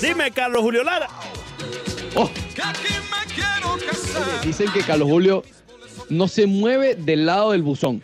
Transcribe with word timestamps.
Dime, 0.00 0.30
Carlos 0.30 0.62
Julio 0.62 0.82
Lara. 0.84 1.08
Oh, 2.14 2.30
dicen 4.44 4.70
que 4.72 4.80
Carlos 4.82 5.08
Julio 5.08 5.44
no 6.08 6.28
se 6.28 6.46
mueve 6.46 6.94
del 6.94 7.26
lado 7.26 7.52
del 7.52 7.62
buzón. 7.62 8.02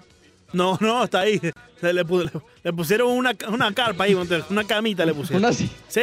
No, 0.52 0.78
no, 0.80 1.04
está 1.04 1.20
ahí. 1.20 1.40
Le, 1.82 2.04
pu- 2.06 2.30
le 2.64 2.72
pusieron 2.72 3.10
una, 3.12 3.32
una 3.48 3.72
carpa 3.74 4.04
ahí, 4.04 4.14
una 4.14 4.64
camita 4.64 5.04
le 5.04 5.12
pusieron. 5.12 5.38
Una 5.42 5.48
así, 5.48 5.68
Sí, 5.88 6.00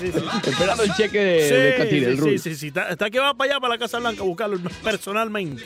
sí, 0.00 0.10
sí. 0.12 0.18
esperando 0.50 0.82
el 0.82 0.92
cheque 0.94 1.18
de, 1.18 1.48
Sí, 1.48 1.54
de 1.54 1.74
Catire, 1.76 2.06
el 2.08 2.14
sí, 2.14 2.20
Rubio. 2.20 2.38
sí, 2.38 2.50
sí, 2.50 2.56
sí. 2.56 2.66
Está, 2.68 2.88
está 2.88 3.10
que 3.10 3.20
va 3.20 3.32
para 3.34 3.52
allá, 3.52 3.60
para 3.60 3.74
la 3.74 3.78
Casa 3.78 3.98
Blanca, 4.00 4.22
a 4.22 4.24
buscarlo 4.24 4.58
personalmente. 4.82 5.62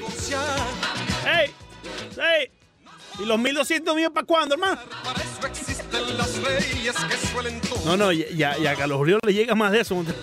¡Ey! 1.27 1.51
¡Ey! 2.41 2.51
¿Y 3.21 3.25
los 3.27 3.39
1200 3.39 3.97
míos 3.97 4.11
para 4.15 4.27
cuándo, 4.27 4.55
hermano? 4.55 4.79
Existen 5.91 6.17
las 6.19 6.39
leyes 6.39 6.95
que 6.97 7.27
suelen 7.29 7.61
todo. 7.61 7.81
No, 7.85 7.97
no, 7.97 8.13
ya, 8.13 8.27
ya, 8.35 8.59
ya 8.59 8.71
a 8.73 8.75
Carlos 8.77 8.99
Julio 8.99 9.19
le 9.25 9.33
llega 9.35 9.55
más 9.55 9.73
de 9.73 9.81
eso. 9.81 10.05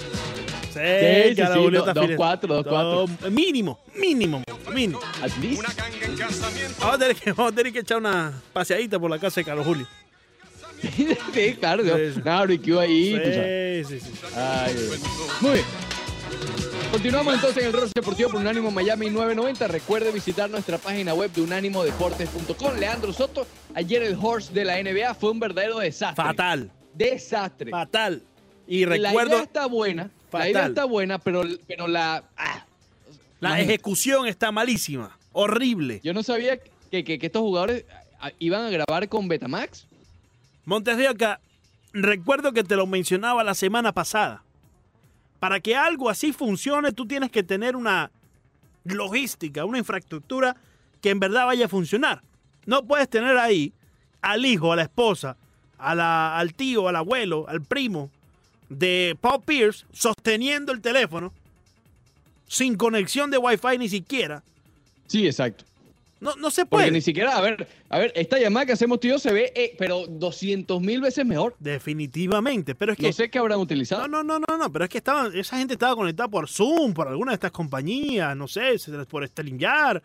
Sí, 0.75 0.81
Sí, 0.81 1.29
sí, 1.29 1.35
Carlos 1.37 1.57
sí, 1.57 1.63
Julio 1.63 1.79
dos- 1.79 1.87
está 1.87 2.01
dos 2.01 2.09
cuatro, 2.17 2.53
dos 2.55 2.65
cuatro. 2.67 3.05
Dos- 3.21 3.31
Mínimo, 3.31 3.79
mínimo, 3.95 4.43
mínimo. 4.73 4.99
At 5.21 5.31
least. 5.37 5.59
Una 5.59 5.69
ganga 5.73 6.05
en 6.05 6.17
casamiento. 6.17 6.75
Vamos 6.81 6.95
a, 6.95 6.97
tener 6.99 7.15
que, 7.15 7.31
vamos 7.31 7.51
a 7.53 7.55
tener 7.55 7.71
que 7.73 7.79
echar 7.79 7.97
una 7.97 8.33
paseadita 8.51 8.99
por 8.99 9.09
la 9.09 9.17
casa 9.17 9.39
de 9.39 9.45
Carlos 9.45 9.65
Julio. 9.65 9.87
sí, 11.33 11.55
claro. 11.57 11.81
Sí, 11.81 11.89
sí. 12.15 12.19
Una 12.21 12.35
barbecue 12.39 12.77
ahí. 12.77 13.85
Sí, 13.85 13.99
sí, 13.99 14.05
sí. 14.05 14.11
Ay. 14.35 14.75
Muy 15.39 15.51
bien. 15.53 15.65
Continuamos 16.95 17.33
entonces 17.35 17.61
en 17.61 17.67
el 17.67 17.73
Rol 17.73 17.89
Deportivo 17.93 18.29
por 18.29 18.39
Unánimo 18.39 18.71
Miami 18.71 19.09
990. 19.09 19.67
Recuerde 19.67 20.13
visitar 20.13 20.49
nuestra 20.49 20.77
página 20.77 21.13
web 21.13 21.29
de 21.33 21.41
unánimodeportes.com. 21.41 22.77
Leandro 22.79 23.11
Soto, 23.11 23.45
ayer 23.73 24.01
el 24.01 24.17
horse 24.19 24.53
de 24.53 24.63
la 24.63 24.81
NBA 24.81 25.13
fue 25.15 25.31
un 25.31 25.39
verdadero 25.41 25.79
desastre. 25.79 26.23
Fatal, 26.23 26.71
Desastre. 26.93 27.69
fatal. 27.69 28.21
Y 28.65 28.85
La 28.85 28.95
idea 28.95 29.09
recuerdo, 29.09 29.39
está 29.41 29.65
buena. 29.65 30.09
La 30.31 30.49
idea 30.49 30.67
está 30.67 30.85
buena, 30.85 31.19
pero, 31.19 31.43
pero 31.67 31.87
la. 31.89 32.23
ah, 32.37 32.65
la 33.41 33.49
imagínate. 33.49 33.73
ejecución 33.73 34.27
está 34.27 34.53
malísima. 34.53 35.17
Horrible. 35.33 35.99
Yo 36.01 36.13
no 36.13 36.23
sabía 36.23 36.57
que, 36.91 37.03
que- 37.03 37.19
que 37.19 37.25
estos 37.25 37.41
jugadores 37.41 37.83
ah, 38.21 38.31
iban 38.39 38.63
a 38.63 38.69
grabar 38.69 39.09
con 39.09 39.27
Betamax. 39.27 39.85
Montes 40.63 40.95
de 40.95 41.09
Oca, 41.09 41.41
recuerdo 41.91 42.53
que 42.53 42.63
te 42.63 42.77
lo 42.77 42.87
mencionaba 42.87 43.43
la 43.43 43.53
semana 43.53 43.91
pasada. 43.91 44.43
Para 45.39 45.59
que 45.59 45.75
algo 45.75 46.09
así 46.09 46.31
funcione, 46.33 46.91
tú 46.91 47.05
tienes 47.05 47.29
que 47.31 47.43
tener 47.43 47.75
una 47.75 48.09
logística, 48.83 49.65
una 49.65 49.77
infraestructura 49.77 50.55
que 51.01 51.09
en 51.09 51.19
verdad 51.19 51.45
vaya 51.45 51.65
a 51.65 51.69
funcionar. 51.69 52.21
No 52.65 52.85
puedes 52.85 53.09
tener 53.09 53.37
ahí 53.37 53.73
al 54.21 54.45
hijo, 54.45 54.71
a 54.71 54.75
la 54.75 54.83
esposa, 54.83 55.37
a 55.77 55.93
la- 55.95 56.37
al 56.37 56.53
tío, 56.53 56.87
al 56.87 56.95
abuelo, 56.95 57.45
al 57.47 57.61
primo 57.61 58.09
de 58.69 59.15
Paul 59.21 59.43
Pierce 59.43 59.85
sosteniendo 59.91 60.71
el 60.71 60.81
teléfono 60.81 61.31
sin 62.47 62.75
conexión 62.75 63.29
de 63.29 63.37
Wi-Fi 63.37 63.77
ni 63.77 63.89
siquiera. 63.89 64.41
Sí, 65.07 65.25
exacto. 65.27 65.65
No, 66.21 66.35
no 66.37 66.49
se 66.49 66.65
Porque 66.65 66.83
puede. 66.85 66.91
ni 66.91 67.01
siquiera, 67.01 67.37
a 67.37 67.41
ver, 67.41 67.67
a 67.89 67.99
ver, 67.99 68.13
esta 68.15 68.39
llamada 68.39 68.65
que 68.65 68.71
hacemos 68.71 68.99
tú 68.99 69.07
y 69.07 69.11
yo 69.11 69.19
se 69.19 69.33
ve, 69.33 69.51
eh, 69.55 69.75
pero 69.77 70.07
200 70.07 70.81
mil 70.81 71.01
veces 71.01 71.25
mejor. 71.25 71.55
Definitivamente. 71.59 72.73
Pero 72.73 72.93
es 72.93 72.97
que 72.97 73.07
No 73.07 73.13
sé 73.13 73.29
qué 73.29 73.37
habrán 73.37 73.59
utilizado. 73.59 74.07
No, 74.07 74.23
no, 74.23 74.39
no, 74.39 74.45
no, 74.47 74.57
no, 74.57 74.71
pero 74.71 74.85
es 74.85 74.89
que 74.89 74.97
estaban, 74.99 75.35
esa 75.37 75.57
gente 75.57 75.73
estaba 75.73 75.95
conectada 75.95 76.29
por 76.29 76.47
Zoom, 76.47 76.93
por 76.93 77.07
alguna 77.09 77.31
de 77.31 77.35
estas 77.35 77.51
compañías, 77.51 78.35
no 78.35 78.47
sé, 78.47 78.75
por 79.09 79.27
StreamYard, 79.27 80.01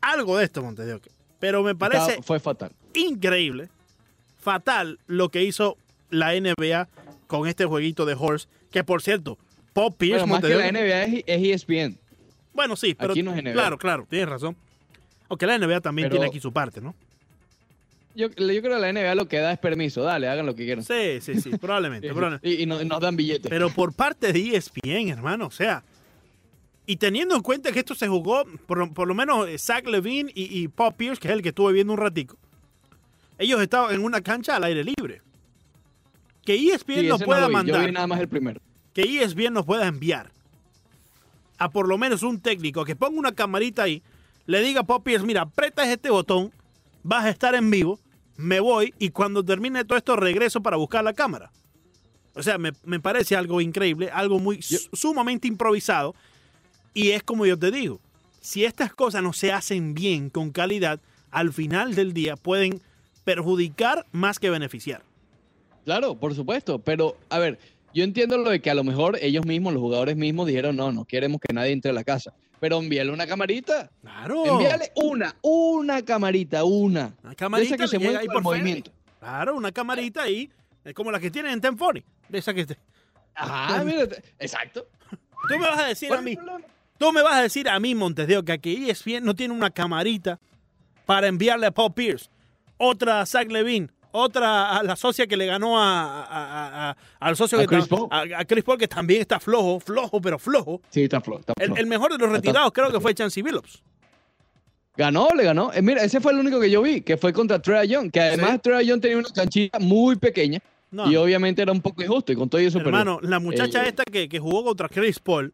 algo 0.00 0.38
de 0.38 0.44
esto, 0.44 0.62
Montevideo. 0.62 1.00
Pero 1.40 1.62
me 1.62 1.74
parece 1.74 2.02
Estaba- 2.04 2.22
fue 2.22 2.40
fatal. 2.40 2.70
increíble, 2.94 3.68
fatal 4.40 4.98
lo 5.06 5.28
que 5.30 5.42
hizo 5.44 5.76
la 6.10 6.34
NBA 6.34 6.88
con 7.26 7.46
este 7.48 7.64
jueguito 7.64 8.06
de 8.06 8.14
Horse, 8.18 8.46
que 8.70 8.84
por 8.84 9.02
cierto, 9.02 9.36
Pop 9.72 9.94
Pierce, 9.98 10.20
Bueno, 10.26 10.34
más 10.34 10.42
que 10.42 10.54
la 10.56 10.68
NBA 10.68 11.02
es, 11.04 11.24
es 11.26 11.42
ESPN. 11.62 11.98
Bueno, 12.54 12.76
sí, 12.76 12.94
pero 12.94 13.12
Aquí 13.12 13.22
no 13.22 13.32
es 13.34 13.42
NBA. 13.42 13.52
claro, 13.52 13.78
claro, 13.78 14.06
tienes 14.08 14.28
razón. 14.28 14.56
Aunque 15.28 15.46
la 15.46 15.58
NBA 15.58 15.80
también 15.80 16.06
Pero- 16.08 16.16
tiene 16.20 16.26
aquí 16.30 16.40
su 16.40 16.52
parte, 16.52 16.80
¿no? 16.80 16.94
Yo, 18.14 18.28
yo 18.30 18.34
creo 18.36 18.62
que 18.62 18.68
la 18.80 18.88
NBA 18.92 19.14
lo 19.14 19.28
que 19.28 19.38
da 19.38 19.52
es 19.52 19.58
permiso. 19.58 20.02
Dale, 20.02 20.28
hagan 20.28 20.44
lo 20.46 20.54
que 20.56 20.64
quieran. 20.64 20.82
Sí, 20.84 21.20
sí, 21.20 21.40
sí, 21.40 21.50
probablemente, 21.56 22.08
probablemente. 22.12 22.48
Y, 22.48 22.62
y 22.62 22.66
no- 22.66 22.82
nos 22.82 23.00
dan 23.00 23.14
billetes. 23.16 23.48
Pero 23.48 23.70
por 23.70 23.92
parte 23.94 24.32
de 24.32 24.56
ESPN, 24.56 25.08
hermano, 25.10 25.46
o 25.46 25.50
sea. 25.50 25.84
Y 26.86 26.96
teniendo 26.96 27.36
en 27.36 27.42
cuenta 27.42 27.70
que 27.70 27.78
esto 27.80 27.94
se 27.94 28.08
jugó, 28.08 28.44
por, 28.66 28.92
por 28.94 29.06
lo 29.06 29.14
menos 29.14 29.46
eh, 29.48 29.58
Zach 29.58 29.86
Levine 29.86 30.32
y, 30.34 30.58
y 30.62 30.68
Paul 30.68 30.94
Pierce, 30.94 31.20
que 31.20 31.28
es 31.28 31.34
el 31.34 31.42
que 31.42 31.50
estuve 31.50 31.72
viendo 31.74 31.92
un 31.92 31.98
ratico, 31.98 32.36
ellos 33.36 33.60
estaban 33.60 33.94
en 33.94 34.02
una 34.02 34.20
cancha 34.22 34.56
al 34.56 34.64
aire 34.64 34.82
libre. 34.82 35.20
Que 36.46 36.54
ESPN 36.54 36.94
Sí, 37.02 37.06
nos 37.08 37.20
no 37.20 37.26
pueda 37.26 37.40
vi. 37.46 37.52
Yo 37.52 37.58
mandar, 37.58 37.86
vi 37.86 37.92
nada 37.92 38.06
más 38.06 38.18
el 38.20 38.28
primero. 38.28 38.58
que 38.94 39.02
ESPN 39.02 39.52
nos 39.52 39.66
pueda 39.66 39.86
enviar 39.86 40.32
a 41.58 41.68
por 41.70 41.86
lo 41.86 41.98
menos 41.98 42.22
un 42.22 42.40
técnico 42.40 42.84
que 42.86 42.96
ponga 42.96 43.18
una 43.18 43.32
camarita 43.32 43.82
ahí, 43.82 44.02
le 44.48 44.62
diga 44.62 44.80
a 44.80 45.04
Pierce, 45.04 45.26
mira, 45.26 45.42
apretas 45.42 45.88
este 45.88 46.08
botón, 46.08 46.50
vas 47.02 47.26
a 47.26 47.28
estar 47.28 47.54
en 47.54 47.70
vivo, 47.70 48.00
me 48.38 48.60
voy 48.60 48.94
y 48.98 49.10
cuando 49.10 49.44
termine 49.44 49.84
todo 49.84 49.98
esto 49.98 50.16
regreso 50.16 50.62
para 50.62 50.78
buscar 50.78 51.04
la 51.04 51.12
cámara. 51.12 51.52
O 52.34 52.42
sea, 52.42 52.56
me, 52.56 52.72
me 52.82 52.98
parece 52.98 53.36
algo 53.36 53.60
increíble, 53.60 54.08
algo 54.10 54.38
muy 54.38 54.62
su- 54.62 54.88
sumamente 54.94 55.46
improvisado. 55.48 56.14
Y 56.94 57.10
es 57.10 57.22
como 57.22 57.44
yo 57.44 57.58
te 57.58 57.70
digo, 57.70 58.00
si 58.40 58.64
estas 58.64 58.94
cosas 58.94 59.22
no 59.22 59.34
se 59.34 59.52
hacen 59.52 59.92
bien, 59.92 60.30
con 60.30 60.50
calidad, 60.50 60.98
al 61.30 61.52
final 61.52 61.94
del 61.94 62.14
día 62.14 62.36
pueden 62.36 62.80
perjudicar 63.24 64.06
más 64.12 64.38
que 64.38 64.48
beneficiar. 64.48 65.02
Claro, 65.84 66.18
por 66.18 66.34
supuesto. 66.34 66.78
Pero, 66.78 67.18
a 67.28 67.38
ver, 67.38 67.58
yo 67.92 68.02
entiendo 68.02 68.38
lo 68.38 68.48
de 68.48 68.60
que 68.62 68.70
a 68.70 68.74
lo 68.74 68.82
mejor 68.84 69.18
ellos 69.20 69.44
mismos, 69.44 69.74
los 69.74 69.82
jugadores 69.82 70.16
mismos, 70.16 70.46
dijeron, 70.46 70.74
no, 70.74 70.90
no 70.90 71.04
queremos 71.04 71.38
que 71.38 71.52
nadie 71.52 71.72
entre 71.72 71.90
a 71.90 71.94
la 71.94 72.04
casa. 72.04 72.32
Pero 72.60 72.78
envíale 72.78 73.10
una 73.12 73.26
camarita. 73.26 73.90
Claro. 74.02 74.44
Envíale 74.46 74.90
una, 74.96 75.34
una 75.42 76.02
camarita, 76.04 76.64
una. 76.64 77.14
Una 77.22 77.30
De 77.30 77.36
camarita 77.36 77.74
esa 77.74 77.84
que 77.84 77.88
se 77.88 77.98
mueve 77.98 78.18
ahí 78.18 78.26
por 78.26 78.42
movimiento. 78.42 78.90
Claro, 79.20 79.56
una 79.56 79.72
camarita 79.72 80.22
ahí, 80.22 80.50
es 80.84 80.94
como 80.94 81.10
la 81.10 81.20
que 81.20 81.30
tienen 81.30 81.52
en 81.52 81.60
Tenfony. 81.60 82.02
De 82.28 82.38
esa 82.38 82.52
que 82.54 82.66
te- 82.66 82.78
Ajá, 83.34 83.82
mira, 83.84 84.04
exacto. 84.38 84.88
Tú 85.48 85.58
me 85.58 85.66
vas 85.68 85.78
a 85.78 85.84
decir 85.86 86.08
a 86.12 86.16
¿Cuál 86.16 86.28
es 86.28 86.38
mí, 86.38 86.44
tú 86.98 87.12
me 87.12 87.22
vas 87.22 87.34
a 87.34 87.42
decir 87.42 87.68
a 87.68 87.78
mí, 87.78 87.94
Montes 87.94 88.26
de 88.26 88.36
Oca, 88.38 88.58
que 88.58 88.72
E 88.72 88.90
ESPN 88.90 89.24
no 89.24 89.34
tiene 89.34 89.54
una 89.54 89.70
camarita 89.70 90.40
para 91.06 91.28
enviarle 91.28 91.66
a 91.66 91.70
Paul 91.70 91.94
Pierce, 91.94 92.28
otra 92.76 93.20
a 93.20 93.26
Zach 93.26 93.48
Levine, 93.50 93.88
otra 94.12 94.76
a 94.78 94.82
la 94.82 94.96
socia 94.96 95.26
que 95.26 95.36
le 95.36 95.46
ganó 95.46 95.78
a, 95.80 96.24
a- 96.24 96.90
a- 96.90 96.96
al 97.20 97.36
socio 97.36 97.58
A 97.58 97.62
que 97.62 97.66
Chris 97.66 97.86
Paul. 97.86 98.08
a- 98.10 98.44
Chris 98.44 98.64
Paul, 98.64 98.78
que 98.78 98.88
también 98.88 99.20
está 99.20 99.38
flojo, 99.40 99.80
flojo, 99.80 100.20
pero 100.20 100.38
flojo. 100.38 100.80
Sí, 100.90 101.02
está 101.04 101.20
flojo. 101.20 101.40
está 101.40 101.52
El, 101.58 101.66
flojo. 101.66 101.80
el 101.80 101.86
mejor 101.86 102.12
de 102.12 102.18
los 102.18 102.26
Está- 102.28 102.36
retirados 102.36 102.72
creo 102.72 102.90
que 102.92 103.00
fue 103.00 103.14
Chancey 103.14 103.42
Billups. 103.42 103.82
Ganó, 104.96 105.28
le 105.36 105.44
ganó. 105.44 105.72
Eh, 105.72 105.80
mira, 105.82 106.02
ese 106.02 106.20
fue 106.20 106.32
el 106.32 106.38
único 106.38 106.58
que 106.60 106.70
yo 106.70 106.82
vi, 106.82 107.02
que 107.02 107.16
fue 107.16 107.32
contra 107.32 107.60
Trey 107.62 107.86
Young, 107.88 108.10
que 108.10 108.20
además 108.20 108.52
Sí. 108.54 108.58
Trey 108.64 108.86
Young 108.86 109.00
tenía 109.00 109.18
una 109.18 109.28
canchita 109.30 109.78
muy 109.78 110.16
pequeña 110.16 110.58
No, 110.90 111.08
y 111.10 111.14
obviamente 111.16 111.62
era 111.62 111.70
un 111.70 111.80
poco 111.80 112.02
injusto 112.02 112.32
y 112.32 112.36
con 112.36 112.48
todo 112.48 112.60
eso 112.60 112.78
hermano, 112.80 113.20
la 113.22 113.38
muchacha 113.38 113.84
Eh, 113.84 113.88
esta 113.90 114.02
que, 114.04 114.28
que 114.28 114.38
jugó 114.40 114.64
contra 114.64 114.88
Chris 114.88 115.20
Paul, 115.20 115.52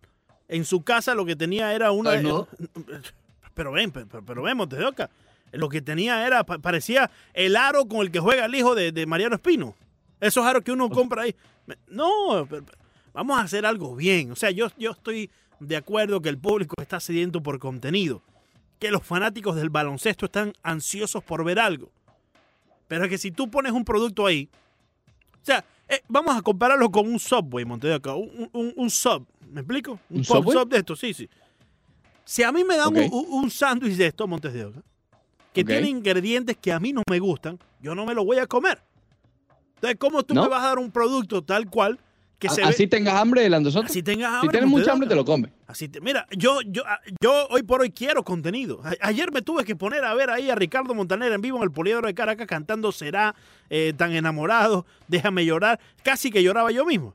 en 0.48 0.64
su 0.64 0.82
casa 0.82 1.14
lo 1.14 1.26
que 1.26 1.37
tenía 1.37 1.75
era 1.75 1.91
una... 1.93 2.20
No. 2.22 2.47
Pero 3.54 3.70
ven, 3.70 3.93
pero, 3.93 4.09
pero 4.26 4.43
ven, 4.43 4.56
Montes 4.56 4.78
de 4.81 4.84
Oca. 4.84 5.09
Lo 5.53 5.69
que 5.69 5.81
tenía 5.82 6.27
era, 6.27 6.44
pa- 6.44 6.59
parecía 6.59 7.10
el 7.32 7.56
aro 7.56 7.87
con 7.87 8.00
el 8.00 8.10
que 8.10 8.19
juega 8.21 8.47
el 8.47 8.55
hijo 8.55 8.75
de, 8.75 8.91
de 8.93 9.06
Mariano 9.06 9.37
Espino. 9.37 9.75
Esos 10.21 10.44
aros 10.44 10.62
que 10.65 10.72
uno 10.72 10.88
compra 10.91 11.22
ahí. 11.22 11.34
No, 11.88 12.47
pero- 12.49 12.65
vamos 13.12 13.38
a 13.38 13.43
hacer 13.43 13.65
algo 13.66 13.94
bien. 13.94 14.32
O 14.32 14.37
sea, 14.37 14.50
yo, 14.50 14.69
yo 14.78 14.91
estoy 14.93 15.31
de 15.60 15.77
acuerdo 15.77 16.21
que 16.21 16.28
el 16.28 16.38
público 16.38 16.75
está 16.81 16.99
sediento 17.00 17.43
por 17.43 17.59
contenido. 17.59 18.22
Que 18.81 18.91
los 18.91 19.03
fanáticos 19.05 19.55
del 19.56 19.71
baloncesto 19.71 20.27
están 20.27 20.53
ansiosos 20.62 21.22
por 21.22 21.44
ver 21.44 21.59
algo. 21.61 21.91
Pero 22.88 23.05
es 23.05 23.11
que 23.11 23.19
si 23.19 23.31
tú 23.31 23.50
pones 23.50 23.72
un 23.72 23.84
producto 23.84 24.26
ahí. 24.26 24.49
O 25.41 25.44
sea, 25.44 25.65
eh, 25.88 26.00
vamos 26.09 26.37
a 26.37 26.43
compararlo 26.43 26.90
con 26.90 27.06
un 27.06 27.19
Subway, 27.20 27.64
Montes 27.64 27.90
de 27.90 27.97
Oca. 27.97 28.14
Un, 28.14 28.49
un- 28.52 28.73
un 28.76 28.90
sub. 28.90 29.26
¿Me 29.49 29.61
explico? 29.61 30.00
Un, 30.11 30.19
¿Un 30.19 30.25
pop 30.25 30.50
sub 30.52 30.69
de 30.69 30.79
esto, 30.79 30.97
sí, 30.97 31.14
sí. 31.14 31.29
Si 32.25 32.43
a 32.43 32.50
mí 32.50 32.64
me 32.64 32.76
dan 32.76 32.88
Ok. 32.88 32.97
un, 32.97 33.12
un- 33.12 33.44
un 33.44 33.50
sándwich 33.50 33.94
de 33.97 34.06
esto, 34.06 34.26
Montes 34.26 34.52
de 34.52 34.64
Oca, 34.64 34.82
que 35.54 35.64
tiene 35.64 35.88
ingredientes 35.88 36.56
que 36.60 36.72
a 36.72 36.80
mí 36.80 36.92
no 36.92 37.02
me 37.08 37.18
gustan, 37.20 37.58
yo 37.80 37.94
no 37.94 38.04
me 38.04 38.12
lo 38.14 38.24
voy 38.24 38.38
a 38.38 38.46
comer. 38.46 38.82
Entonces, 39.76 39.96
¿cómo 39.98 40.22
tú 40.22 40.34
¿No? 40.34 40.42
me 40.42 40.48
vas 40.48 40.62
a 40.64 40.68
dar 40.68 40.78
un 40.78 40.90
producto 40.90 41.42
tal 41.42 41.70
cual 41.70 41.98
que 42.38 42.48
se 42.50 42.62
así 42.62 42.82
ve, 42.84 42.88
tengas 42.88 43.14
hambre, 43.14 43.48
Lando 43.48 43.70
Soto. 43.70 43.86
así 43.86 44.02
tengas 44.02 44.30
si 44.30 44.36
hambre? 44.36 44.50
tienes 44.50 44.68
Montes 44.68 44.86
de 44.86 44.90
mucha 44.90 44.92
hambre, 44.92 45.08
te 45.08 45.14
lo 45.14 45.24
comes. 45.24 45.50
Así 45.66 45.88
te- 45.88 46.00
mira, 46.00 46.26
yo, 46.36 46.60
yo, 46.66 46.82
ah, 46.86 46.98
yo 47.22 47.46
hoy 47.50 47.62
por 47.62 47.80
hoy 47.80 47.90
quiero 47.90 48.24
contenido. 48.24 48.80
A- 48.84 48.94
ayer 49.08 49.30
me 49.32 49.40
tuve 49.42 49.64
que 49.64 49.76
poner 49.76 50.04
a 50.04 50.12
ver 50.14 50.28
ahí 50.30 50.50
a 50.50 50.54
Ricardo 50.54 50.94
Montaner 50.94 51.32
en 51.32 51.40
vivo 51.40 51.56
en 51.58 51.62
el 51.62 51.70
Poliedro 51.70 52.06
de 52.06 52.14
Caracas 52.14 52.46
cantando 52.46 52.92
Será 52.92 53.34
eh, 53.70 53.94
tan 53.96 54.12
enamorado, 54.12 54.84
déjame 55.08 55.44
llorar. 55.46 55.78
Casi 56.02 56.30
que 56.30 56.42
lloraba 56.42 56.70
yo 56.72 56.84
mismo. 56.84 57.14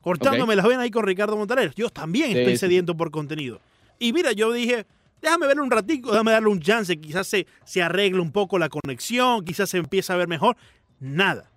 Cortándome 0.00 0.54
las 0.56 0.66
venas 0.66 0.82
ahí 0.84 0.90
con 0.90 1.04
Ricardo 1.04 1.36
Montaner. 1.36 1.72
Yo 1.74 1.88
también 1.88 2.32
Sí, 2.32 2.38
estoy 2.38 2.54
sí. 2.54 2.58
sediento 2.58 2.94
por 2.96 3.10
contenido. 3.10 3.60
Y 3.98 4.12
mira, 4.12 4.32
yo 4.32 4.52
dije, 4.52 4.84
déjame 5.24 5.46
verle 5.46 5.62
un 5.62 5.70
ratico, 5.70 6.12
déjame 6.12 6.30
darle 6.30 6.48
un 6.48 6.60
chance, 6.60 6.96
quizás 7.00 7.26
se, 7.26 7.46
se 7.64 7.82
arregle 7.82 8.20
un 8.20 8.30
poco 8.30 8.58
la 8.58 8.68
conexión, 8.68 9.44
quizás 9.44 9.70
se 9.70 9.78
empiece 9.78 10.12
a 10.12 10.16
ver 10.16 10.28
mejor. 10.28 10.56
Nada. 11.00 11.50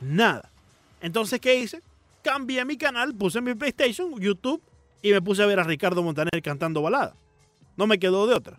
Nada. 0.00 0.50
Entonces, 1.00 1.38
¿qué 1.40 1.60
hice? 1.60 1.80
Cambié 2.22 2.64
mi 2.64 2.76
canal, 2.76 3.14
puse 3.14 3.40
mi 3.40 3.54
PlayStation, 3.54 4.18
YouTube 4.18 4.60
y 5.02 5.12
me 5.12 5.22
puse 5.22 5.42
a 5.42 5.46
ver 5.46 5.60
a 5.60 5.62
Ricardo 5.62 6.02
Montaner 6.02 6.42
cantando 6.42 6.82
balada. 6.82 7.14
No 7.76 7.86
me 7.86 7.98
quedó 7.98 8.26
de 8.26 8.34
otra. 8.34 8.58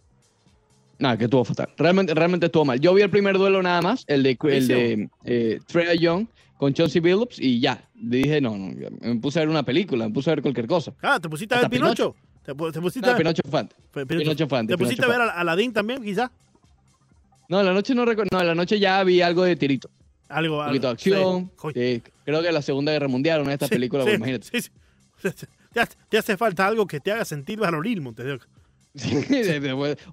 Nada, 0.99 1.17
que 1.17 1.25
estuvo 1.25 1.43
fatal. 1.43 1.69
Realmente, 1.77 2.13
realmente 2.13 2.45
estuvo 2.45 2.65
mal. 2.65 2.79
Yo 2.79 2.93
vi 2.93 3.01
el 3.01 3.09
primer 3.09 3.37
duelo 3.37 3.61
nada 3.61 3.81
más, 3.81 4.03
el 4.07 4.23
de, 4.23 4.37
el 4.43 4.67
de 4.67 5.09
eh, 5.25 5.59
Trey 5.67 5.99
Young 5.99 6.27
con 6.57 6.73
Chelsea 6.73 7.01
Billups 7.01 7.39
y 7.39 7.59
ya. 7.59 7.87
Le 8.01 8.17
dije, 8.17 8.41
no, 8.41 8.57
no, 8.57 8.73
me 9.01 9.15
puse 9.15 9.39
a 9.39 9.41
ver 9.41 9.49
una 9.49 9.63
película, 9.63 10.07
me 10.07 10.13
puse 10.13 10.29
a 10.31 10.35
ver 10.35 10.41
cualquier 10.41 10.67
cosa. 10.67 10.93
Ah, 11.01 11.19
¿te 11.19 11.29
pusiste 11.29 11.53
a 11.53 11.57
ver 11.57 11.65
Hasta 11.65 11.75
Pinocho? 11.75 12.15
¿Te, 12.47 12.53
pu- 12.55 12.71
te 12.71 12.79
pusiste 12.79 13.01
No, 13.05 13.07
a 13.13 13.15
ver, 13.17 13.23
Pinocho 13.23 13.41
Pinocho- 13.43 13.67
Pinocho. 14.07 14.67
¿te 14.67 14.77
pusiste 14.77 15.03
a 15.03 15.07
ver 15.09 15.19
a 15.19 15.31
Aladdin 15.31 15.73
también, 15.73 16.01
quizás? 16.01 16.31
No, 17.49 17.61
la 17.61 17.73
noche 17.73 17.93
no 17.93 18.05
recuerdo. 18.05 18.29
No, 18.31 18.41
la 18.41 18.55
noche 18.55 18.79
ya 18.79 19.03
vi 19.03 19.21
algo 19.21 19.43
de 19.43 19.57
tirito. 19.57 19.89
Algo, 20.29 20.59
Un 20.61 20.67
poquito 20.67 20.87
de 20.95 21.15
algo. 21.17 21.51
Acción. 21.57 21.73
Sí, 21.73 22.01
creo 22.23 22.41
que 22.41 22.51
la 22.53 22.61
Segunda 22.61 22.93
Guerra 22.93 23.09
Mundial, 23.09 23.41
una 23.41 23.49
de 23.49 23.55
estas 23.55 23.67
Sí, 23.67 23.75
películas, 23.75 24.05
pues, 24.05 24.15
imagínate. 24.17 24.47
sí, 24.49 24.61
sí. 24.61 24.69
Te, 25.73 25.81
hace- 25.81 25.97
te 26.07 26.17
hace 26.17 26.37
falta 26.37 26.65
algo 26.65 26.87
que 26.87 27.01
te 27.01 27.11
haga 27.11 27.25
sentir 27.25 27.59
varonil, 27.59 27.99
Montes 27.99 28.25
de 28.27 28.31
Oca. 28.35 28.47
Sí, 28.95 29.13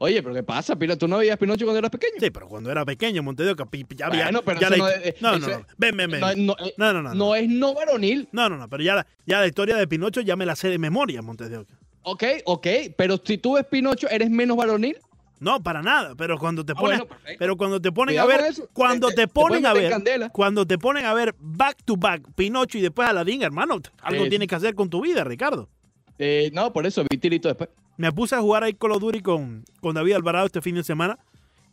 Oye, 0.00 0.22
pero 0.22 0.34
¿qué 0.34 0.42
pasa, 0.42 0.76
Pino? 0.76 0.98
¿Tú 0.98 1.06
no 1.06 1.18
veías 1.18 1.38
Pinocho 1.38 1.64
cuando 1.64 1.78
eras 1.78 1.90
pequeño? 1.92 2.14
Sí, 2.18 2.30
pero 2.30 2.48
cuando 2.48 2.68
era 2.72 2.84
pequeño, 2.84 3.22
Montes 3.22 3.46
de 3.46 3.52
Oca, 3.52 3.64
pi- 3.66 3.84
pi- 3.84 3.94
ya 3.94 4.06
había. 4.06 4.24
Bueno, 4.24 4.42
pero 4.44 4.60
ya 4.60 4.66
eso 4.68 4.76
la- 4.76 4.82
no 4.82 4.88
es- 4.90 5.22
no, 5.22 5.38
no, 5.38 5.48
no. 5.48 5.66
Ven, 5.78 5.96
ven, 5.96 6.10
ven. 6.10 6.20
No, 6.20 6.34
no, 6.34 6.56
eh, 6.66 6.74
No, 6.76 6.92
no, 6.92 7.00
no. 7.02 7.14
No, 7.14 7.34
es 7.36 7.48
no 7.48 7.74
varonil. 7.74 8.28
no, 8.32 8.48
no, 8.48 8.56
no, 8.58 8.68
pero 8.68 8.82
ya 8.82 8.96
la, 8.96 9.06
ya 9.24 9.38
la 9.38 9.46
historia 9.46 9.76
de 9.76 9.86
Pinocho 9.86 10.20
ya 10.20 10.34
me 10.34 10.44
la 10.44 10.56
sé 10.56 10.68
de 10.68 10.78
memoria, 10.78 11.22
Montes 11.22 11.48
de 11.48 11.58
Oca. 11.58 11.72
Ok, 12.04 12.22
ok, 12.44 12.66
pero 12.96 13.16
si 13.24 13.38
tú 13.38 13.54
ves 13.54 13.64
Pinocho, 13.64 14.08
¿eres 14.10 14.30
menos 14.30 14.56
varonil? 14.56 14.96
No, 15.40 15.62
para 15.62 15.82
nada, 15.82 16.14
pero 16.16 16.38
cuando 16.38 16.64
te 16.64 16.72
Ah, 16.76 16.80
bueno, 16.80 17.06
pero 17.38 17.56
cuando 17.56 17.80
te 17.80 17.90
ponen 17.90 18.14
Cuidado 18.14 18.30
a 18.30 18.36
ver, 18.36 18.54
cuando 18.72 19.08
Te- 19.08 19.14
te, 19.14 19.28
ponen 19.28 19.66
a 19.66 19.72
ver, 19.72 19.90
candela. 19.90 20.28
cuando 20.30 20.66
te 20.66 20.78
ponen 20.78 21.04
a 21.06 21.12
ver 21.12 21.34
back 21.38 21.78
to 21.84 21.96
back 21.96 22.22
Pinocho 22.34 22.78
y 22.78 22.82
después 22.82 23.08
Aladdin, 23.08 23.42
hermano, 23.42 23.80
algo 24.02 24.28
tienes 24.28 24.48
que 24.48 24.54
hacer 24.54 24.74
con 24.74 24.88
tu 24.88 25.00
vida, 25.02 25.24
Ricardo. 25.24 25.68
Eh, 26.18 26.50
no, 26.54 26.72
por 26.72 26.86
eso 26.86 27.04
vi 27.10 27.18
tirito 27.18 27.48
después. 27.48 27.68
Me 27.96 28.12
puse 28.12 28.34
a 28.36 28.40
jugar 28.40 28.62
ahí 28.64 28.74
Call 28.74 28.92
of 28.92 29.00
Duty 29.00 29.20
con, 29.20 29.64
con 29.80 29.94
David 29.94 30.12
Alvarado 30.14 30.46
este 30.46 30.60
fin 30.62 30.76
de 30.76 30.84
semana 30.84 31.18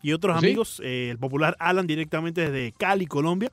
y 0.02 0.14
otros 0.14 0.40
¿Sí? 0.40 0.46
amigos, 0.48 0.82
eh, 0.84 1.10
el 1.12 1.20
popular 1.20 1.56
Alan 1.60 1.86
directamente 1.88 2.42
desde 2.50 2.72
Cali, 2.74 3.06
Colombia. 3.06 3.52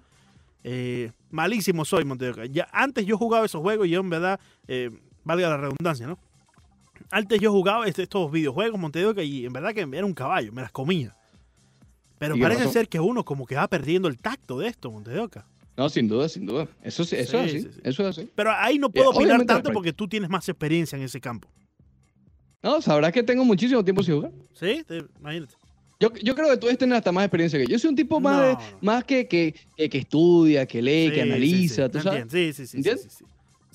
Eh, 0.65 1.13
malísimo 1.31 1.85
soy, 1.85 2.05
Montevideo. 2.05 2.45
Ya 2.47 2.69
antes 2.73 3.05
yo 3.07 3.17
jugaba 3.19 3.47
esos 3.47 3.61
juegos 3.61 3.87
y 3.87 3.91
yo 3.91 4.01
en 4.01 4.11
verdad, 4.11 4.41
eh, 4.67 4.91
valga 5.25 5.49
la 5.51 5.57
redundancia, 5.59 6.07
¿no? 6.07 6.19
Antes 7.11 7.41
yo 7.41 7.51
jugaba 7.53 7.87
este- 7.87 8.03
estos 8.03 8.31
videojuegos, 8.31 8.79
Montevideo, 8.79 9.23
y 9.23 9.47
en 9.47 9.53
verdad 9.53 9.73
que 9.75 9.81
era 9.81 10.05
un 10.05 10.15
caballo, 10.15 10.53
me 10.53 10.63
las 10.63 10.71
comía. 10.73 11.15
Pero 12.19 12.35
¿Y 12.35 12.39
qué 12.39 12.43
parece 12.43 12.69
ser 12.69 12.89
que 12.89 12.99
uno 13.01 13.25
como 13.25 13.47
que 13.47 13.55
va 13.55 13.69
perdiendo 13.69 14.09
el 14.09 14.19
tacto 14.19 14.59
de 14.59 14.69
esto, 14.69 14.91
Montevideo. 14.91 15.31
No, 15.77 15.89
sin 15.89 16.09
duda, 16.09 16.29
sin 16.29 16.45
duda. 16.45 16.67
Eso, 16.83 17.05
sí- 17.05 17.15
eso 17.17 17.31
Sí, 17.31 17.37
es 17.37 17.45
así. 17.45 17.61
sí, 17.63 17.69
sí. 17.73 17.81
Eso 17.85 18.03
es 18.09 18.19
así. 18.19 18.29
Pero 18.35 18.51
ahí 18.53 18.79
no 18.79 18.91
puedo 18.91 19.13
Eh, 19.13 19.17
opinar 19.17 19.45
tanto 19.47 19.73
porque 19.73 19.93
tú 19.93 20.09
tienes 20.09 20.29
más 20.29 20.49
experiencia 20.49 20.97
en 20.97 21.03
ese 21.05 21.21
campo. 21.21 21.49
No, 22.63 22.83
sabrás 22.83 23.13
que 23.13 23.23
tengo 23.23 23.45
muchísimo 23.45 23.85
tiempo 23.85 24.03
sin 24.03 24.17
jugar. 24.17 24.33
¿Sí? 24.53 24.83
Te- 24.87 25.05
imagínate. 25.21 25.55
Yo, 26.01 26.13
yo 26.15 26.35
creo 26.35 26.49
que 26.51 26.57
tú 26.57 26.67
debes 26.67 26.79
tener 26.79 26.97
hasta 26.97 27.13
más 27.13 27.25
experiencia 27.25 27.59
que 27.59 27.67
yo. 27.67 27.71
Yo 27.73 27.79
soy 27.79 27.91
un 27.91 27.97
tipo 27.97 28.19
más, 28.21 28.37
No, 28.37 28.43
de- 28.43 28.53
no. 28.55 28.79
más 28.83 29.05
que, 29.05 29.27
que, 29.29 29.55
que, 29.77 29.89
que 29.89 29.99
estudia, 29.99 30.67
que 30.67 30.83
lee, 30.83 31.11
que 31.13 31.23
analiza, 31.23 31.87
sí, 31.87 31.93
¿tú 31.93 32.01
sabes? 32.01 32.25
Sí, 32.31 32.53
sí, 32.53 32.53
sí, 32.53 32.67
sí. 32.67 32.77
¿Entiendes? 32.79 33.25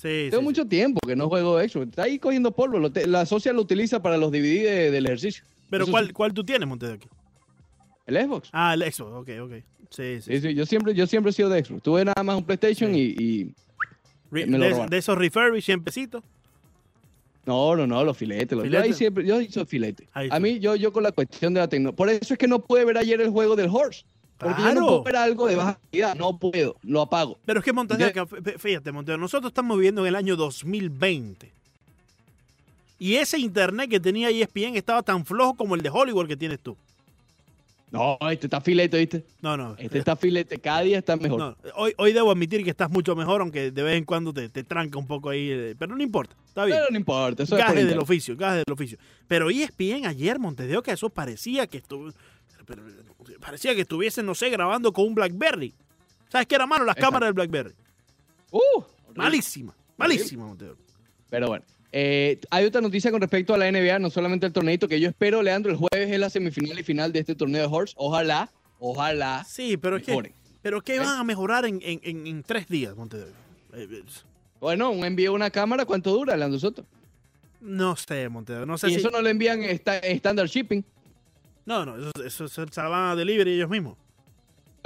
Sí, 0.03 0.07
sí. 0.09 0.23
Sí, 0.25 0.29
Tengo 0.31 0.41
sí, 0.41 0.45
mucho 0.45 0.65
tiempo 0.67 0.99
que 1.07 1.15
no 1.15 1.29
juego 1.29 1.57
Xbox. 1.59 1.87
Está 1.87 2.03
ahí 2.03 2.19
cogiendo 2.19 2.51
polvo. 2.51 2.77
Lo 2.77 2.91
te- 2.91 3.07
la 3.07 3.25
socia 3.25 3.53
lo 3.53 3.61
utiliza 3.61 4.01
para 4.01 4.17
los 4.17 4.31
DVD 4.31 4.63
de- 4.63 4.91
del 4.91 5.05
ejercicio. 5.05 5.43
Pero 5.69 5.85
Eso 5.85 5.91
¿cuál. 5.91 6.13
¿cuál 6.13 6.33
tú 6.33 6.43
tienes, 6.43 6.67
Montevideo? 6.67 6.99
El 8.05 8.17
Xbox. 8.17 8.49
Ah, 8.51 8.73
el 8.73 8.81
Xbox, 8.83 9.11
ok, 9.13 9.29
ok. 9.43 9.51
Sí, 9.89 10.19
sí. 10.21 10.53
Yo, 10.53 10.65
siempre, 10.65 10.93
yo 10.93 11.07
siempre 11.07 11.29
he 11.29 11.33
sido 11.33 11.49
de 11.49 11.63
Xbox. 11.63 11.81
Tuve 11.81 12.03
nada 12.05 12.21
más 12.23 12.35
un 12.35 12.43
PlayStation 12.43 12.93
y, 12.93 13.01
y- 13.17 13.53
Re- 14.29 14.45
me 14.47 14.57
lo 14.57 14.65
de, 14.65 14.87
de 14.87 14.97
esos 14.97 15.17
refurbished 15.17 15.63
100 15.65 15.83
pesitos. 15.83 16.23
No, 17.45 17.75
no, 17.75 17.85
no, 17.85 18.03
los 18.03 18.17
filetes. 18.17 18.57
Los, 18.57 18.63
yo 18.69 18.77
ahí 18.77 18.83
¿Filete? 18.83 18.93
siempre, 18.97 19.25
yo 19.25 19.39
hice 19.41 19.65
filete. 19.65 20.07
Ahí 20.13 20.29
A 20.31 20.39
mí, 20.39 20.59
yo, 20.59 20.75
yo 20.75 20.91
con 20.93 21.03
la 21.03 21.11
cuestión 21.11 21.53
de 21.53 21.59
la 21.59 21.67
tecnología. 21.67 21.95
Por 21.97 22.09
eso 22.09 22.33
es 22.33 22.37
que 22.37 22.47
no 22.47 22.59
pude 22.59 22.85
ver 22.85 22.97
ayer 22.97 23.19
el 23.21 23.29
juego 23.29 23.55
del 23.55 23.69
Horse. 23.69 24.03
Porque 24.37 24.61
yo 24.61 24.67
no 24.67 24.71
Claro. 24.73 24.87
puedo 24.87 25.03
ver 25.03 25.15
algo 25.15 25.47
de 25.47 25.55
baja 25.55 25.79
calidad. 25.91 26.15
No 26.15 26.37
puedo. 26.37 26.75
Lo 26.83 27.01
apago. 27.01 27.37
Pero 27.45 27.59
es 27.59 27.65
que 27.65 27.73
fí- 27.73 28.57
fíjate, 28.59 28.91
Montevideo, 28.91 29.17
nosotros 29.19 29.51
estamos 29.51 29.77
viviendo 29.77 30.01
en 30.01 30.07
el 30.07 30.15
año 30.15 30.35
2020. 30.35 31.51
Y 32.99 33.15
ese 33.15 33.37
internet 33.37 33.89
que 33.89 33.99
tenía 33.99 34.29
ESPN 34.29 34.75
estaba 34.75 35.03
tan 35.03 35.25
flojo 35.25 35.55
como 35.55 35.75
el 35.75 35.81
de 35.81 35.89
Hollywood 35.89 36.27
que 36.27 36.37
tienes 36.37 36.59
tú. 36.59 36.77
No, 37.91 38.17
este 38.31 38.47
está 38.47 38.59
filete, 38.59 38.97
¿viste? 38.97 39.23
No, 39.41 39.55
no. 39.55 39.75
Este 39.77 39.99
está 39.99 40.15
filete. 40.15 40.57
Cada 40.57 40.81
día 40.81 40.97
está 40.97 41.15
mejor. 41.15 41.37
no. 41.39 41.55
Hoy, 41.75 41.93
hoy 41.97 42.11
debo 42.11 42.31
admitir 42.31 42.63
que 42.63 42.71
estás 42.71 42.89
mucho 42.89 43.15
mejor, 43.15 43.41
aunque 43.41 43.69
de 43.71 43.83
vez 43.83 43.97
en 43.97 44.03
cuando 44.05 44.33
te, 44.33 44.49
te 44.49 44.63
tranca 44.63 44.97
un 44.97 45.05
poco 45.05 45.29
ahí. 45.29 45.49
eh, 45.51 45.75
Pero 45.77 45.95
no 45.95 46.01
importa, 46.01 46.35
está 46.47 46.65
bien. 46.65 46.77
Pero 46.79 46.89
no 46.89 46.97
importa. 46.97 47.43
Eso 47.43 47.55
es 47.55 47.87
del 47.87 47.99
oficio, 47.99 48.35
gaje 48.35 48.57
del 48.65 48.73
oficio. 48.73 48.97
Pero 49.27 49.49
ESPN 49.51 50.07
ayer, 50.07 50.39
Montevideo, 50.39 50.81
que 50.81 50.91
eso 50.91 51.09
parecía 51.09 51.67
que 51.67 51.77
estuvo, 51.77 52.09
pero- 52.65 52.81
parecía 53.43 53.75
que 53.75 53.81
estuviesen, 53.81 54.25
no 54.25 54.33
sé, 54.35 54.49
grabando 54.49 54.91
con 54.93 55.05
un 55.05 55.15
BlackBerry. 55.15 55.73
¿Sabes 56.29 56.47
qué 56.47 56.55
era 56.55 56.65
malo? 56.65 56.85
Las 56.85 56.95
Exacto. 56.95 57.07
cámaras 57.11 57.27
del 57.27 57.33
BlackBerry. 57.33 57.73
Uh. 58.51 58.83
Malísima, 59.15 59.75
malísima, 59.97 60.45
Montevideo. 60.47 60.77
Pero 61.29 61.47
bueno. 61.47 61.65
eh, 61.91 62.39
hay 62.49 62.65
otra 62.65 62.81
noticia 62.81 63.11
con 63.11 63.21
respecto 63.21 63.53
a 63.53 63.57
la 63.57 63.71
NBA, 63.71 63.99
no 63.99 64.09
solamente 64.09 64.45
el 64.47 64.53
torneito 64.53 64.87
que 64.87 64.99
yo 64.99 65.09
espero, 65.09 65.41
Leandro, 65.43 65.71
el 65.71 65.77
jueves 65.77 66.11
es 66.11 66.19
la 66.19 66.29
semifinal 66.29 66.79
y 66.79 66.83
final 66.83 67.11
de 67.11 67.19
este 67.19 67.35
torneo 67.35 67.61
de 67.67 67.75
Horse. 67.75 67.93
Ojalá, 67.97 68.49
ojalá 68.79 69.43
Sí, 69.47 69.77
pero 69.77 69.97
es 69.97 70.03
que, 70.03 70.33
pero 70.63 70.81
¿qué 70.81 70.95
¿Eh? 70.95 70.99
van 70.99 71.19
a 71.19 71.23
mejorar 71.23 71.65
en, 71.65 71.79
en- 71.83 71.99
en- 72.03 72.25
en 72.27 72.43
tres 72.43 72.67
días, 72.67 72.95
Montevideo? 72.95 73.33
Eh, 73.73 74.03
Bueno, 74.59 74.89
un 74.91 75.03
envío 75.05 75.33
una 75.33 75.49
cámara, 75.51 75.85
¿cuánto 75.85 76.11
dura, 76.11 76.35
Leandro 76.37 76.59
Soto? 76.59 76.85
No 77.61 77.95
sé, 77.95 78.27
Montevideo, 78.29 78.65
no 78.65 78.77
sé 78.77 78.87
Y 78.87 78.93
si... 78.93 78.95
eso 78.99 79.11
no 79.11 79.21
lo 79.21 79.29
envían 79.29 79.61
en 79.63 79.79
standard 80.15 80.47
shipping. 80.47 80.83
No, 81.65 81.85
no, 81.85 81.95
eso, 81.97 82.45
eso 82.45 82.47
se 82.67 82.81
van 82.81 83.11
a 83.11 83.15
delivery 83.15 83.53
ellos 83.53 83.69
mismos. 83.69 83.97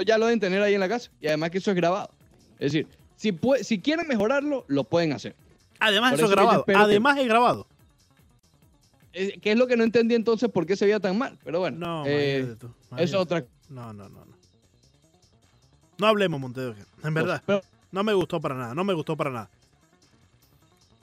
Ya 0.06 0.18
lo 0.18 0.26
deben 0.26 0.40
tener 0.40 0.62
ahí 0.62 0.74
en 0.76 0.80
la 0.80 0.88
casa. 0.90 1.10
Y 1.20 1.28
además 1.28 1.50
que 1.50 1.58
eso 1.58 1.72
es 1.72 1.76
grabado. 1.78 2.10
Es 2.60 2.72
decir, 2.72 2.88
si, 3.16 3.32
pue- 3.32 3.64
si 3.64 3.80
quieren 3.80 4.08
mejorarlo, 4.08 4.64
lo 4.68 4.84
pueden 4.84 5.12
hacer. 5.14 5.36
Además, 5.80 6.14
eso 6.14 6.26
es 6.26 6.32
grabado. 6.32 6.64
que- 6.66 6.74
Además, 6.76 7.18
es 7.18 7.28
grabado. 7.28 7.68
¿Qué 9.12 9.52
es 9.52 9.58
lo 9.58 9.66
que 9.66 9.76
no 9.76 9.84
entendí 9.84 10.14
entonces 10.14 10.50
por 10.52 10.68
qué 10.68 10.76
se 10.76 10.86
veía 10.86 11.00
tan 11.00 11.18
mal? 11.18 11.40
Pero 11.44 11.60
bueno, 11.60 11.78
No, 11.80 12.04
eh, 12.06 12.56
tú, 12.60 12.68
eso 12.98 13.04
es 13.04 13.14
otra 13.16 13.44
No, 13.70 13.92
no, 13.92 14.08
no, 14.10 14.24
no. 14.26 14.38
No 15.98 16.06
hablemos, 16.08 16.40
Montevideo. 16.40 16.86
En 17.04 17.14
verdad, 17.16 17.42
Pero 17.48 17.62
no 17.92 18.04
me 18.04 18.14
gustó 18.14 18.40
para 18.40 18.54
nada, 18.54 18.76
no 18.76 18.84
me 18.84 18.94
gustó 18.94 19.18
para 19.18 19.32
nada. 19.32 19.50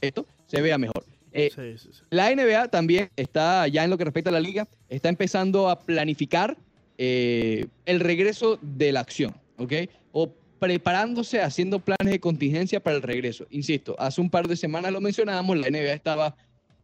esto 0.00 0.24
se 0.46 0.60
vea 0.62 0.78
mejor. 0.78 1.04
Eh, 1.34 1.50
Sí, 1.54 1.76
sí, 1.76 1.90
sí. 1.92 2.02
La 2.10 2.34
NBA 2.34 2.68
también 2.68 3.10
está, 3.16 3.68
ya 3.68 3.84
en 3.84 3.90
lo 3.90 3.98
que 3.98 4.04
respecta 4.04 4.30
a 4.30 4.32
la 4.32 4.40
liga, 4.40 4.66
está 4.88 5.08
empezando 5.08 5.68
a 5.68 5.80
planificar 5.80 6.56
eh, 6.96 7.66
el 7.86 8.00
regreso 8.00 8.58
de 8.62 8.92
la 8.92 9.00
acción, 9.00 9.34
¿ok? 9.58 9.72
O 10.12 10.32
preparándose, 10.58 11.42
haciendo 11.42 11.80
planes 11.80 12.12
de 12.12 12.20
contingencia 12.20 12.80
para 12.80 12.96
el 12.96 13.02
regreso. 13.02 13.46
Insisto, 13.50 13.96
hace 13.98 14.20
un 14.20 14.30
par 14.30 14.48
de 14.48 14.56
semanas 14.56 14.92
lo 14.92 15.00
mencionábamos, 15.00 15.58
la 15.58 15.68
NBA 15.68 15.92
estaba 15.92 16.36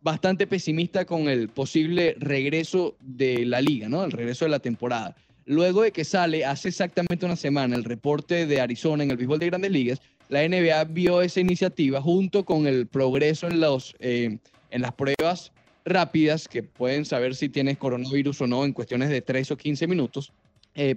bastante 0.03 0.47
pesimista 0.47 1.05
con 1.05 1.29
el 1.29 1.49
posible 1.49 2.17
regreso 2.19 2.97
de 3.01 3.45
la 3.47 3.61
liga, 3.61 3.89
¿no? 3.89 4.05
El 4.05 4.13
regreso 4.13 4.45
de 4.45 4.51
la 4.51 4.59
temporada. 4.59 5.17
Luego 5.47 5.83
de 5.83 5.93
que 5.93 6.05
sale 6.05 6.45
hace 6.45 6.69
exactamente 6.69 7.25
una 7.25 7.37
semana 7.37 7.77
el 7.77 7.85
reporte 7.85 8.47
de 8.47 8.61
Arizona 8.61 9.05
en 9.05 9.11
el 9.11 9.17
béisbol 9.17 9.39
de 9.39 9.47
grandes 9.47 9.71
ligas, 9.71 10.01
la 10.31 10.49
NBA 10.49 10.85
vio 10.85 11.21
esa 11.21 11.41
iniciativa 11.41 12.01
junto 12.01 12.45
con 12.45 12.67
el 12.67 12.87
progreso 12.87 13.49
en, 13.49 13.61
los, 13.61 13.95
eh, 13.99 14.39
las 14.71 14.93
pruebas 14.93 15.53
rápidas 15.85 16.47
que 16.47 16.63
pueden 16.63 17.05
saber 17.05 17.35
si 17.35 17.49
tienes 17.49 17.77
coronavirus 17.77 18.43
o 18.43 18.47
no 18.47 18.65
en 18.65 18.73
cuestiones 18.73 19.11
de 19.11 19.23
3 19.23 19.51
o 19.51 19.57
15 19.57 19.87
minutos, 19.89 20.33
eh, 20.75 20.95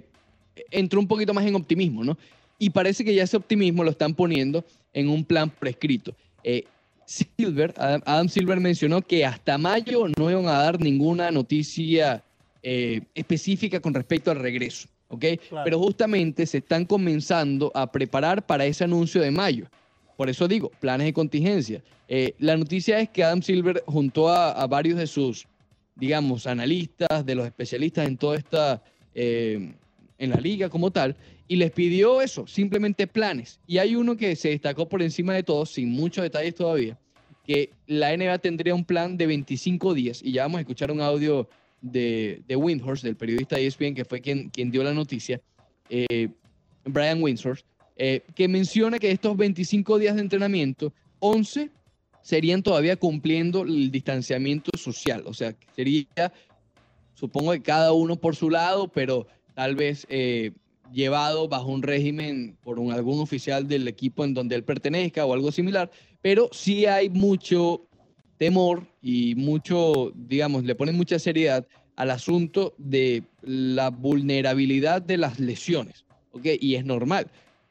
entró 0.70 1.00
un 1.00 1.08
poquito 1.08 1.34
más 1.34 1.44
en 1.44 1.56
optimismo, 1.56 2.04
¿no? 2.04 2.16
Y 2.60 2.70
parece 2.70 3.04
que 3.04 3.12
ya 3.12 3.24
ese 3.24 3.36
optimismo 3.36 3.82
lo 3.82 3.90
están 3.90 4.14
poniendo 4.14 4.64
en 4.92 5.08
un 5.08 5.24
plan 5.24 5.50
prescrito. 5.50 6.14
Eh, 6.44 6.64
Silver, 7.04 7.74
Adam, 7.76 8.28
Silver 8.28 8.60
mencionó 8.60 9.02
que 9.02 9.26
hasta 9.26 9.58
mayo 9.58 10.06
no 10.16 10.30
iban 10.30 10.46
a 10.46 10.58
dar 10.58 10.80
ninguna 10.80 11.30
noticia 11.30 12.22
específica 12.62 13.78
con 13.78 13.92
respecto 13.92 14.30
al 14.30 14.38
regreso, 14.38 14.88
¿ok? 15.08 15.24
Claro. 15.48 15.64
Pero 15.64 15.78
justamente 15.78 16.46
se 16.46 16.58
están 16.58 16.84
comenzando 16.84 17.70
a 17.74 17.90
preparar 17.90 18.44
para 18.44 18.66
ese 18.66 18.84
anuncio 18.84 19.20
de 19.20 19.30
mayo. 19.30 19.66
Por 20.16 20.30
eso 20.30 20.46
digo, 20.46 20.70
planes 20.80 21.06
de 21.06 21.12
contingencia. 21.12 21.82
Eh, 22.08 22.34
la 22.38 22.56
noticia 22.56 23.00
es 23.00 23.08
que 23.08 23.24
Adam 23.24 23.42
Silver 23.42 23.82
juntó 23.86 24.28
a, 24.28 24.52
a 24.52 24.66
varios 24.66 24.98
de 24.98 25.06
sus, 25.06 25.46
digamos, 25.96 26.46
analistas, 26.46 27.24
de 27.24 27.34
los 27.34 27.46
especialistas 27.46 28.06
en 28.06 28.16
toda 28.16 28.36
esta, 28.36 28.82
eh, 29.14 29.72
en 30.18 30.30
la 30.30 30.36
liga 30.36 30.68
como 30.68 30.90
tal, 30.90 31.16
y 31.48 31.56
les 31.56 31.72
pidió 31.72 32.22
eso, 32.22 32.46
simplemente 32.46 33.06
planes. 33.06 33.60
Y 33.66 33.78
hay 33.78 33.96
uno 33.96 34.16
que 34.16 34.36
se 34.36 34.50
destacó 34.50 34.88
por 34.88 35.02
encima 35.02 35.34
de 35.34 35.42
todos, 35.42 35.70
sin 35.70 35.90
muchos 35.90 36.22
detalles 36.22 36.54
todavía, 36.54 36.98
que 37.44 37.70
la 37.86 38.16
NBA 38.16 38.38
tendría 38.38 38.74
un 38.74 38.84
plan 38.84 39.16
de 39.16 39.26
25 39.26 39.94
días, 39.94 40.22
y 40.22 40.32
ya 40.32 40.42
vamos 40.42 40.58
a 40.58 40.60
escuchar 40.60 40.90
un 40.90 41.00
audio 41.00 41.48
de, 41.84 42.42
de 42.48 42.56
del 43.02 43.16
periodista 43.16 43.56
de 43.56 43.66
ESPN, 43.66 43.94
que 43.94 44.04
fue 44.04 44.20
quien, 44.20 44.48
quien 44.48 44.70
dio 44.70 44.82
la 44.82 44.94
noticia, 44.94 45.40
eh, 45.90 46.28
Brian 46.84 47.22
Windhorst, 47.22 47.66
eh, 47.96 48.22
que 48.34 48.48
menciona 48.48 48.98
que 48.98 49.10
estos 49.10 49.36
25 49.36 49.98
días 49.98 50.16
de 50.16 50.22
entrenamiento, 50.22 50.92
11 51.20 51.70
serían 52.22 52.62
todavía 52.62 52.96
cumpliendo 52.96 53.62
el 53.62 53.90
distanciamiento 53.90 54.70
social. 54.78 55.24
O 55.26 55.34
sea, 55.34 55.54
sería, 55.76 56.32
supongo 57.14 57.52
que 57.52 57.62
cada 57.62 57.92
uno 57.92 58.16
por 58.16 58.34
su 58.34 58.48
lado, 58.48 58.88
pero 58.88 59.26
tal 59.54 59.76
vez 59.76 60.06
eh, 60.08 60.52
llevado 60.90 61.48
bajo 61.48 61.70
un 61.70 61.82
régimen 61.82 62.56
por 62.62 62.78
un, 62.78 62.92
algún 62.92 63.20
oficial 63.20 63.68
del 63.68 63.86
equipo 63.88 64.24
en 64.24 64.32
donde 64.32 64.56
él 64.56 64.64
pertenezca 64.64 65.26
o 65.26 65.34
algo 65.34 65.52
similar. 65.52 65.90
Pero 66.22 66.48
sí 66.50 66.86
hay 66.86 67.10
mucho 67.10 67.86
temor 68.38 68.86
y 69.02 69.34
mucho, 69.34 70.12
digamos, 70.14 70.64
le 70.64 70.74
ponen 70.74 70.96
mucha 70.96 71.18
seriedad 71.18 71.66
al 71.96 72.10
asunto 72.10 72.74
de 72.78 73.22
la 73.42 73.90
vulnerabilidad 73.90 75.02
de 75.02 75.16
las 75.16 75.38
lesiones. 75.38 76.04
¿ok? 76.32 76.46
Y 76.60 76.74
es 76.74 76.84
normal. 76.84 77.26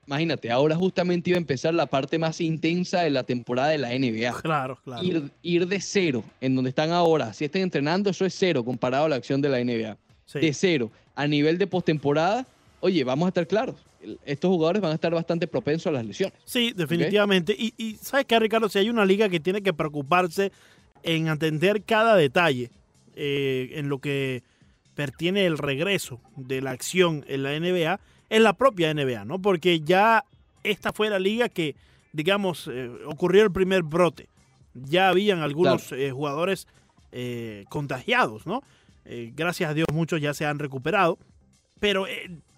Imagínate, 0.05 0.51
ahora 0.51 0.75
justamente 0.75 1.29
iba 1.29 1.37
a 1.37 1.39
empezar 1.39 1.73
la 1.73 1.85
parte 1.85 2.19
más 2.19 2.41
intensa 2.41 3.01
de 3.01 3.09
la 3.09 3.23
temporada 3.23 3.69
de 3.69 3.77
la 3.77 3.89
NBA. 3.89 4.41
Claro, 4.41 4.77
claro. 4.83 5.03
Ir, 5.03 5.31
ir 5.41 5.67
de 5.67 5.79
cero, 5.79 6.23
en 6.41 6.55
donde 6.55 6.69
están 6.69 6.91
ahora, 6.91 7.33
si 7.33 7.45
están 7.45 7.61
entrenando, 7.61 8.09
eso 8.09 8.25
es 8.25 8.35
cero 8.37 8.65
comparado 8.65 9.05
a 9.05 9.09
la 9.09 9.15
acción 9.15 9.41
de 9.41 9.49
la 9.49 9.63
NBA. 9.63 9.97
Sí. 10.25 10.39
De 10.39 10.53
cero. 10.53 10.91
A 11.15 11.25
nivel 11.25 11.57
de 11.57 11.67
postemporada, 11.67 12.45
oye, 12.81 13.03
vamos 13.05 13.27
a 13.27 13.29
estar 13.29 13.47
claros, 13.47 13.75
estos 14.25 14.49
jugadores 14.49 14.81
van 14.81 14.91
a 14.91 14.95
estar 14.95 15.13
bastante 15.13 15.47
propensos 15.47 15.87
a 15.87 15.91
las 15.91 16.05
lesiones. 16.05 16.37
Sí, 16.45 16.73
definitivamente. 16.75 17.55
Y, 17.57 17.73
y 17.77 17.95
¿sabes 17.95 18.25
qué, 18.25 18.39
Ricardo? 18.39 18.69
Si 18.69 18.79
hay 18.79 18.89
una 18.89 19.05
liga 19.05 19.29
que 19.29 19.39
tiene 19.39 19.61
que 19.61 19.73
preocuparse 19.73 20.51
en 21.03 21.27
atender 21.27 21.83
cada 21.83 22.15
detalle 22.15 22.71
eh, 23.15 23.71
en 23.73 23.89
lo 23.89 23.99
que 23.99 24.43
pertiene 24.95 25.45
el 25.45 25.57
regreso 25.57 26.19
de 26.35 26.61
la 26.61 26.71
acción 26.71 27.25
en 27.27 27.43
la 27.43 27.59
NBA, 27.59 27.99
es 28.29 28.41
la 28.41 28.53
propia 28.53 28.93
NBA, 28.93 29.25
¿no? 29.25 29.39
Porque 29.39 29.81
ya 29.81 30.23
esta 30.63 30.93
fue 30.93 31.09
la 31.09 31.19
liga 31.19 31.49
que, 31.49 31.75
digamos, 32.11 32.69
eh, 32.71 32.89
ocurrió 33.05 33.43
el 33.43 33.51
primer 33.51 33.83
brote. 33.83 34.29
Ya 34.73 35.09
habían 35.09 35.39
algunos 35.39 35.91
eh, 35.91 36.11
jugadores 36.11 36.67
contagiados, 37.69 38.47
¿no? 38.47 38.63
Gracias 39.05 39.69
a 39.69 39.75
Dios 39.75 39.85
muchos 39.93 40.19
ya 40.19 40.33
se 40.33 40.47
han 40.47 40.57
recuperado, 40.57 41.19
pero 41.79 42.07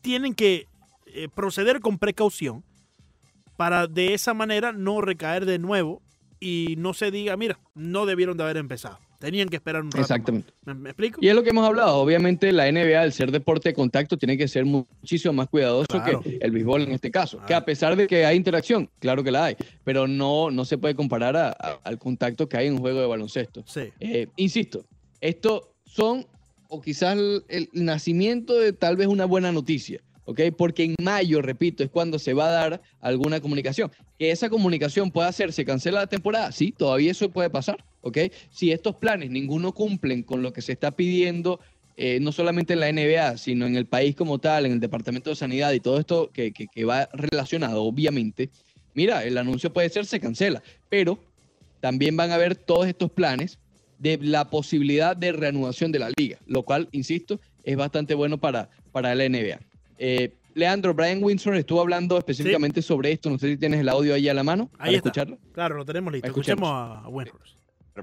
tienen 0.01 0.33
que 0.33 0.67
eh, 1.15 1.29
proceder 1.33 1.79
con 1.79 1.97
precaución 1.97 2.63
para 3.57 3.87
de 3.87 4.13
esa 4.13 4.33
manera 4.33 4.71
no 4.73 5.01
recaer 5.01 5.45
de 5.45 5.59
nuevo 5.59 6.01
y 6.39 6.75
no 6.77 6.93
se 6.93 7.09
diga, 7.11 7.37
mira, 7.37 7.59
no 7.73 8.05
debieron 8.05 8.37
de 8.37 8.43
haber 8.43 8.57
empezado. 8.57 8.99
Tenían 9.17 9.47
que 9.47 9.55
esperar 9.55 9.81
un 9.81 9.87
rato. 9.87 9.99
más". 9.99 10.11
Exactamente. 10.11 10.53
¿Me, 10.65 10.73
me 10.73 10.89
explico? 10.89 11.19
Y 11.21 11.29
es 11.29 11.35
lo 11.35 11.41
que 11.41 11.49
hemos 11.51 11.65
hablado. 11.65 11.95
Obviamente, 11.97 12.51
la 12.51 12.69
NBA, 12.69 13.01
al 13.01 13.13
ser 13.13 13.31
deporte 13.31 13.69
de 13.69 13.73
contacto, 13.73 14.17
tiene 14.17 14.37
que 14.37 14.47
ser 14.47 14.65
muchísimo 14.65 15.33
más 15.33 15.47
cuidadoso 15.47 15.87
Claro. 15.87 16.21
que 16.21 16.37
el 16.41 16.51
béisbol 16.51 16.81
en 16.81 16.91
este 16.91 17.09
caso. 17.09 17.39
Que 17.39 17.45
Claro. 17.47 17.61
a 17.61 17.65
pesar 17.65 17.95
de 17.95 18.07
que 18.07 18.25
hay 18.25 18.35
interacción, 18.35 18.89
claro 18.99 19.23
que 19.23 19.31
la 19.31 19.45
hay, 19.45 19.55
pero 19.85 20.05
no, 20.07 20.51
no 20.51 20.65
se 20.65 20.77
puede 20.77 20.93
comparar 20.95 21.37
a- 21.37 21.49
a- 21.51 21.79
al 21.83 21.97
contacto 21.97 22.47
que 22.49 22.57
hay 22.57 22.67
en 22.67 22.73
un 22.73 22.79
juego 22.79 22.99
de 22.99 23.07
baloncesto. 23.07 23.63
Sí. 23.65 23.89
Eh, 24.01 24.27
insisto, 24.35 24.85
esto 25.21 25.73
son, 25.85 26.27
o 26.67 26.81
quizás 26.81 27.17
el, 27.17 27.45
el 27.47 27.69
nacimiento 27.73 28.53
de 28.59 28.73
tal 28.73 28.97
vez 28.97 29.07
una 29.07 29.25
buena 29.25 29.51
noticia, 29.53 30.01
¿ok? 30.25 30.41
Porque 30.57 30.83
en 30.83 30.95
mayo, 31.01 31.41
repito, 31.41 31.83
es 31.83 31.89
cuando 31.89 32.19
se 32.19 32.33
va 32.33 32.47
a 32.47 32.51
dar 32.51 32.81
alguna 32.99 33.39
comunicación. 33.39 33.91
Que 34.19 34.31
esa 34.31 34.49
comunicación 34.49 35.11
pueda 35.11 35.27
hacer, 35.29 35.53
se 35.53 35.65
cancela 35.65 36.01
la 36.01 36.07
temporada, 36.07 36.51
sí, 36.51 36.71
todavía 36.71 37.11
eso 37.11 37.29
puede 37.31 37.49
pasar, 37.49 37.83
¿ok? 38.01 38.17
Si 38.49 38.71
estos 38.71 38.95
planes 38.95 39.29
ninguno 39.31 39.73
cumplen 39.73 40.23
con 40.23 40.41
lo 40.41 40.51
que 40.53 40.61
se 40.61 40.73
está 40.73 40.91
pidiendo, 40.91 41.59
eh, 41.97 42.19
no 42.19 42.31
solamente 42.31 42.73
en 42.73 42.81
la 42.81 42.89
NBA, 42.91 43.37
sino 43.37 43.65
en 43.65 43.75
el 43.75 43.85
país 43.85 44.15
como 44.15 44.39
tal, 44.39 44.65
en 44.65 44.73
el 44.73 44.79
Departamento 44.79 45.29
de 45.29 45.35
Sanidad 45.37 45.71
y 45.71 45.79
todo 45.79 45.99
esto 45.99 46.29
que, 46.33 46.51
que- 46.51 46.85
va 46.85 47.07
relacionado, 47.13 47.83
obviamente, 47.83 48.49
mira, 48.93 49.23
el 49.23 49.37
anuncio 49.37 49.71
puede 49.71 49.89
ser, 49.89 50.05
se 50.05 50.19
cancela, 50.19 50.61
pero 50.89 51.19
también 51.79 52.17
van 52.17 52.31
a 52.31 52.35
haber 52.35 52.55
todos 52.55 52.87
estos 52.87 53.11
planes 53.11 53.59
de 53.99 54.17
la 54.17 54.49
posibilidad 54.49 55.15
de 55.15 55.31
reanudación 55.31 55.91
de 55.91 55.99
la 55.99 56.09
liga, 56.17 56.37
lo 56.47 56.63
cual, 56.63 56.89
insisto, 56.91 57.39
es 57.63 57.77
bastante 57.77 58.13
bueno 58.13 58.37
para, 58.39 58.69
para 58.91 59.15
la 59.15 59.23
NBA. 59.25 59.59
Eh, 59.97 60.29
Leandro, 60.53 60.93
Brian 60.93 61.21
Windsor 61.21 61.55
estuvo 61.55 61.81
hablando 61.81 62.17
específicamente 62.17 62.81
sobre 62.81 63.11
esto, 63.11 63.29
no 63.29 63.37
sé 63.37 63.49
si 63.49 63.57
tienes 63.57 63.79
el 63.81 63.89
audio 63.89 64.13
ahí 64.13 64.29
a 64.29 64.33
la 64.33 64.43
mano 64.43 64.67
para 64.67 64.85
Ahí 64.85 64.95
está. 64.95 65.09
escucharlo. 65.09 65.37
Claro, 65.53 65.77
lo 65.77 65.85
tenemos 65.85 66.13
listo. 66.13 66.27
Escuchemos. 66.27 66.69
Escuchemos 66.69 67.05
a 67.05 67.09
Windhorst. 67.09 67.55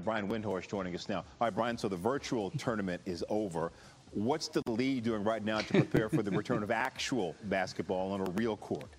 Brian 0.03 0.27
Windhorst 0.27 0.69
joining 0.69 0.95
us 0.95 1.07
now. 1.09 1.19
All 1.39 1.47
right, 1.47 1.55
Brian, 1.55 1.77
so 1.77 1.87
the 1.87 1.95
virtual 1.97 2.51
tournament 2.51 3.01
is 3.05 3.23
over. 3.29 3.71
What's 4.11 4.47
the 4.49 4.61
league 4.67 5.03
doing 5.03 5.23
right 5.23 5.43
now 5.43 5.59
to 5.59 5.73
prepare 5.73 6.09
for 6.09 6.21
the 6.23 6.31
return 6.31 6.61
of 6.63 6.69
actual 6.71 7.35
basketball 7.45 8.11
on 8.11 8.21
a 8.21 8.29
real 8.35 8.57
court? 8.57 8.89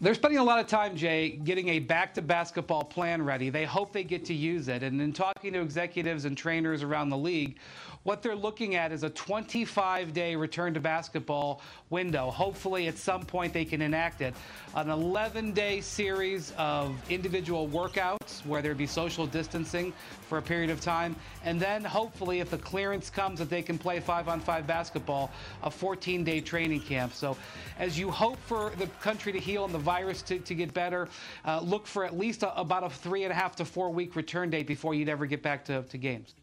They're 0.00 0.14
spending 0.14 0.38
a 0.38 0.44
lot 0.44 0.58
of 0.60 0.66
time, 0.66 0.94
Jay, 0.94 1.30
getting 1.42 1.68
a 1.68 1.78
back 1.78 2.12
to 2.14 2.22
basketball 2.22 2.84
plan 2.84 3.22
ready. 3.22 3.48
They 3.48 3.64
hope 3.64 3.92
they 3.92 4.04
get 4.04 4.24
to 4.26 4.34
use 4.34 4.68
it. 4.68 4.82
And 4.82 5.00
in 5.00 5.12
talking 5.12 5.54
to 5.54 5.60
executives 5.60 6.26
and 6.26 6.36
trainers 6.36 6.82
around 6.82 7.08
the 7.08 7.16
league, 7.16 7.56
what 8.06 8.22
they're 8.22 8.36
looking 8.36 8.76
at 8.76 8.92
is 8.92 9.02
a 9.02 9.10
25 9.10 10.12
day 10.12 10.36
return 10.36 10.72
to 10.72 10.80
basketball 10.80 11.60
window. 11.90 12.30
Hopefully, 12.30 12.86
at 12.86 12.96
some 12.96 13.22
point, 13.22 13.52
they 13.52 13.64
can 13.64 13.82
enact 13.82 14.20
it. 14.20 14.32
An 14.76 14.90
11 14.90 15.52
day 15.52 15.80
series 15.80 16.52
of 16.56 16.94
individual 17.10 17.68
workouts 17.68 18.46
where 18.46 18.62
there'd 18.62 18.78
be 18.78 18.86
social 18.86 19.26
distancing 19.26 19.92
for 20.28 20.38
a 20.38 20.42
period 20.42 20.70
of 20.70 20.80
time. 20.80 21.16
And 21.44 21.58
then, 21.58 21.82
hopefully, 21.82 22.38
if 22.38 22.48
the 22.48 22.58
clearance 22.58 23.10
comes 23.10 23.40
that 23.40 23.50
they 23.50 23.62
can 23.62 23.76
play 23.76 23.98
five 23.98 24.28
on 24.28 24.38
five 24.38 24.68
basketball, 24.68 25.32
a 25.64 25.70
14 25.70 26.22
day 26.22 26.40
training 26.40 26.82
camp. 26.82 27.12
So, 27.12 27.36
as 27.80 27.98
you 27.98 28.12
hope 28.12 28.38
for 28.46 28.70
the 28.78 28.86
country 29.00 29.32
to 29.32 29.40
heal 29.40 29.64
and 29.64 29.74
the 29.74 29.78
virus 29.78 30.22
to, 30.22 30.38
to 30.38 30.54
get 30.54 30.72
better, 30.72 31.08
uh, 31.44 31.58
look 31.60 31.88
for 31.88 32.04
at 32.04 32.16
least 32.16 32.44
a, 32.44 32.56
about 32.56 32.84
a 32.84 32.90
three 32.90 33.24
and 33.24 33.32
a 33.32 33.34
half 33.34 33.56
to 33.56 33.64
four 33.64 33.90
week 33.90 34.14
return 34.14 34.48
date 34.48 34.68
before 34.68 34.94
you'd 34.94 35.08
ever 35.08 35.26
get 35.26 35.42
back 35.42 35.64
to, 35.64 35.82
to 35.82 35.98
games. 35.98 36.34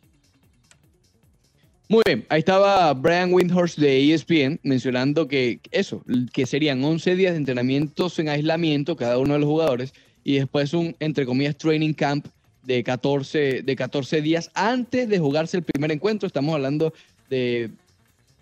Muy 1.93 2.01
bien, 2.07 2.25
ahí 2.29 2.39
estaba 2.39 2.91
Brian 2.95 3.31
Windhorst 3.31 3.77
de 3.77 4.11
ESPN 4.11 4.59
mencionando 4.63 5.27
que 5.27 5.59
eso, 5.69 6.03
que 6.33 6.47
serían 6.47 6.83
11 6.83 7.15
días 7.15 7.33
de 7.33 7.37
entrenamientos 7.37 8.17
en 8.17 8.29
aislamiento 8.29 8.95
cada 8.95 9.19
uno 9.19 9.33
de 9.33 9.39
los 9.41 9.47
jugadores 9.47 9.93
y 10.23 10.37
después 10.37 10.73
un, 10.73 10.95
entre 10.99 11.27
comillas, 11.27 11.55
training 11.55 11.93
camp 11.93 12.25
de 12.63 12.83
14, 12.83 13.61
de 13.61 13.75
14 13.75 14.23
días 14.23 14.49
antes 14.55 15.07
de 15.07 15.19
jugarse 15.19 15.57
el 15.57 15.63
primer 15.63 15.91
encuentro. 15.91 16.25
Estamos 16.25 16.55
hablando 16.55 16.95
de, 17.29 17.69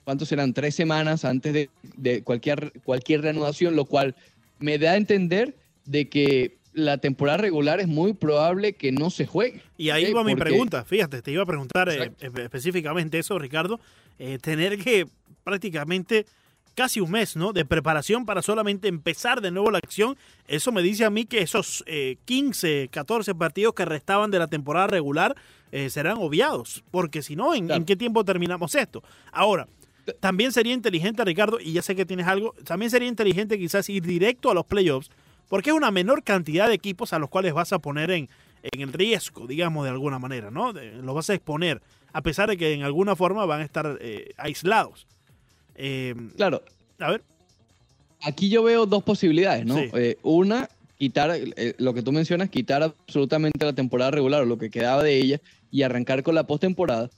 ¿cuántos 0.06 0.30
serán? 0.30 0.54
Tres 0.54 0.74
semanas 0.74 1.26
antes 1.26 1.52
de, 1.52 1.70
de 1.98 2.24
cualquier, 2.24 2.72
cualquier 2.86 3.20
reanudación, 3.20 3.76
lo 3.76 3.84
cual 3.84 4.16
me 4.60 4.78
da 4.78 4.92
a 4.92 4.96
entender 4.96 5.58
de 5.84 6.08
que 6.08 6.56
la 6.74 6.98
temporada 6.98 7.38
regular 7.38 7.80
es 7.80 7.88
muy 7.88 8.14
probable 8.14 8.74
que 8.74 8.92
no 8.92 9.10
se 9.10 9.26
juegue. 9.26 9.62
Y 9.78 9.90
ahí 9.90 10.06
¿ok? 10.12 10.16
va 10.18 10.24
mi 10.24 10.32
Porque- 10.36 10.50
pregunta. 10.52 10.84
Fíjate, 10.86 11.22
te 11.22 11.32
iba 11.32 11.44
a 11.44 11.46
preguntar 11.46 11.90
eh, 11.90 12.12
específicamente 12.20 13.20
eso, 13.20 13.38
Ricardo. 13.40 13.80
Eh, 14.20 14.38
tener 14.42 14.78
que 14.78 15.08
prácticamente 15.44 16.26
casi 16.76 17.02
un 17.02 17.12
mes 17.12 17.36
¿no? 17.36 17.52
de 17.52 17.66
preparación 17.66 18.26
para 18.26 18.42
solamente 18.42 18.88
empezar 18.88 19.42
de 19.42 19.52
nuevo 19.52 19.72
la 19.72 19.80
acción. 19.80 20.16
Eso 20.48 20.72
me 20.72 20.82
dice 20.82 21.04
a 21.04 21.10
mí 21.10 21.26
que 21.26 21.42
esos 21.42 21.84
eh, 21.88 22.18
15, 22.26 22.88
14 22.90 23.36
partidos 23.36 23.74
que 23.74 23.84
restaban 23.86 24.32
de 24.32 24.40
la 24.40 24.48
temporada 24.48 24.88
regular 24.88 25.36
eh, 25.74 25.90
serán 25.90 26.18
obviados. 26.20 26.84
Porque 26.92 27.22
si 27.22 27.36
no, 27.36 27.54
¿en, 27.54 27.66
Claro. 27.66 27.80
en 27.82 27.86
qué 27.86 27.96
tiempo 27.98 28.24
terminamos 28.24 28.76
esto? 28.76 29.04
Ahora, 29.34 29.68
también 30.20 30.52
sería 30.52 30.74
inteligente, 30.74 31.24
Ricardo, 31.26 31.60
y 31.60 31.74
ya 31.74 31.82
sé 31.82 31.96
que 31.96 32.06
tienes 32.06 32.28
algo, 32.28 32.56
también 32.66 32.90
sería 32.90 33.08
inteligente 33.08 33.58
quizás 33.60 33.88
ir 33.90 34.04
directo 34.04 34.50
a 34.50 34.54
los 34.54 34.66
playoffs, 34.66 35.10
porque 35.52 35.70
es 35.72 35.76
una 35.76 35.92
menor 35.92 36.24
cantidad 36.24 36.68
de 36.70 36.74
equipos 36.76 37.12
a 37.12 37.20
los 37.20 37.30
cuales 37.30 37.52
vas 37.54 37.74
a 37.74 37.80
poner 37.80 38.10
en, 38.10 38.30
en 38.64 38.82
el 38.82 38.94
riesgo, 38.94 39.46
digamos, 39.48 39.84
de 39.84 39.90
alguna 39.92 40.18
manera, 40.18 40.50
¿no? 40.50 40.72
De- 40.72 40.94
los 41.02 41.14
vas 41.14 41.30
a 41.30 41.34
exponer, 41.34 41.82
a 42.14 42.22
pesar 42.22 42.48
de 42.50 42.56
que 42.58 42.72
en 42.74 42.84
alguna 42.84 43.16
forma 43.18 43.46
van 43.46 43.60
a 43.60 43.66
estar 43.66 43.98
eh, 44.00 44.32
aislados. 44.38 45.06
Eh, 45.76 46.16
Claro, 46.38 46.64
a 47.00 47.12
ver, 47.12 47.22
Aquí 48.24 48.50
yo 48.50 48.62
veo 48.64 48.86
dos 48.86 49.04
posibilidades, 49.04 49.66
¿no? 49.66 49.76
Sí. 49.76 49.90
Eh, 49.94 50.18
una, 50.24 50.70
quitar 50.98 51.32
lo 51.80 51.94
que 51.96 52.02
tú 52.04 52.12
mencionas, 52.12 52.50
quitar 52.50 52.84
absolutamente 52.84 53.66
la 53.66 53.74
temporada 53.74 54.12
regular 54.12 54.44
o 54.44 54.46
lo 54.46 54.58
que 54.60 54.70
quedaba 54.70 55.02
de 55.04 55.18
ella 55.18 55.42
y 55.72 55.82
arrancar 55.82 56.22
con 56.24 56.36
la 56.36 56.46
postemporada. 56.46 57.10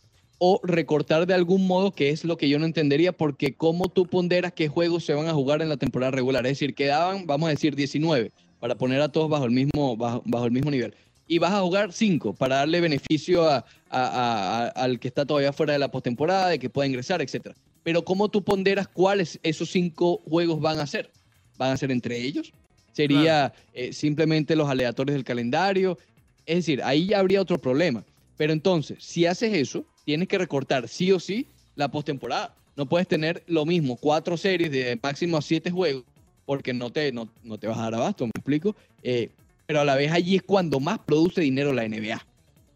O 0.46 0.60
recortar 0.62 1.26
de 1.26 1.34
algún 1.34 1.66
modo, 1.68 1.94
que 1.94 2.10
es 2.10 2.26
lo 2.26 2.36
que 2.36 2.50
yo 2.50 2.60
no 2.60 2.66
entendería, 2.66 3.14
porque 3.14 3.54
cómo 3.56 3.88
tú 3.88 4.08
ponderas 4.08 4.52
qué 4.52 4.68
juegos 4.68 5.06
se 5.06 5.14
van 5.14 5.28
a 5.28 5.34
jugar 5.34 5.62
en 5.62 5.70
la 5.70 5.78
temporada 5.78 6.12
regular. 6.12 6.46
Es 6.46 6.54
decir, 6.54 6.76
quedaban, 6.76 7.26
vamos 7.26 7.48
a 7.48 7.52
decir, 7.52 7.78
19 7.78 8.32
para 8.60 8.76
poner 8.76 9.00
a 9.00 9.08
todos 9.10 9.30
bajo 9.30 9.46
el 9.46 9.52
mismo, 9.52 9.96
bajo, 9.96 10.22
bajo 10.26 10.44
el 10.46 10.52
mismo 10.52 10.70
nivel. 10.70 10.94
Y 11.30 11.38
vas 11.38 11.54
a 11.54 11.62
jugar 11.62 11.94
5 11.94 12.34
para 12.34 12.58
darle 12.58 12.82
beneficio 12.82 13.50
a- 13.50 13.64
a- 13.90 14.66
a- 14.66 14.68
al 14.68 15.00
que 15.00 15.08
está 15.08 15.26
todavía 15.26 15.54
fuera 15.54 15.72
de 15.72 15.80
la 15.80 15.90
postemporada, 15.90 16.50
de 16.50 16.60
que 16.60 16.70
pueda 16.70 16.88
ingresar, 16.88 17.22
etcétera 17.22 17.56
pero 17.84 18.04
¿cómo 18.06 18.30
tú 18.30 18.44
ponderas 18.44 18.88
cuáles 18.88 19.40
esos 19.44 19.70
cinco 19.70 20.22
juegos 20.30 20.60
van 20.62 20.80
a 20.80 20.88
ser? 20.88 21.12
¿Van 21.58 21.72
a 21.72 21.78
ser 21.78 21.92
entre 21.92 22.18
ellos? 22.22 22.52
¿Sería 22.94 23.54
eh, 23.74 23.92
simplemente 23.94 24.56
los 24.56 24.70
aleatorios 24.70 25.16
del 25.16 25.24
calendario? 25.26 25.98
Es 26.46 26.56
decir, 26.58 26.82
ahí 26.84 27.08
ya 27.08 27.20
habría 27.20 27.42
otro 27.42 27.58
problema. 27.60 28.06
Pero 28.38 28.54
entonces, 28.54 29.04
si 29.04 29.26
haces 29.26 29.54
eso, 29.54 29.86
tienes 30.06 30.28
que 30.28 30.38
recortar 30.38 30.88
sí 30.88 31.12
o 31.12 31.20
sí 31.20 31.48
la 31.76 31.90
postemporada. 31.90 32.56
no 32.76 32.88
puedes 32.88 33.08
tener 33.08 33.44
lo 33.46 33.66
mismo, 33.66 33.96
cuatro 33.98 34.36
series 34.36 34.72
de 34.72 35.00
máximo 35.02 35.40
siete 35.42 35.70
juegos, 35.70 36.04
porque 36.46 36.74
no 36.74 36.92
te, 36.92 37.12
no, 37.12 37.30
no 37.44 37.58
te 37.60 37.68
vas 37.68 37.78
a 37.78 37.84
dar 37.84 37.96
abasto, 37.96 38.26
¿me 38.26 38.32
explico? 38.36 38.76
Eh, 39.04 39.30
pero 39.68 39.82
a 39.82 39.86
la 39.86 39.96
vez 39.96 40.12
allí 40.12 40.36
es 40.36 40.42
cuando 40.44 40.80
más 40.80 40.98
produce 41.00 41.42
dinero 41.42 41.72
la 41.72 41.88
NBA. 41.88 42.26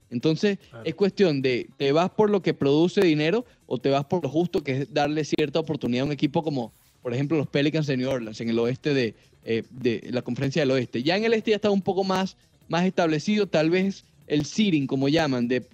Entonces, 0.10 0.58
Claro. 0.70 0.86
es 0.86 0.96
cuestión 0.96 1.42
de, 1.42 1.68
¿te 1.78 1.92
vas 1.92 2.10
por 2.12 2.30
lo 2.30 2.42
que 2.42 2.54
produce 2.54 3.02
dinero 3.02 3.44
o 3.66 3.78
te 3.78 3.90
vas 3.90 4.06
por 4.06 4.24
lo 4.24 4.30
justo, 4.30 4.64
que 4.64 4.82
es 4.84 4.94
darle 4.94 5.26
cierta 5.26 5.60
oportunidad 5.60 6.04
a 6.04 6.06
un 6.06 6.12
equipo 6.12 6.44
como, 6.44 6.72
por 7.02 7.14
ejemplo, 7.14 7.38
los 7.38 7.48
Pelicans 7.48 7.88
de 7.88 7.98
New 7.98 8.10
Orleans, 8.10 8.40
en 8.40 8.50
el 8.50 8.60
oeste 8.60 8.94
de, 8.94 9.16
eh, 9.44 9.64
de 9.72 10.08
la 10.12 10.22
conferencia 10.22 10.62
del 10.62 10.72
oeste? 10.72 11.04
Ya 11.04 11.18
en 11.18 11.26
el 11.26 11.34
este 11.34 11.52
ya 11.52 11.56
está 11.56 11.72
un 11.72 11.82
poco 11.82 12.04
más, 12.04 12.38
más 12.70 12.86
establecido, 12.86 13.48
tal 13.48 13.70
vez 13.70 14.06
el 14.28 14.46
seeding, 14.46 14.88
como 14.88 15.10
llaman, 15.10 15.48
de, 15.48 15.66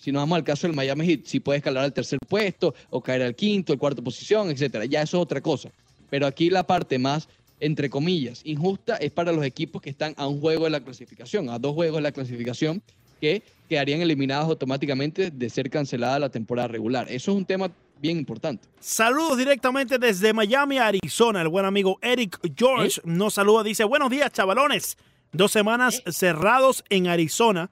si 0.00 0.10
nos 0.10 0.22
vamos 0.22 0.36
al 0.36 0.44
caso 0.44 0.66
del 0.66 0.74
Miami 0.74 1.06
Heat, 1.06 1.26
si 1.26 1.40
puede 1.40 1.58
escalar 1.58 1.84
al 1.84 1.92
tercer 1.92 2.18
puesto 2.26 2.74
o 2.88 3.02
caer 3.02 3.20
al 3.22 3.34
quinto, 3.34 3.74
al 3.74 3.78
cuarto 3.78 4.02
posición, 4.02 4.50
etcétera. 4.50 4.86
Ya 4.86 5.02
eso 5.02 5.18
es 5.18 5.22
otra 5.22 5.42
cosa. 5.42 5.70
Pero 6.08 6.26
aquí 6.26 6.48
la 6.48 6.66
parte 6.66 6.98
más, 6.98 7.28
entre 7.60 7.90
comillas, 7.90 8.40
injusta 8.44 8.96
es 8.96 9.10
para 9.10 9.30
los 9.30 9.44
equipos 9.44 9.82
que 9.82 9.90
están 9.90 10.14
a 10.16 10.26
un 10.26 10.40
juego 10.40 10.64
de 10.64 10.70
la 10.70 10.80
clasificación, 10.80 11.50
a 11.50 11.58
dos 11.58 11.74
juegos 11.74 11.98
de 11.98 12.02
la 12.02 12.12
clasificación, 12.12 12.82
que 13.20 13.42
quedarían 13.68 14.00
eliminados 14.00 14.48
automáticamente 14.48 15.30
de 15.30 15.50
ser 15.50 15.68
cancelada 15.68 16.18
la 16.18 16.30
temporada 16.30 16.68
regular. 16.68 17.06
Eso 17.10 17.32
es 17.32 17.36
un 17.36 17.44
tema 17.44 17.70
bien 18.00 18.16
importante. 18.16 18.66
Saludos 18.80 19.36
directamente 19.36 19.98
desde 19.98 20.32
Miami, 20.32 20.78
Arizona. 20.78 21.42
El 21.42 21.48
buen 21.48 21.66
amigo 21.66 21.98
Eric 22.00 22.38
George 22.56 23.02
nos 23.04 23.34
saluda. 23.34 23.62
Dice, 23.62 23.84
buenos 23.84 24.08
días, 24.08 24.32
chavalones. 24.32 24.96
Dos 25.32 25.52
semanas 25.52 26.02
cerrados 26.10 26.82
en 26.88 27.06
Arizona 27.06 27.70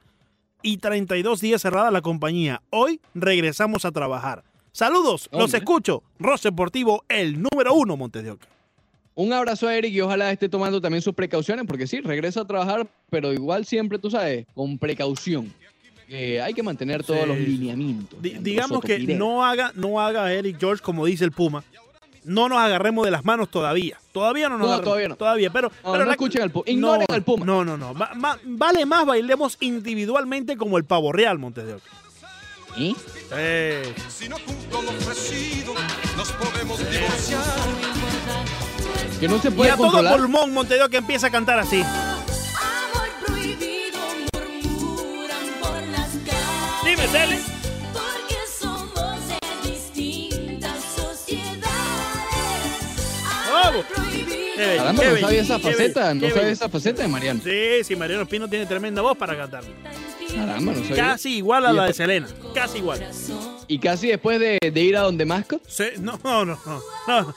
y 0.62 0.79
32 0.79 1.41
días 1.41 1.62
cerrada 1.62 1.91
la 1.91 2.03
compañía. 2.03 2.62
Hoy 2.71 3.00
regresamos 3.15 3.85
a 3.85 3.93
trabajar. 3.93 4.45
Saludos, 4.73 5.29
los 5.33 5.55
escucho. 5.55 6.03
Ross 6.19 6.43
Deportivo, 6.43 7.05
el 7.09 7.41
número 7.43 7.75
uno, 7.75 7.97
Montes 7.97 8.23
de 8.25 8.31
Oca. 8.33 8.47
Un 9.15 9.33
abrazo 9.33 9.67
a 9.67 9.75
Eric 9.75 9.93
y 9.93 10.00
ojalá 10.00 10.31
esté 10.31 10.49
tomando 10.49 10.81
también 10.81 11.03
sus 11.03 11.15
precauciones, 11.15 11.65
porque 11.67 11.88
sí, 11.88 12.00
regresa 12.00 12.43
a 12.43 12.47
trabajar, 12.47 12.87
pero 13.11 13.33
igual 13.33 13.65
siempre, 13.65 13.99
tú 13.99 14.11
sabes, 14.11 14.47
con 14.55 14.79
precaución. 14.79 15.53
Eh, 16.09 16.41
hay 16.41 16.55
que 16.55 16.62
mantener 16.62 17.03
todos 17.05 17.23
Sí. 17.23 17.27
los 17.27 17.38
lineamientos. 17.38 18.23
Digamos 18.23 18.81
que 18.81 18.99
no 19.00 19.45
haga, 19.45 19.73
no 19.75 20.00
haga 20.00 20.33
Eric 20.33 20.59
George 20.61 20.83
como 20.83 21.05
dice 21.05 21.25
el 21.25 21.33
Puma. 21.33 21.65
No 22.25 22.49
nos 22.49 22.59
agarremos 22.59 23.05
de 23.05 23.11
las 23.11 23.25
manos 23.25 23.51
todavía. 23.51 23.99
Todavía 24.13 24.49
no 24.49 24.59
nos 24.59 24.67
No, 24.67 24.73
agarremos. 24.75 24.85
todavía 24.85 25.09
no. 25.09 25.17
Todavía, 25.17 25.51
pero. 25.51 25.71
No, 25.85 25.93
pero 25.93 26.05
no 26.05 26.11
escuchen 26.11 26.43
al 26.43 26.51
Puma. 26.51 26.65
Ignoren 26.67 27.07
al 27.09 27.23
Puma. 27.23 27.47
No, 27.47 27.65
no, 27.65 27.77
no. 27.77 27.95
Va- 27.95 28.11
va- 28.23 28.39
vale 28.45 28.85
más 28.87 29.07
bailemos 29.07 29.57
individualmente 29.61 30.57
como 30.57 30.77
el 30.79 30.85
pavo 30.85 31.13
real, 31.13 31.39
Montes 31.39 31.67
de 31.67 31.75
Oca. 31.75 31.85
¿Eh? 32.77 32.95
Eh, 33.33 33.95
Si 34.09 34.29
no 34.29 34.37
lo 34.39 34.79
ofrecido, 34.91 35.75
nos 36.17 36.31
podemos 36.33 36.79
divorciar. 36.79 37.43
Que 39.19 39.27
no 39.29 39.39
se 39.41 39.49
y 39.49 39.51
puede 39.51 39.71
a 39.73 39.77
todo 39.77 39.91
pulmón, 40.17 40.53
Montes 40.53 40.79
de 40.79 40.85
Oca 40.85 40.97
empieza 40.99 41.27
a 41.27 41.31
cantar 41.31 41.59
así. 41.59 41.83
Amor 41.83 43.09
prohibido 43.27 43.99
murmuran 44.33 45.47
por 45.61 45.83
las 45.89 46.09
calles. 46.25 46.85
Dime, 46.85 47.07
Cele. 47.09 47.58
Qué 54.59 54.93
no 54.93 55.19
sabía 55.21 55.43
esa 55.43 55.59
faceta, 55.59 56.15
no 56.15 56.29
sabía 56.29 56.49
esa 56.49 56.69
faceta 56.69 57.03
de 57.03 57.09
Mariano. 57.09 57.41
Sí, 57.43 57.85
sí, 57.85 57.97
Mariano 57.97 58.23
Espino 58.23 58.49
tiene 58.49 58.67
tremenda 58.67 59.03
voz 59.03 59.17
para 59.17 59.37
cantar. 59.37 59.65
Caramba, 60.35 60.73
no 60.73 60.83
sabía. 60.83 60.97
Casi 60.97 61.37
igual 61.37 61.67
a 61.67 61.73
la 61.73 61.87
de 61.87 61.93
Selena. 61.95 62.29
Casi 62.55 62.79
igual. 62.79 63.07
Y 63.67 63.79
casi 63.79 64.09
después 64.09 64.41
de, 64.41 64.59
de 64.61 64.81
ir 64.81 64.97
a 64.97 65.00
donde 65.00 65.25
Masco, 65.25 65.61
Sí, 65.67 65.85
no, 66.00 66.19
no, 66.23 66.45
no, 66.45 66.59
no. 67.07 67.35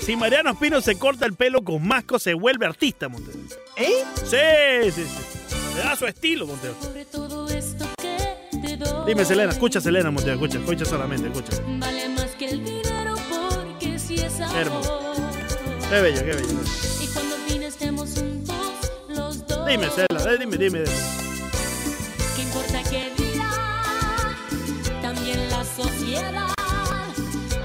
Si 0.00 0.14
Mariano 0.14 0.50
Espino 0.50 0.80
se 0.80 0.96
corta 0.98 1.26
el 1.26 1.34
pelo 1.34 1.62
con 1.62 1.86
masco, 1.86 2.18
se 2.18 2.34
vuelve 2.34 2.64
artista, 2.66 3.08
Montes. 3.08 3.36
¿Eh? 3.76 4.04
Sí, 4.24 4.90
sí, 4.92 5.04
sí. 5.04 5.56
Le 5.76 5.82
da 5.82 5.96
su 5.96 6.06
estilo, 6.06 6.46
Monteo. 6.46 6.74
Sobre 6.80 7.04
todo 7.06 7.48
esto 7.48 7.86
que 7.98 8.58
te 8.60 8.76
doy. 8.76 9.06
Dime, 9.06 9.24
Selena, 9.24 9.50
escucha, 9.50 9.80
Selena, 9.80 10.10
Monteo, 10.10 10.34
escucha, 10.34 10.58
escucha 10.58 10.84
solamente, 10.84 11.28
escucha. 11.28 11.60
Vale 11.66 12.08
más 12.10 12.30
que 12.36 12.46
el 12.50 12.64
dinero 12.64 13.14
porque 13.28 13.98
si 13.98 14.14
es 14.14 14.40
amor. 14.40 14.54
Qué 15.88 16.00
bello, 16.00 16.18
qué 16.18 16.32
bello. 16.32 16.48
Y 17.00 17.06
cuando 17.06 17.34
al 17.36 17.40
fin 17.42 17.62
estemos 17.62 18.10
juntos 18.10 18.56
los 19.08 19.46
dos. 19.46 19.66
Dime, 19.66 19.86
eh, 19.86 20.36
dime, 20.40 20.56
dime. 20.56 20.78
dime. 20.80 20.84
¿Qué 22.34 22.42
importa 22.42 22.82
qué 22.90 23.12
dirá? 23.16 24.36
También 25.00 25.48
la 25.48 25.64
sociedad. 25.64 26.48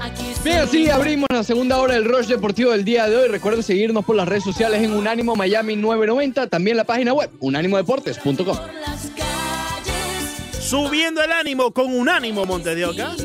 Aquí 0.00 0.24
Bien, 0.44 0.58
así 0.58 0.88
abrimos 0.88 1.26
la 1.32 1.42
segunda 1.42 1.78
hora 1.78 1.94
del 1.94 2.04
Rush 2.04 2.26
Deportivo 2.26 2.70
del 2.70 2.84
día 2.84 3.08
de 3.08 3.16
hoy. 3.16 3.28
Recuerden 3.28 3.64
seguirnos 3.64 4.04
por 4.04 4.14
las 4.14 4.28
redes 4.28 4.44
sociales 4.44 4.82
en 4.82 4.92
Unánimo 4.92 5.34
Miami 5.34 5.74
990, 5.74 6.46
también 6.46 6.76
la 6.76 6.84
página 6.84 7.12
web 7.12 7.28
unánimodeportes.com. 7.40 8.36
por 8.36 8.74
las 8.74 9.10
calles. 9.16 10.64
Subiendo 10.64 11.22
el 11.24 11.32
ánimo 11.32 11.72
con 11.72 11.92
un 11.92 12.08
ánimo, 12.08 12.46
Monte 12.46 12.76
de 12.76 12.86
Oca. 12.86 13.16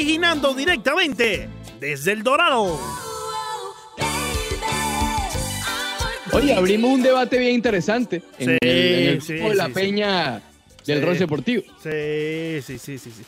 Originando 0.00 0.54
directamente 0.54 1.46
desde 1.78 2.12
el 2.12 2.22
Dorado. 2.22 2.80
Oye, 6.32 6.54
abrimos 6.54 6.90
un 6.92 7.02
debate 7.02 7.36
bien 7.38 7.52
interesante 7.52 8.22
en 8.38 8.48
Sí, 8.48 8.56
el, 8.62 8.68
en 8.70 9.08
el 9.08 9.20
sí, 9.20 9.34
grupo 9.34 9.50
de 9.50 9.54
la 9.56 9.66
sí, 9.66 9.72
peña 9.74 10.42
del. 10.86 11.02
Rush 11.02 11.18
Deportivo. 11.18 11.62
Sí, 11.82 12.62
sí, 12.62 12.78
sí, 12.78 12.96
sí, 12.96 13.10
sí. 13.10 13.22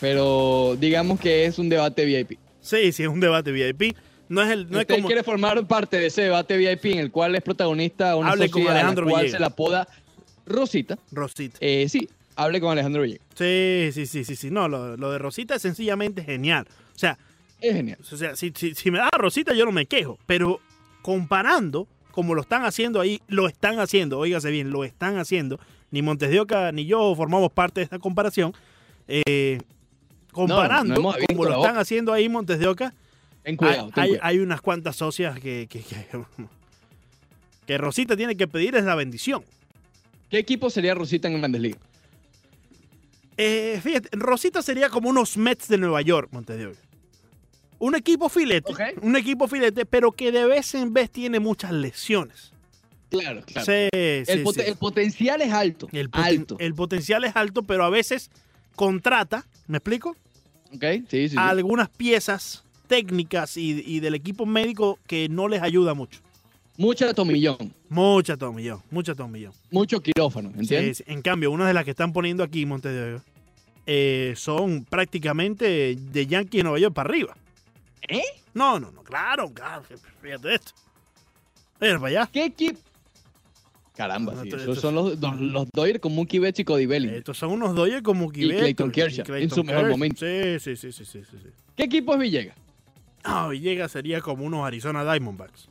Pero 0.00 0.76
digamos 0.76 1.20
que 1.20 1.44
es 1.44 1.56
un 1.60 1.68
debate 1.68 2.04
VIP. 2.04 2.32
Sí, 2.60 2.90
sí, 2.90 3.04
es 3.04 3.08
un 3.08 3.20
debate 3.20 3.52
VIP. 3.52 3.96
No 4.28 4.42
es, 4.42 4.50
el, 4.50 4.68
no 4.68 4.78
es 4.78 4.82
¿Usted 4.86 4.96
como... 4.96 5.06
quiere 5.06 5.22
formar 5.22 5.64
parte 5.68 6.00
de 6.00 6.06
ese 6.06 6.22
debate 6.22 6.56
VIP 6.56 6.86
en 6.86 6.98
el 6.98 7.12
cual 7.12 7.36
es 7.36 7.42
protagonista 7.42 8.16
una 8.16 8.30
Hable 8.30 8.50
con 8.50 8.62
sociedad 8.62 8.70
a 8.70 8.74
la 8.74 8.80
Alejandro 8.80 9.04
cual 9.06 9.22
Villegas. 9.22 9.36
se 9.38 9.40
la 9.40 9.46
apoda 9.46 9.88
Rosita? 10.46 10.98
Rosita. 11.12 11.58
Eh, 11.60 11.88
sí, 11.88 12.08
hable 12.36 12.60
con 12.60 12.70
Alejandro 12.72 13.02
Villegas. 13.02 13.26
Sí, 13.34 13.90
sí, 13.92 14.06
sí, 14.06 14.24
sí, 14.24 14.36
sí. 14.36 14.50
No, 14.50 14.68
lo, 14.68 14.96
lo 14.96 15.10
de 15.10 15.18
Rosita 15.18 15.54
es 15.56 15.62
sencillamente 15.62 16.22
genial. 16.22 16.66
O 16.94 16.98
sea, 16.98 17.18
Es 17.60 17.74
genial. 17.74 17.98
o 18.00 18.16
sea 18.16 18.36
si, 18.36 18.52
si, 18.54 18.74
si 18.74 18.90
me 18.90 18.98
da 18.98 19.08
Rosita 19.16 19.52
yo 19.54 19.64
no 19.64 19.72
me 19.72 19.86
quejo. 19.86 20.18
Pero 20.26 20.60
comparando, 21.02 21.88
como 22.10 22.34
lo 22.34 22.42
están 22.42 22.64
haciendo 22.64 23.00
ahí, 23.00 23.20
lo 23.28 23.48
están 23.48 23.78
haciendo, 23.80 24.18
óigase 24.18 24.50
bien, 24.50 24.70
lo 24.70 24.84
están 24.84 25.18
haciendo. 25.18 25.58
Ni 25.90 26.02
Montes 26.02 26.30
de 26.30 26.40
Oca 26.40 26.72
ni 26.72 26.84
yo 26.86 27.14
formamos 27.14 27.50
parte 27.52 27.80
de 27.80 27.84
esta 27.84 27.98
comparación. 27.98 28.52
Eh, 29.08 29.60
comparando, 30.32 30.94
no 31.00 31.14
como 31.28 31.44
lo 31.44 31.56
están 31.62 31.78
haciendo 31.78 32.12
ahí 32.12 32.28
Montes 32.28 32.58
de 32.58 32.66
Oca, 32.66 32.92
Ten 33.42 33.52
hay, 33.52 33.56
cuidado, 33.56 33.90
ten 33.94 34.04
hay- 34.04 34.18
hay 34.20 34.38
unas 34.40 34.60
cuantas 34.60 34.96
socias 34.96 35.38
que, 35.38 35.66
que, 35.70 35.80
que, 35.80 36.06
que 37.66 37.78
Rosita 37.78 38.16
tiene 38.16 38.36
que 38.36 38.46
pedir 38.48 38.74
es 38.76 38.84
la 38.84 38.94
bendición. 38.94 39.44
¿Qué 40.30 40.38
equipo 40.38 40.70
sería 40.70 40.94
Rosita 40.94 41.28
en 41.28 41.38
Grandes 41.38 41.60
Ligas? 41.60 41.80
Eh, 43.36 43.80
fíjate, 43.82 44.08
Rosita 44.12 44.62
sería 44.62 44.88
como 44.88 45.08
unos 45.10 45.36
Mets 45.36 45.68
de 45.68 45.78
Nueva 45.78 46.00
York, 46.02 46.28
Montes 46.32 46.56
de 46.58 46.66
Oca. 46.68 46.78
Un 47.78 47.94
equipo 47.94 48.30
filete, 48.30 48.72
un 49.02 49.16
equipo 49.16 49.46
filete, 49.48 49.84
pero 49.84 50.10
que 50.12 50.32
de 50.32 50.46
vez 50.46 50.74
en 50.74 50.94
vez 50.94 51.10
tiene 51.10 51.40
muchas 51.40 51.72
lesiones. 51.72 52.52
Claro, 53.10 53.42
claro. 53.44 53.66
Sí, 53.66 53.88
el, 53.92 54.24
sí, 54.26 54.32
poten- 54.42 54.64
sí. 54.64 54.70
el 54.70 54.76
potencial 54.76 55.42
es 55.42 55.52
alto. 55.52 55.88
El, 55.92 56.10
poten- 56.10 56.24
alto. 56.24 56.56
el 56.58 56.74
potencial 56.74 57.24
es 57.24 57.36
alto, 57.36 57.62
pero 57.64 57.84
a 57.84 57.90
veces 57.90 58.30
contrata, 58.74 59.46
¿me 59.66 59.76
explico? 59.78 60.16
¿Ok? 60.74 60.84
Sí, 61.08 61.28
sí, 61.28 61.36
algunas 61.38 61.90
piezas 61.90 62.64
técnicas 62.88 63.56
y, 63.58 63.82
y 63.86 64.00
del 64.00 64.14
equipo 64.14 64.46
médico 64.46 64.98
que 65.06 65.28
no 65.28 65.46
les 65.46 65.60
ayuda 65.62 65.92
mucho. 65.92 66.20
Mucha 66.78 67.12
tomillón. 67.14 67.72
Mucha 67.88 68.36
tomillón, 68.36 68.82
mucha 68.90 69.14
tomillón. 69.14 69.52
Mucho 69.70 70.00
quirófano, 70.02 70.50
¿entiendes? 70.56 70.98
sí. 70.98 71.04
En 71.06 71.22
cambio, 71.22 71.50
una 71.50 71.66
de 71.66 71.74
las 71.74 71.84
que 71.84 71.90
están 71.92 72.12
poniendo 72.12 72.42
aquí, 72.42 72.66
Montes 72.66 72.92
de 72.92 73.14
Oca, 73.14 73.24
eh, 73.86 74.34
son 74.36 74.84
prácticamente 74.84 75.96
de 75.96 76.26
Yankees 76.26 76.58
de 76.58 76.62
Nueva 76.64 76.78
York 76.78 76.94
para 76.94 77.08
arriba. 77.08 77.36
¿Eh? 78.08 78.22
No, 78.54 78.78
no, 78.80 78.90
no, 78.90 79.02
claro, 79.02 79.50
claro. 79.52 79.82
Fíjate 80.20 80.54
esto. 80.54 80.72
Mira 81.80 81.94
para 81.98 82.08
allá. 82.08 82.30
¿Qué 82.32 82.44
equipo? 82.46 82.78
Caramba, 83.96 84.34
No, 84.34 84.42
sí, 84.42 84.48
esto- 84.48 84.56
esos 84.60 84.76
esto- 84.76 84.88
son 84.88 84.94
los, 84.94 85.18
los, 85.18 85.40
los 85.40 85.68
Dodgers 85.72 86.00
con 86.00 86.14
Mookie 86.14 86.38
Betts 86.38 86.60
y 86.60 86.64
Cody 86.64 86.84
Bellinger. 86.86 87.16
Estos 87.18 87.38
son 87.38 87.52
unos 87.52 87.74
Dodgers 87.74 88.02
como 88.02 88.22
Mookie 88.24 88.42
Y 88.44 88.48
Betts, 88.48 88.60
Clayton 88.60 88.90
Kershaw, 88.90 89.34
en 89.36 89.50
su 89.50 89.64
mejor 89.64 89.88
momento. 89.88 90.26
Sí, 90.26 90.58
sí, 90.60 90.76
sí, 90.76 90.92
sí, 90.92 91.04
sí, 91.06 91.20
sí. 91.24 91.48
¿Qué 91.76 91.84
equipo 91.84 92.12
es 92.14 92.20
Villegas? 92.20 92.56
Ah, 93.24 93.48
Villegas 93.48 93.90
sería 93.92 94.20
como 94.20 94.44
unos 94.44 94.66
Arizona 94.66 95.02
Diamondbacks. 95.10 95.68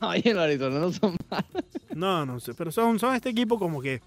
Ay, 0.00 0.22
en 0.24 0.38
Arizona 0.38 0.78
no 0.78 0.92
son 0.92 1.16
malos. 1.28 1.64
No, 1.94 2.24
no 2.24 2.40
sé, 2.40 2.54
pero 2.54 2.70
son, 2.70 2.98
son 2.98 3.14
este 3.14 3.30
equipo 3.30 3.58
como 3.58 3.80
que... 3.82 4.00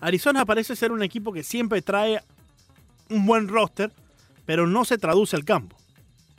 Arizona 0.00 0.44
parece 0.44 0.76
ser 0.76 0.92
un 0.92 1.02
equipo 1.02 1.32
que 1.32 1.42
siempre 1.42 1.82
trae 1.82 2.22
un 3.08 3.26
buen 3.26 3.48
roster, 3.48 3.90
pero 4.44 4.66
no 4.66 4.84
se 4.84 4.98
traduce 4.98 5.34
al 5.36 5.44
campo. 5.44 5.76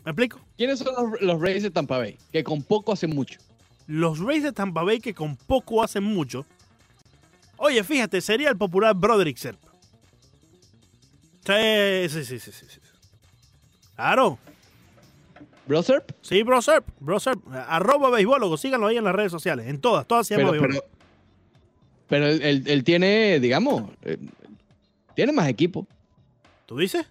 ¿Me 0.06 0.12
explico? 0.12 0.40
¿Quiénes 0.56 0.80
son 0.80 1.12
los, 1.12 1.22
los 1.22 1.42
Rays 1.42 1.64
de 1.64 1.72
Tampa 1.72 1.98
Bay? 1.98 2.18
Que 2.32 2.44
con 2.44 2.64
poco 2.64 2.94
hacen 2.94 3.10
mucho. 3.10 3.40
Los 3.88 4.20
Rays 4.20 4.44
de 4.44 4.52
Tampa 4.54 4.84
Bay 4.84 5.00
que 5.00 5.14
con 5.14 5.36
poco 5.36 5.84
hacen 5.84 6.04
mucho. 6.04 6.46
Oye, 7.58 7.84
fíjate, 7.84 8.22
sería 8.22 8.50
el 8.50 8.58
popular 8.58 8.96
Broderick 8.96 9.38
Serp. 9.38 9.60
Sí, 11.46 12.10
sí, 12.10 12.26
sí, 12.26 12.40
sí, 12.40 12.52
sí, 12.52 12.66
sí. 12.70 12.80
Claro. 13.96 14.38
¿Brotherp? 15.68 16.12
Sí, 16.22 16.44
Bro 16.44 16.62
Serp, 16.62 16.88
Bro 17.00 17.20
Serp. 17.20 17.42
Arroba 17.68 18.10
beisbólogo, 18.10 18.58
síganlo 18.58 18.88
ahí 18.88 18.98
en 18.98 19.04
las 19.04 19.14
redes 19.16 19.32
sociales. 19.32 19.68
En 19.68 19.80
todas, 19.82 20.08
todas 20.08 20.26
se 20.28 20.38
llama 20.38 20.52
Pero, 20.52 20.62
pero, 20.68 20.84
pero 22.08 22.28
él, 22.28 22.42
él- 22.42 22.64
él 22.68 22.84
tiene, 22.84 23.40
digamos, 23.40 23.84
eh, 24.04 24.18
tiene 25.16 25.32
más 25.34 25.48
equipo. 25.50 25.86
¿Tú 26.66 26.78
dices? 26.78 27.06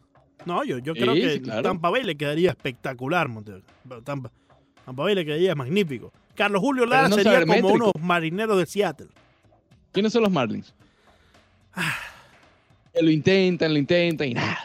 No, 0.44 0.64
yo, 0.64 0.78
yo 0.78 0.94
Sí, 0.94 1.00
creo 1.00 1.14
que 1.14 1.42
claro. 1.42 1.62
Tampa 1.62 1.90
Bay 1.90 2.02
le 2.04 2.16
quedaría 2.16 2.50
espectacular, 2.50 3.28
Montero. 3.28 3.60
Tampa, 4.04 4.30
Tampa 4.84 5.02
Bay 5.02 5.14
le 5.14 5.24
quedaría 5.24 5.54
magnífico. 5.54 6.12
Carlos 6.34 6.60
Julio 6.60 6.86
Lara 6.86 7.08
no 7.08 7.16
sería 7.16 7.44
como 7.44 7.68
unos 7.68 7.92
marineros 8.00 8.58
de 8.58 8.66
Seattle. 8.66 9.08
¿Quiénes 9.92 10.12
son 10.12 10.22
los 10.22 10.30
Marlins? 10.30 10.72
Que 12.92 13.02
lo 13.02 13.10
intentan, 13.10 13.72
lo 13.72 13.78
intentan 13.78 14.28
y 14.28 14.34
nada. 14.34 14.58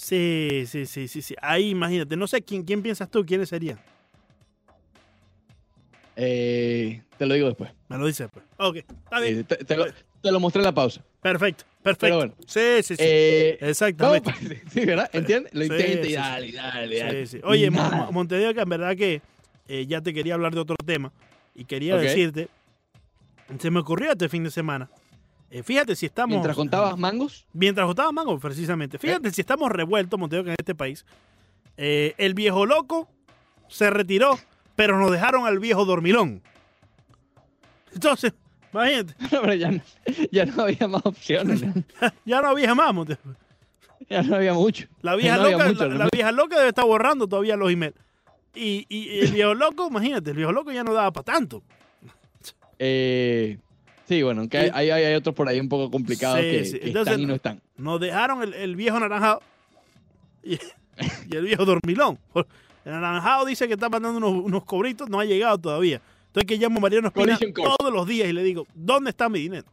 Sí, 0.00 0.64
sí, 0.68 0.86
sí, 0.86 1.08
sí, 1.08 1.22
sí. 1.22 1.34
Ahí 1.42 1.70
imagínate. 1.70 2.16
No 2.16 2.28
sé 2.28 2.40
quién, 2.40 2.62
quién 2.62 2.82
piensas 2.82 3.10
tú, 3.10 3.26
quiénes 3.26 3.48
serían. 3.48 3.78
Eh, 6.14 7.02
te 7.16 7.26
lo 7.26 7.34
digo 7.34 7.48
después. 7.48 7.70
Me 7.88 7.98
lo 7.98 8.06
dices 8.06 8.28
pues. 8.32 8.44
Ok, 8.58 8.76
está 8.76 9.20
bien. 9.20 9.40
Eh, 9.40 9.44
te, 9.44 9.56
te 9.56 9.76
lo, 9.76 9.86
te 10.22 10.32
lo 10.32 10.38
mostré 10.40 10.60
en 10.60 10.66
la 10.66 10.72
pausa. 10.72 11.02
Perfecto, 11.20 11.64
perfecto. 11.82 12.16
Bueno. 12.16 12.34
Sí, 12.46 12.60
sí, 12.82 12.94
sí. 12.94 13.02
Eh, 13.04 13.58
Exactamente. 13.60 14.30
no, 14.30 14.70
sí, 14.70 14.84
¿verdad? 14.84 15.10
¿Entiendes? 15.12 15.52
Lo 15.52 15.62
Sí, 15.64 15.66
intenta 15.72 16.06
y 16.08 16.12
dale, 16.12 16.52
dale, 16.52 16.98
dale. 16.98 17.26
Sí. 17.26 17.40
Oye, 17.42 17.66
Y 17.66 17.70
Mo- 17.70 17.76
nada. 17.82 17.96
Mo- 18.06 18.12
Montevideo, 18.12 18.54
que 18.54 18.60
en 18.60 18.68
verdad 18.68 18.96
que 18.96 19.20
eh, 19.68 19.86
ya 19.86 20.00
te 20.00 20.14
quería 20.14 20.34
hablar 20.34 20.54
de 20.54 20.60
otro 20.60 20.76
tema 20.84 21.12
y 21.56 21.64
quería 21.64 21.96
decirte, 21.96 22.48
se 23.58 23.70
me 23.70 23.80
ocurrió 23.80 24.12
este 24.12 24.28
fin 24.28 24.44
de 24.44 24.50
semana. 24.52 24.88
Eh, 25.50 25.62
fíjate 25.62 25.96
si 25.96 26.06
estamos... 26.06 26.30
Mientras 26.30 26.56
contabas 26.56 26.98
mangos, 26.98 27.46
Mientras 27.52 27.86
contaba 27.86 28.12
mango, 28.12 28.38
precisamente. 28.38 28.98
Fíjate 28.98 29.30
si 29.30 29.40
estamos 29.40 29.70
revueltos, 29.70 30.18
Montevideo, 30.20 30.44
que 30.44 30.50
en 30.50 30.56
este 30.58 30.74
país. 30.74 31.06
Eh, 31.76 32.14
el 32.18 32.34
viejo 32.34 32.66
loco 32.66 33.08
se 33.68 33.88
retiró, 33.90 34.38
pero 34.76 34.98
nos 34.98 35.10
dejaron 35.10 35.46
al 35.46 35.58
viejo 35.58 35.84
dormilón. 35.84 36.42
Entonces, 37.94 38.34
imagínate, 38.72 39.14
pero 39.30 39.54
ya 39.54 39.70
no, 39.70 39.80
ya 40.30 40.44
no 40.44 40.62
había 40.64 40.88
más 40.88 41.06
opciones. 41.06 41.62
¿no? 41.62 41.72
ya 42.26 42.42
no 42.42 42.48
había 42.48 42.74
más, 42.74 42.92
Montevideo. 42.94 43.36
Ya 44.10 44.22
no 44.22 44.36
había 44.36 44.54
mucho. 44.54 44.86
La 45.02 45.16
vieja, 45.16 45.36
No 45.36 45.42
había 45.44 45.56
loca, 45.56 45.68
mucho, 45.68 45.78
la, 45.80 45.84
la 45.84 45.88
realmente. 45.94 46.16
vieja 46.16 46.32
loca 46.32 46.56
debe 46.56 46.68
estar 46.68 46.84
borrando 46.84 47.26
todavía 47.26 47.56
los 47.56 47.70
emails. 47.70 47.96
Y, 48.54 48.86
y 48.88 49.20
el 49.20 49.32
viejo 49.32 49.54
loco, 49.54 49.88
imagínate, 49.88 50.30
el 50.30 50.36
viejo 50.36 50.52
loco 50.52 50.72
ya 50.72 50.82
no 50.84 50.92
daba 50.94 51.12
para 51.12 51.24
tanto. 51.24 51.62
Eh, 52.78 53.58
sí, 54.08 54.22
bueno, 54.22 54.40
aunque 54.40 54.58
hay, 54.58 54.70
hay, 54.90 54.90
hay 55.04 55.14
otros 55.14 55.34
por 55.34 55.48
ahí 55.48 55.60
un 55.60 55.68
poco 55.68 55.90
complicados 55.90 56.40
Sí, 56.40 56.50
que, 56.50 56.64
sí. 56.64 56.78
que 56.80 56.86
Entonces- 56.88 57.12
están 57.12 57.22
y 57.22 57.26
no 57.26 57.34
están. 57.34 57.60
Nos 57.76 58.00
dejaron 58.00 58.42
el, 58.42 58.54
el 58.54 58.74
viejo 58.76 58.98
naranjado 58.98 59.42
y, 60.42 60.54
y 60.54 61.36
el 61.36 61.44
viejo 61.44 61.64
dormilón. 61.64 62.18
El 62.84 62.92
naranjado 62.92 63.44
dice 63.44 63.66
que 63.68 63.74
está 63.74 63.88
mandando 63.88 64.18
unos, 64.18 64.44
unos 64.44 64.64
cobritos, 64.64 65.08
no 65.10 65.20
ha 65.20 65.24
llegado 65.24 65.58
todavía. 65.58 66.00
Entonces 66.28 66.46
que 66.46 66.56
llamo 66.56 66.78
a 66.78 66.80
Mariano 66.82 67.08
Espina 67.08 67.38
todos 67.54 67.92
los 67.92 68.06
días 68.06 68.28
y 68.28 68.32
le 68.32 68.42
digo, 68.42 68.66
¿dónde 68.74 69.10
está 69.10 69.28
mi 69.28 69.38
dinero? 69.40 69.66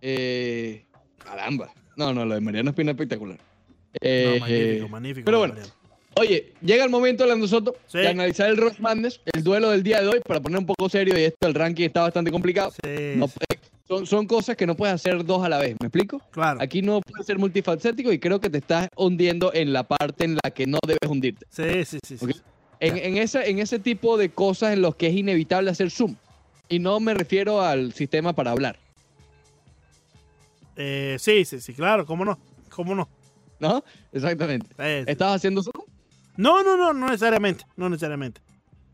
Eh, 0.00 0.84
caramba. 1.22 1.72
No, 1.96 2.12
no, 2.14 2.24
lo 2.24 2.34
de 2.34 2.40
Mariano 2.40 2.70
Espina 2.70 2.90
es 2.92 2.94
espectacular. 2.94 3.38
Eh, 4.00 4.24
no, 4.34 4.40
magnífico, 4.40 4.86
eh, 4.86 4.88
magnífico. 4.88 5.24
pero 5.24 5.38
bueno, 5.40 5.54
Mariano. 5.54 5.74
Oye, 6.16 6.52
llega 6.60 6.84
el 6.84 6.90
momento, 6.90 7.22
Orlando 7.24 7.46
Soto, 7.46 7.76
Sí. 7.86 7.98
de 7.98 8.08
analizar 8.08 8.48
el 8.50 8.56
Ross 8.56 8.80
Madness, 8.80 9.20
el 9.32 9.42
duelo 9.44 9.70
del 9.70 9.82
día 9.82 10.00
de 10.02 10.08
hoy, 10.08 10.20
para 10.26 10.40
poner 10.40 10.58
un 10.58 10.66
poco 10.66 10.88
serio, 10.88 11.18
y 11.18 11.22
esto, 11.22 11.46
el 11.46 11.54
ranking 11.54 11.84
está 11.84 12.02
bastante 12.02 12.30
complicado. 12.30 12.72
Sí, 12.84 13.12
No, 13.16 13.28
son, 13.86 14.06
son 14.06 14.26
cosas 14.26 14.56
que 14.56 14.66
no 14.66 14.76
puedes 14.76 14.94
hacer 14.94 15.24
dos 15.24 15.42
a 15.44 15.48
la 15.48 15.58
vez, 15.58 15.76
¿me 15.80 15.86
explico? 15.86 16.20
claro. 16.30 16.60
Aquí 16.60 16.82
no 16.82 17.00
puedes 17.00 17.26
ser 17.26 17.38
multifacético 17.38 18.12
y 18.12 18.18
creo 18.18 18.40
que 18.40 18.50
te 18.50 18.58
estás 18.58 18.88
hundiendo 18.96 19.52
en 19.54 19.72
la 19.72 19.84
parte 19.84 20.24
en 20.24 20.36
la 20.42 20.50
que 20.50 20.66
no 20.66 20.78
debes 20.86 21.08
hundirte. 21.08 21.46
Sí, 21.48 21.84
sí, 21.84 21.98
sí. 22.06 22.18
sí. 22.18 22.40
En, 22.80 22.96
en, 22.96 23.16
esa, 23.18 23.44
en 23.44 23.58
ese 23.58 23.78
tipo 23.78 24.16
de 24.16 24.30
cosas 24.30 24.72
en 24.72 24.82
los 24.82 24.96
que 24.96 25.06
es 25.08 25.14
inevitable 25.14 25.70
hacer 25.70 25.90
zoom. 25.90 26.16
Y 26.68 26.78
no 26.78 26.98
me 27.00 27.14
refiero 27.14 27.60
al 27.62 27.92
sistema 27.92 28.32
para 28.32 28.50
hablar, 28.52 28.78
Eh, 30.76 31.16
sí, 31.18 31.44
sí, 31.44 31.60
sí, 31.60 31.72
claro, 31.74 32.06
cómo 32.06 32.24
no, 32.24 32.38
cómo 32.70 32.94
no. 32.94 33.08
¿no? 33.58 33.84
Exactamente. 34.12 34.66
Sí, 34.68 34.74
sí. 35.04 35.04
¿Estás 35.06 35.36
haciendo 35.36 35.62
zoom? 35.62 35.84
No, 36.40 36.62
no, 36.62 36.76
no, 36.76 36.92
no 36.92 37.06
necesariamente, 37.06 37.64
no 37.76 37.88
necesariamente. 37.90 38.40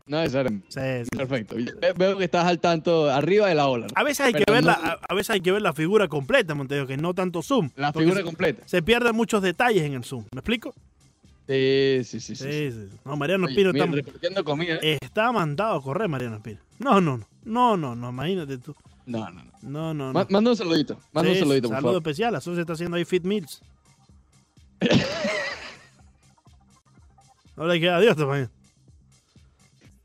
No 0.05 0.19
necesariamente. 0.19 0.67
Sí, 0.69 1.05
sí. 1.09 1.17
Perfecto. 1.17 1.55
Ve- 1.55 1.93
Veo 1.97 2.17
que 2.17 2.23
estás 2.25 2.45
al 2.45 2.59
tanto 2.59 3.09
arriba 3.09 3.47
de 3.47 3.55
la 3.55 3.67
ola. 3.67 3.87
A 3.95 4.03
veces 4.03 4.25
hay 4.27 4.33
que 4.33 4.43
ver 4.51 4.63
no- 4.63 4.71
la, 4.71 4.99
a, 5.07 5.13
veces 5.15 5.29
hay 5.31 5.41
que 5.41 5.51
ver 5.51 5.61
la 5.61 5.73
figura 5.73 6.07
completa, 6.07 6.55
Montevideo, 6.55 6.87
que 6.87 6.97
no 6.97 7.13
tanto 7.13 7.41
zoom. 7.41 7.69
La 7.75 7.91
figura 7.93 8.21
completa. 8.23 8.63
Se 8.65 8.81
pierden 8.81 9.15
muchos 9.15 9.41
detalles 9.41 9.83
en 9.83 9.93
el 9.93 10.03
zoom. 10.03 10.23
¿Me 10.33 10.39
explico? 10.39 10.73
Sí, 11.47 12.01
sí, 12.03 12.19
sí. 12.19 12.35
sí. 12.35 12.89
No, 13.05 13.15
Mariano 13.15 13.47
Espino 13.47 13.69
está, 13.71 13.85
repartiendo 13.85 14.43
comida. 14.43 14.75
está 14.81 15.31
mandado 15.31 15.75
a 15.77 15.81
correr, 15.81 16.09
Mariano 16.09 16.35
Espino. 16.37 16.59
No, 16.79 16.99
no, 17.01 17.17
no. 17.17 17.25
No, 17.45 17.77
no, 17.77 17.95
no, 17.95 18.09
imagínate 18.09 18.57
tú. 18.57 18.75
No, 19.05 19.29
no, 19.29 19.41
no. 19.43 19.51
No, 19.61 19.93
no, 19.93 20.07
no. 20.07 20.13
Ma- 20.13 20.27
Manda 20.29 20.51
un 20.51 20.57
saludito. 20.57 20.99
Manda 21.13 21.31
Sí, 21.31 21.37
un 21.37 21.43
saludito, 21.43 21.67
por 21.69 21.77
saludo 21.77 21.89
favor. 21.93 22.01
especial. 22.01 22.35
A 22.35 22.41
se 22.41 22.59
está 22.59 22.73
haciendo 22.73 22.97
ahí 22.97 23.05
Fit 23.05 23.23
Meals. 23.23 23.61
no 27.57 27.67
le 27.67 27.79
queda 27.79 27.99
Dios 27.99 28.15
todavía. 28.15 28.49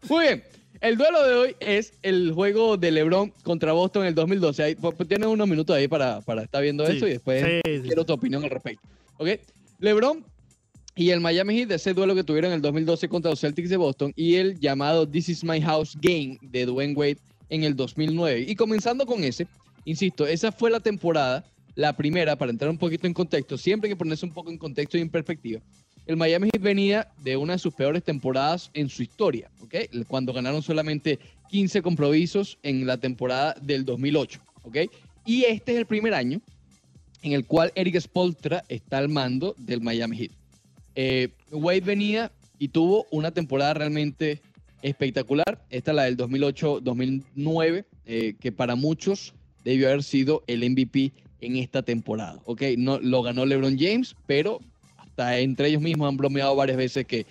Muy 0.09 0.25
bien. 0.25 0.45
El 0.81 0.97
duelo 0.97 1.25
de 1.25 1.35
hoy 1.35 1.57
es 1.61 1.93
el 2.03 2.33
juego 2.33 2.77
de 2.77 2.91
LeBron 2.91 3.33
contra 3.45 3.73
Boston 3.73 4.03
en 4.03 4.09
el 4.09 4.15
2012. 4.17 4.62
Ahí, 4.65 4.75
pues, 4.75 4.97
tienes 5.07 5.29
unos 5.29 5.47
minutos 5.47 5.77
ahí 5.77 5.87
para, 5.87 6.21
para 6.23 6.43
estar 6.43 6.61
viendo 6.61 6.85
Sí, 6.87 6.97
eso 6.97 7.07
y 7.07 7.11
después 7.11 7.45
sí, 7.45 7.61
sí. 7.65 7.83
quiero 7.83 8.05
tu 8.05 8.12
opinión 8.12 8.43
al 8.43 8.51
respecto. 8.51 8.83
¿Ok? 9.19 9.29
LeBron 9.79 10.25
y 10.97 11.11
el 11.11 11.21
Miami 11.21 11.55
Heat, 11.59 11.71
ese 11.71 11.95
duelo 11.95 12.17
que 12.17 12.25
tuvieron 12.25 12.51
en 12.51 12.57
el 12.57 12.62
2012 12.62 13.09
contra 13.09 13.31
los 13.31 13.41
Celtics 13.41 13.71
de 13.71 13.77
Boston 13.77 14.12
y 14.17 14.35
el 14.35 14.59
llamado 14.59 15.09
This 15.09 15.29
is 15.29 15.45
My 15.45 15.61
House 15.61 15.97
Game 16.01 16.38
de 16.43 16.67
Dwayne 16.67 16.95
Wade 16.95 17.19
en 17.49 17.62
el 17.62 17.77
2009. 17.77 18.45
Y 18.49 18.57
comenzando 18.57 19.07
con 19.07 19.23
ese, 19.23 19.47
insisto, 19.85 20.27
esa 20.27 20.51
fue 20.51 20.69
la 20.71 20.81
temporada, 20.81 21.45
la 21.77 21.97
primera, 21.97 22.35
para 22.35 22.51
entrar 22.51 22.69
un 22.71 22.79
poquito 22.79 23.07
en 23.07 23.15
contexto, 23.15 23.57
siempre 23.57 23.88
hay 23.88 23.95
que 23.95 23.99
ponerse 23.99 24.27
un 24.27 24.33
poco 24.33 24.51
en 24.51 24.59
contexto 24.59 24.99
y 24.99 25.01
en 25.01 25.11
perspectiva. 25.11 25.61
El 26.07 26.17
Miami 26.17 26.49
Heat 26.53 26.62
venía 26.62 27.09
de 27.23 27.37
una 27.37 27.55
de 27.55 27.59
sus 27.59 27.75
peores 27.75 28.03
temporadas 28.03 28.71
en 28.75 28.88
su 28.88 29.03
historia, 29.03 29.51
¿ok? 29.61 29.75
Cuando 30.09 30.33
ganaron 30.33 30.62
solamente 30.62 31.19
15 31.51 31.81
compromisos 31.83 32.59
en 32.62 32.87
la 32.87 32.97
temporada 32.97 33.55
del 33.62 33.85
2008, 33.85 34.41
¿ok? 34.65 34.79
Y 35.25 35.45
este 35.45 35.73
es 35.73 35.79
el 35.79 35.87
primer 35.87 36.15
año 36.15 36.41
en 37.23 37.33
el 37.33 37.47
cual 37.47 37.73
Eric 37.77 38.01
Spoltra 38.01 38.65
está 38.69 38.99
al 38.99 39.09
mando 39.09 39.55
del 39.59 39.81
Miami 39.81 40.17
Heat. 40.17 40.33
Eh, 40.97 41.29
Wade 41.53 41.81
venía 41.81 42.33
y 42.59 42.69
tuvo 42.69 43.07
una 43.11 43.31
temporada 43.31 43.75
realmente 43.75 44.41
espectacular. 44.83 45.65
Esta 45.71 45.93
es 45.93 45.97
la 45.97 46.05
del 46.05 46.17
2008-2009, 46.17 47.85
eh, 48.07 48.35
que 48.41 48.51
para 48.53 48.75
muchos 48.75 49.35
debió 49.65 49.88
haber 49.88 50.03
sido 50.03 50.43
el 50.49 50.69
MVP 50.69 51.12
en 51.41 51.57
esta 51.57 51.83
temporada. 51.83 52.41
¿ok? 52.45 52.62
No, 52.77 52.99
lo 52.99 53.23
ganó 53.23 53.47
LeBron 53.47 53.79
James, 53.79 54.17
pero 54.27 54.61
entre 55.16 55.68
ellos 55.68 55.83
mismos 55.83 56.09
han 56.09 56.16
bromeado 56.16 56.55
varias 56.57 56.77
veces 56.77 57.07
que 57.07 57.27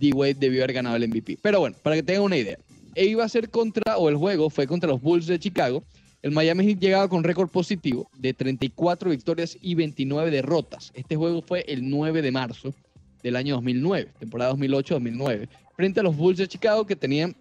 D-Wade 0.00 0.34
debió 0.34 0.62
haber 0.62 0.74
ganado 0.74 0.96
el 0.96 1.08
MVP. 1.08 1.38
Pero 1.42 1.60
bueno, 1.60 1.76
para 1.82 1.96
que 1.96 2.02
tengan 2.02 2.24
una 2.24 2.36
idea. 2.36 2.58
E 2.94 3.06
iba 3.06 3.24
a 3.24 3.28
ser 3.28 3.50
contra, 3.50 3.96
o 3.96 4.08
el 4.08 4.16
juego 4.16 4.50
fue 4.50 4.66
contra 4.66 4.88
los 4.88 5.00
Bulls 5.00 5.26
de 5.26 5.38
Chicago. 5.38 5.84
El 6.20 6.32
Miami 6.32 6.64
Heat 6.66 6.80
llegaba 6.80 7.08
con 7.08 7.22
récord 7.22 7.48
positivo 7.48 8.10
de 8.18 8.34
34 8.34 9.10
victorias 9.10 9.56
y 9.60 9.74
29 9.76 10.30
derrotas. 10.30 10.90
Este 10.94 11.14
juego 11.14 11.42
fue 11.42 11.64
el 11.68 11.88
9 11.88 12.22
de 12.22 12.32
marzo 12.32 12.74
del 13.22 13.36
año 13.36 13.54
2009, 13.54 14.10
temporada 14.18 14.52
2008-2009, 14.54 15.48
frente 15.76 16.00
a 16.00 16.02
los 16.02 16.16
Bulls 16.16 16.38
de 16.38 16.48
Chicago 16.48 16.86
que 16.86 16.96
tenían 16.96 17.36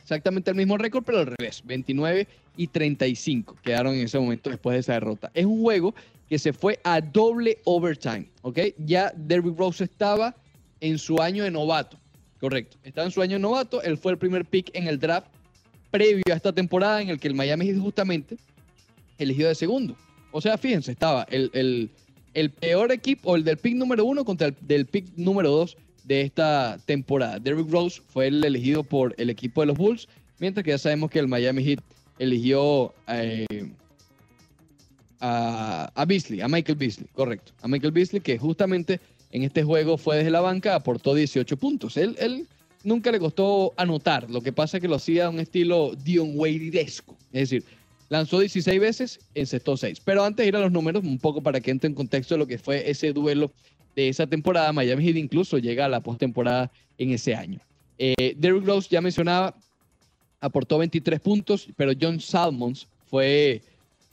exactamente 0.00 0.50
el 0.50 0.56
mismo 0.56 0.78
récord, 0.78 1.04
pero 1.04 1.18
al 1.18 1.26
revés, 1.26 1.62
29 1.64 2.26
y 2.56 2.66
35 2.68 3.56
quedaron 3.62 3.94
en 3.94 4.02
ese 4.02 4.18
momento 4.18 4.50
después 4.50 4.74
de 4.74 4.80
esa 4.80 4.94
derrota. 4.94 5.30
Es 5.34 5.44
un 5.44 5.60
juego 5.60 5.94
que 6.28 6.38
se 6.38 6.52
fue 6.52 6.80
a 6.84 7.00
doble 7.00 7.58
overtime, 7.64 8.28
¿ok? 8.42 8.58
Ya 8.78 9.12
Derrick 9.16 9.58
Rose 9.58 9.84
estaba 9.84 10.34
en 10.80 10.98
su 10.98 11.20
año 11.20 11.44
de 11.44 11.50
novato, 11.50 11.98
correcto. 12.40 12.76
Estaba 12.82 13.06
en 13.06 13.12
su 13.12 13.22
año 13.22 13.34
de 13.34 13.40
novato, 13.40 13.82
él 13.82 13.96
fue 13.96 14.12
el 14.12 14.18
primer 14.18 14.44
pick 14.44 14.70
en 14.74 14.88
el 14.88 14.98
draft 14.98 15.28
previo 15.90 16.24
a 16.30 16.34
esta 16.34 16.52
temporada 16.52 17.00
en 17.00 17.10
el 17.10 17.20
que 17.20 17.28
el 17.28 17.34
Miami 17.34 17.66
Heat 17.66 17.78
justamente 17.78 18.36
eligió 19.18 19.48
de 19.48 19.54
segundo. 19.54 19.96
O 20.32 20.40
sea, 20.40 20.58
fíjense, 20.58 20.92
estaba 20.92 21.26
el, 21.30 21.50
el, 21.54 21.90
el 22.34 22.50
peor 22.50 22.92
equipo, 22.92 23.30
o 23.30 23.36
el 23.36 23.44
del 23.44 23.56
pick 23.56 23.74
número 23.74 24.04
uno 24.04 24.24
contra 24.24 24.48
el 24.48 24.56
del 24.60 24.86
pick 24.86 25.06
número 25.16 25.50
dos 25.50 25.76
de 26.04 26.20
esta 26.22 26.78
temporada. 26.84 27.38
Derrick 27.38 27.70
Rose 27.70 28.02
fue 28.08 28.26
el 28.26 28.44
elegido 28.44 28.82
por 28.82 29.14
el 29.16 29.30
equipo 29.30 29.62
de 29.62 29.68
los 29.68 29.78
Bulls, 29.78 30.08
mientras 30.38 30.64
que 30.64 30.70
ya 30.70 30.78
sabemos 30.78 31.10
que 31.10 31.18
el 31.18 31.28
Miami 31.28 31.64
Heat 31.64 31.80
eligió 32.18 32.94
eh, 33.08 33.46
a, 35.20 36.04
Beasley, 36.06 36.40
a 36.40 36.48
Michael 36.48 36.76
Beasley, 36.76 37.06
correcto. 37.12 37.52
A 37.62 37.68
Michael 37.68 37.92
Beasley, 37.92 38.20
que 38.20 38.38
justamente 38.38 39.00
en 39.30 39.42
este 39.42 39.62
juego 39.62 39.96
fue 39.96 40.18
desde 40.18 40.30
la 40.30 40.40
banca, 40.40 40.74
aportó 40.74 41.14
18 41.14 41.56
puntos. 41.56 41.96
Él, 41.96 42.16
él 42.18 42.46
nunca 42.84 43.10
le 43.10 43.18
costó 43.18 43.74
anotar, 43.76 44.30
lo 44.30 44.40
que 44.40 44.52
pasa 44.52 44.76
es 44.76 44.80
que 44.80 44.88
lo 44.88 44.96
hacía 44.96 45.26
a 45.26 45.30
un 45.30 45.40
estilo 45.40 45.94
Dion 45.96 46.32
Waderesco. 46.34 47.16
Es 47.32 47.50
decir, 47.50 47.64
lanzó 48.08 48.38
16 48.38 48.80
veces, 48.80 49.20
encestó 49.34 49.76
6. 49.76 50.00
Pero 50.04 50.24
antes 50.24 50.44
de 50.44 50.48
ir 50.48 50.56
a 50.56 50.60
los 50.60 50.72
números, 50.72 51.04
un 51.04 51.18
poco 51.18 51.42
para 51.42 51.60
que 51.60 51.70
entre 51.70 51.88
en 51.88 51.94
contexto 51.94 52.34
de 52.34 52.38
lo 52.38 52.46
que 52.46 52.58
fue 52.58 52.88
ese 52.88 53.12
duelo 53.12 53.52
de 53.94 54.08
esa 54.08 54.26
temporada, 54.26 54.72
Miami 54.72 55.04
Heat 55.04 55.16
incluso 55.16 55.58
llega 55.58 55.86
a 55.86 55.88
la 55.88 56.00
postemporada 56.00 56.70
en 56.98 57.10
ese 57.10 57.34
año. 57.34 57.60
Eh, 57.98 58.34
Derrick 58.36 58.64
Rose 58.64 58.88
ya 58.90 59.00
mencionaba, 59.00 59.54
aportó 60.40 60.78
23 60.78 61.18
puntos, 61.20 61.68
pero 61.76 61.92
John 61.98 62.20
Salmons 62.20 62.86
fue 63.06 63.62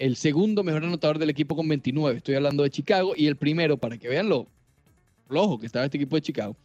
el 0.04 0.18
segundo 0.18 0.66
mejor 0.66 0.84
anotador 0.84 1.18
del 1.18 1.30
equipo 1.30 1.56
con 1.56 1.66
29. 1.66 2.18
Estoy 2.18 2.36
hablando 2.36 2.63
de 2.63 2.70
Chicago. 2.70 3.13
Y 3.16 3.28
el 3.28 3.38
primero, 3.38 3.78
para 3.78 3.98
que 3.98 4.10
vean 4.10 4.28
lo 4.28 4.48
flojo 5.30 5.58
que 5.58 5.66
estaba 5.66 5.86
este 5.86 5.96
equipo 5.96 6.18
de 6.18 6.22
Chicago, 6.22 6.58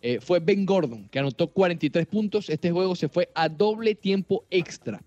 eh, 0.00 0.20
fue 0.20 0.38
Ben 0.38 0.64
Gordon, 0.64 1.08
que 1.08 1.18
anotó 1.18 1.48
43 1.48 2.06
puntos. 2.06 2.48
Este 2.48 2.70
juego 2.70 2.94
se 2.94 3.08
fue 3.08 3.28
a 3.34 3.48
doble 3.48 3.96
tiempo 3.96 4.44
extra. 4.48 5.02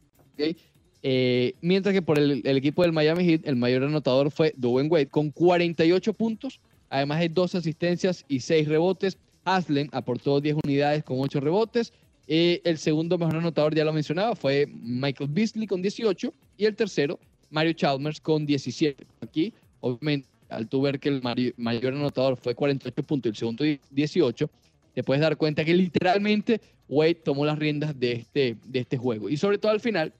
Eh, 1.01 1.53
mientras 1.61 1.93
que 1.93 2.01
por 2.01 2.19
el, 2.19 2.41
el 2.43 2.57
equipo 2.57 2.81
del 2.83 2.91
Miami 2.91 3.23
Heat, 3.23 3.47
el 3.47 3.55
mayor 3.55 3.83
anotador 3.83 4.31
fue 4.31 4.53
Dwayne 4.57 4.89
Wade 4.89 5.07
con 5.07 5.31
48 5.31 6.11
puntos, 6.11 6.59
además 6.89 7.21
de 7.21 7.29
dos 7.29 7.55
asistencias 7.55 8.25
y 8.27 8.41
seis 8.41 8.67
rebotes. 8.67 9.17
Haslem 9.45 9.87
aportó 9.93 10.41
10 10.41 10.57
unidades 10.65 11.05
con 11.05 11.21
8 11.21 11.39
rebotes. 11.39 11.93
Eh, 12.27 12.59
el 12.65 12.79
segundo 12.79 13.17
mejor 13.17 13.37
anotador, 13.37 13.73
ya 13.73 13.85
lo 13.85 13.93
mencionaba, 13.93 14.35
fue 14.35 14.67
Michael 14.67 15.29
Beasley 15.31 15.67
con 15.67 15.81
18. 15.81 16.33
Y 16.57 16.65
el 16.65 16.75
tercero, 16.75 17.17
Mario 17.49 17.73
Chalmers 17.73 18.19
con 18.19 18.45
17. 18.45 19.05
Aquí, 19.21 19.53
obviamente, 19.79 20.27
al 20.49 20.67
tú 20.67 20.81
ver 20.81 20.99
que 20.99 21.09
el 21.09 21.21
mayor 21.57 21.93
anotador 21.93 22.37
fue 22.37 22.55
48 22.55 23.03
puntos 23.03 23.27
y 23.27 23.29
el 23.29 23.35
segundo 23.35 23.65
18, 23.91 24.49
te 24.93 25.03
puedes 25.03 25.21
dar 25.21 25.37
cuenta 25.37 25.63
que 25.63 25.73
literalmente 25.73 26.61
Wade 26.89 27.15
tomó 27.15 27.45
las 27.45 27.59
riendas 27.59 27.99
de 27.99 28.13
este, 28.13 28.57
de 28.65 28.79
este 28.79 28.97
juego. 28.97 29.29
Y 29.29 29.37
sobre 29.37 29.57
todo 29.57 29.71
al 29.71 29.79
final, 29.79 30.13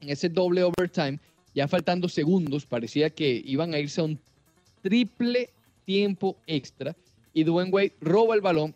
en 0.00 0.10
ese 0.10 0.28
doble 0.28 0.62
overtime, 0.62 1.18
ya 1.54 1.68
faltando 1.68 2.08
segundos, 2.08 2.66
parecía 2.66 3.10
que 3.10 3.42
iban 3.44 3.74
a 3.74 3.78
irse 3.78 4.00
a 4.00 4.04
un 4.04 4.18
triple 4.82 5.50
tiempo 5.84 6.36
extra. 6.46 6.96
Y 7.32 7.44
Dwayne 7.44 7.70
Wade 7.70 7.92
roba 8.00 8.34
el 8.34 8.40
balón 8.40 8.74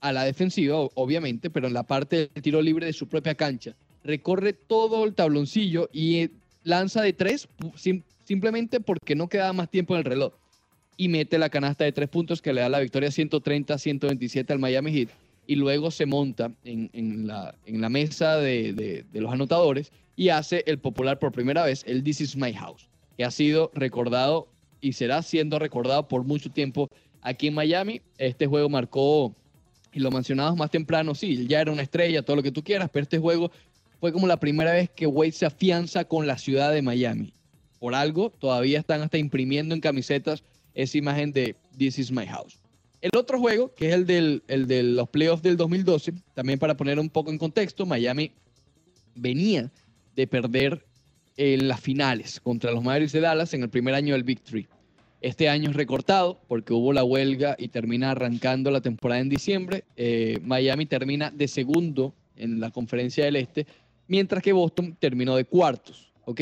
a 0.00 0.12
la 0.12 0.24
defensiva, 0.24 0.76
obviamente, 0.94 1.50
pero 1.50 1.68
en 1.68 1.74
la 1.74 1.84
parte 1.84 2.30
del 2.34 2.42
tiro 2.42 2.60
libre 2.60 2.86
de 2.86 2.92
su 2.92 3.06
propia 3.06 3.34
cancha. 3.34 3.74
Recorre 4.04 4.52
todo 4.52 5.04
el 5.04 5.14
tabloncillo 5.14 5.88
y 5.92 6.16
eh, 6.16 6.30
lanza 6.64 7.02
de 7.02 7.12
tres 7.12 7.48
simplemente 8.24 8.80
porque 8.80 9.14
no 9.14 9.28
quedaba 9.28 9.52
más 9.52 9.70
tiempo 9.70 9.94
en 9.94 9.98
el 9.98 10.04
reloj. 10.04 10.32
Y 10.96 11.08
mete 11.08 11.38
la 11.38 11.48
canasta 11.48 11.84
de 11.84 11.92
tres 11.92 12.08
puntos 12.08 12.42
que 12.42 12.52
le 12.52 12.60
da 12.60 12.68
la 12.68 12.80
victoria 12.80 13.08
130-127 13.08 14.50
al 14.50 14.58
Miami 14.58 14.92
Heat. 14.92 15.08
Y 15.46 15.56
luego 15.56 15.90
se 15.90 16.06
monta 16.06 16.52
en, 16.64 17.26
la, 17.26 17.54
mesa 17.88 18.36
de, 18.36 19.04
los 19.12 19.32
anotadores 19.32 19.90
y 20.14 20.28
hace 20.28 20.62
el 20.66 20.78
popular 20.78 21.18
por 21.18 21.32
primera 21.32 21.64
vez, 21.64 21.82
el 21.86 22.04
This 22.04 22.20
is 22.20 22.36
My 22.36 22.52
House, 22.52 22.88
que 23.16 23.24
ha 23.24 23.30
sido 23.30 23.72
recordado 23.74 24.46
y 24.80 24.92
será 24.92 25.22
siendo 25.22 25.58
recordado 25.58 26.06
por 26.06 26.24
mucho 26.24 26.50
tiempo 26.50 26.88
aquí 27.22 27.48
en 27.48 27.54
Miami. 27.54 28.02
Este 28.18 28.46
juego 28.46 28.68
marcó, 28.68 29.34
y 29.92 30.00
lo 30.00 30.10
mencionabas 30.10 30.56
más 30.56 30.70
temprano, 30.70 31.14
sí, 31.14 31.46
ya 31.48 31.60
era 31.60 31.72
una 31.72 31.82
estrella, 31.82 32.22
todo 32.22 32.36
lo 32.36 32.42
que 32.42 32.52
tú 32.52 32.62
quieras, 32.62 32.88
pero 32.92 33.02
este 33.02 33.18
juego 33.18 33.50
fue 34.02 34.12
como 34.12 34.26
la 34.26 34.40
primera 34.40 34.72
vez 34.72 34.90
que 34.90 35.06
Wade 35.06 35.30
se 35.30 35.46
afianza 35.46 36.04
con 36.04 36.26
la 36.26 36.36
ciudad 36.36 36.72
de 36.72 36.82
Miami. 36.82 37.32
Por 37.78 37.94
algo, 37.94 38.30
todavía 38.30 38.80
están 38.80 39.00
hasta 39.00 39.16
imprimiendo 39.16 39.76
en 39.76 39.80
camisetas 39.80 40.42
esa 40.74 40.98
imagen 40.98 41.32
de 41.32 41.54
This 41.78 42.00
is 42.00 42.10
my 42.10 42.26
house. 42.26 42.58
El 43.00 43.12
otro 43.16 43.38
juego, 43.38 43.72
que 43.76 43.90
es 43.90 43.94
el, 43.94 44.04
del, 44.04 44.42
el 44.48 44.66
de 44.66 44.82
los 44.82 45.08
playoffs 45.08 45.44
del 45.44 45.56
2012, 45.56 46.14
también 46.34 46.58
para 46.58 46.76
poner 46.76 46.98
un 46.98 47.10
poco 47.10 47.30
en 47.30 47.38
contexto, 47.38 47.86
Miami 47.86 48.32
venía 49.14 49.70
de 50.16 50.26
perder 50.26 50.84
en 51.36 51.68
las 51.68 51.78
finales 51.78 52.40
contra 52.40 52.72
los 52.72 52.82
Mavericks 52.82 53.12
de 53.12 53.20
Dallas 53.20 53.54
en 53.54 53.62
el 53.62 53.70
primer 53.70 53.94
año 53.94 54.14
del 54.14 54.24
Big 54.24 54.40
Three. 54.40 54.66
Este 55.20 55.48
año 55.48 55.70
es 55.70 55.76
recortado 55.76 56.40
porque 56.48 56.72
hubo 56.72 56.92
la 56.92 57.04
huelga 57.04 57.54
y 57.56 57.68
termina 57.68 58.10
arrancando 58.10 58.72
la 58.72 58.80
temporada 58.80 59.20
en 59.20 59.28
diciembre. 59.28 59.84
Eh, 59.96 60.40
Miami 60.42 60.86
termina 60.86 61.30
de 61.30 61.46
segundo 61.46 62.16
en 62.36 62.60
la 62.60 62.70
conferencia 62.70 63.24
del 63.24 63.36
Este, 63.36 63.66
mientras 64.06 64.42
que 64.42 64.52
Boston 64.52 64.96
terminó 64.98 65.36
de 65.36 65.44
cuartos. 65.44 66.12
¿ok? 66.24 66.40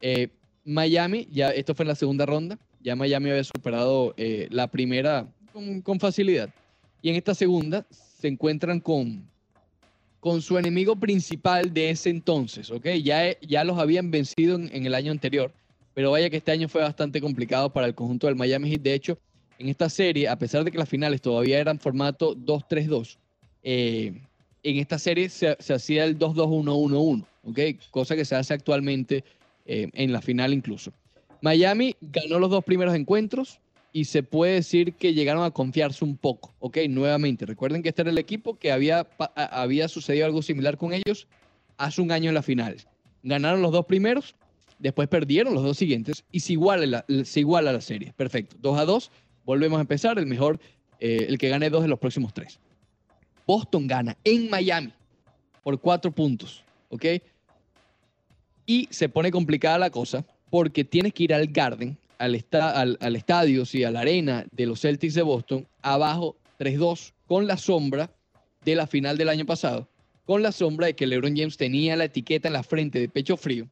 Eh, 0.00 0.28
Miami, 0.64 1.28
ya 1.30 1.50
esto 1.50 1.74
fue 1.74 1.84
en 1.84 1.88
la 1.88 1.94
segunda 1.94 2.26
ronda, 2.26 2.58
ya 2.82 2.96
Miami 2.96 3.30
había 3.30 3.44
superado 3.44 4.14
eh, 4.16 4.48
la 4.50 4.68
primera 4.68 5.26
con, 5.82 6.00
facilidad. 6.00 6.50
Y 7.02 7.10
en 7.10 7.16
esta 7.16 7.34
segunda 7.34 7.86
se 7.90 8.28
encuentran 8.28 8.80
con, 8.80 9.28
con 10.20 10.42
su 10.42 10.58
enemigo 10.58 10.96
principal 10.96 11.72
de 11.72 11.90
ese 11.90 12.10
entonces, 12.10 12.70
¿ok? 12.70 12.86
Ya, 13.02 13.38
ya 13.40 13.64
los 13.64 13.78
habían 13.78 14.10
vencido 14.10 14.56
en, 14.56 14.70
en 14.74 14.86
el 14.86 14.94
año 14.94 15.12
anterior, 15.12 15.52
pero 15.94 16.10
vaya 16.10 16.30
que 16.30 16.36
este 16.36 16.52
año 16.52 16.68
fue 16.68 16.82
bastante 16.82 17.20
complicado 17.20 17.72
para 17.72 17.86
el 17.86 17.94
conjunto 17.94 18.26
del 18.26 18.36
Miami 18.36 18.70
Heat. 18.70 18.82
De 18.82 18.94
hecho, 18.94 19.18
en 19.58 19.68
esta 19.68 19.88
serie, 19.88 20.28
a 20.28 20.38
pesar 20.38 20.64
de 20.64 20.70
que 20.70 20.78
las 20.78 20.88
finales 20.88 21.22
todavía 21.22 21.58
eran 21.58 21.78
formato 21.78 22.34
2-3-2, 22.36 23.16
eh, 23.62 24.20
en 24.66 24.78
esta 24.78 24.98
serie 24.98 25.28
se, 25.28 25.56
hacía 25.72 26.04
el 26.04 26.18
2-2-1-1-1, 26.18 27.24
¿ok? 27.44 27.60
Cosa 27.90 28.16
que 28.16 28.24
se 28.24 28.34
hace 28.34 28.52
actualmente 28.52 29.22
eh, 29.64 29.88
en 29.92 30.12
la 30.12 30.20
final 30.20 30.52
incluso. 30.52 30.92
Miami 31.40 31.94
ganó 32.00 32.40
los 32.40 32.50
dos 32.50 32.64
primeros 32.64 32.94
encuentros 32.94 33.60
y 33.92 34.06
se 34.06 34.24
puede 34.24 34.54
decir 34.54 34.94
que 34.94 35.14
llegaron 35.14 35.44
a 35.44 35.52
confiarse 35.52 36.04
un 36.04 36.16
poco, 36.16 36.52
¿ok? 36.58 36.78
Nuevamente, 36.88 37.46
recuerden 37.46 37.82
que 37.82 37.90
este 37.90 38.02
era 38.02 38.10
el 38.10 38.18
equipo 38.18 38.58
que 38.58 38.72
había, 38.72 39.06
había 39.34 39.86
sucedido 39.86 40.26
algo 40.26 40.42
similar 40.42 40.76
con 40.76 40.92
ellos 40.92 41.28
hace 41.76 42.02
un 42.02 42.10
año 42.10 42.28
en 42.28 42.34
las 42.34 42.44
finales. 42.44 42.88
Ganaron 43.22 43.62
los 43.62 43.70
dos 43.70 43.86
primeros, 43.86 44.34
después 44.80 45.08
perdieron 45.08 45.54
los 45.54 45.62
dos 45.62 45.78
siguientes 45.78 46.24
y 46.32 46.40
se 46.40 46.54
iguala 46.54 46.86
la, 46.86 47.72
la 47.72 47.80
serie. 47.80 48.12
Perfecto, 48.16 48.56
2 48.60 48.78
a 48.80 48.84
2, 48.84 49.10
volvemos 49.44 49.78
a 49.78 49.82
empezar, 49.82 50.18
el 50.18 50.26
mejor, 50.26 50.58
eh, 50.98 51.26
el 51.28 51.38
que 51.38 51.48
gane 51.48 51.70
dos 51.70 51.82
de 51.82 51.88
los 51.88 52.00
próximos 52.00 52.34
tres. 52.34 52.58
Boston 53.46 53.86
gana 53.86 54.16
en 54.24 54.50
Miami 54.50 54.92
por 55.62 55.80
cuatro 55.80 56.10
puntos, 56.10 56.62
¿ok? 56.90 57.04
Y 58.66 58.88
se 58.90 59.08
pone 59.08 59.30
complicada 59.30 59.78
la 59.78 59.90
cosa 59.90 60.24
porque 60.50 60.84
tienes 60.84 61.12
que 61.12 61.24
ir 61.24 61.34
al 61.34 61.46
Garden, 61.46 61.96
al, 62.18 62.34
esta- 62.34 62.80
al, 62.80 63.16
estadio, 63.16 63.64
sí, 63.64 63.84
a 63.84 63.90
la 63.90 64.00
arena 64.00 64.46
de 64.52 64.66
los 64.66 64.80
Celtics 64.80 65.14
de 65.14 65.22
Boston, 65.22 65.66
abajo 65.82 66.36
3-2, 66.58 67.12
con 67.26 67.46
la 67.46 67.56
sombra 67.56 68.10
de 68.64 68.74
la 68.74 68.86
final 68.86 69.18
del 69.18 69.28
año 69.28 69.44
pasado, 69.46 69.88
con 70.24 70.42
la 70.42 70.50
sombra 70.52 70.86
de 70.86 70.94
que 70.94 71.06
LeBron 71.06 71.36
James 71.36 71.56
tenía 71.56 71.94
la 71.96 72.04
etiqueta 72.04 72.48
en 72.48 72.54
la 72.54 72.62
frente 72.62 72.98
de 72.98 73.08
pecho 73.08 73.36
frío, 73.36 73.68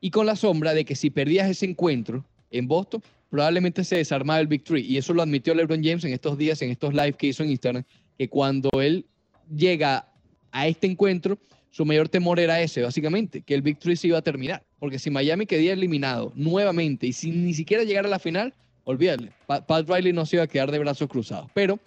y 0.00 0.10
con 0.10 0.26
la 0.26 0.36
sombra 0.36 0.74
de 0.74 0.84
que 0.84 0.94
si 0.94 1.10
perdías 1.10 1.50
ese 1.50 1.66
encuentro 1.66 2.24
en 2.50 2.68
Boston, 2.68 3.02
probablemente 3.30 3.82
se 3.82 3.96
desarmaba 3.96 4.38
el 4.40 4.46
Big 4.46 4.62
Three. 4.62 4.82
Y 4.86 4.96
eso 4.96 5.12
lo 5.12 5.22
admitió 5.22 5.54
LeBron 5.54 5.82
James 5.82 6.04
en 6.04 6.12
estos 6.12 6.38
días, 6.38 6.62
en 6.62 6.70
estos 6.70 6.94
live 6.94 7.14
que 7.14 7.26
hizo 7.28 7.42
en 7.42 7.50
Instagram, 7.50 7.84
que 8.18 8.28
cuando 8.28 8.68
él 8.82 9.06
llega 9.54 10.08
a 10.50 10.66
este 10.66 10.86
encuentro, 10.86 11.38
su 11.70 11.84
mayor 11.84 12.08
temor 12.08 12.40
era 12.40 12.60
ese, 12.60 12.82
básicamente, 12.82 13.42
que 13.42 13.54
el 13.54 13.62
Big 13.62 13.78
Three 13.78 13.96
se 13.96 14.08
iba 14.08 14.18
a 14.18 14.22
terminar. 14.22 14.62
Porque 14.78 14.98
si 14.98 15.10
Miami 15.10 15.46
quedía 15.46 15.72
eliminado 15.72 16.32
nuevamente 16.34 17.06
y 17.06 17.12
sin 17.12 17.44
ni 17.44 17.54
siquiera 17.54 17.84
llegar 17.84 18.04
a 18.06 18.08
la 18.08 18.18
final, 18.18 18.52
olvídale, 18.84 19.32
Pa- 19.46 19.64
Pat 19.64 19.88
Riley 19.88 20.12
no 20.12 20.26
se 20.26 20.36
iba 20.36 20.42
a 20.44 20.48
quedar 20.48 20.70
de 20.72 20.78
brazos 20.78 21.08
cruzados. 21.08 21.50
Pero 21.54 21.78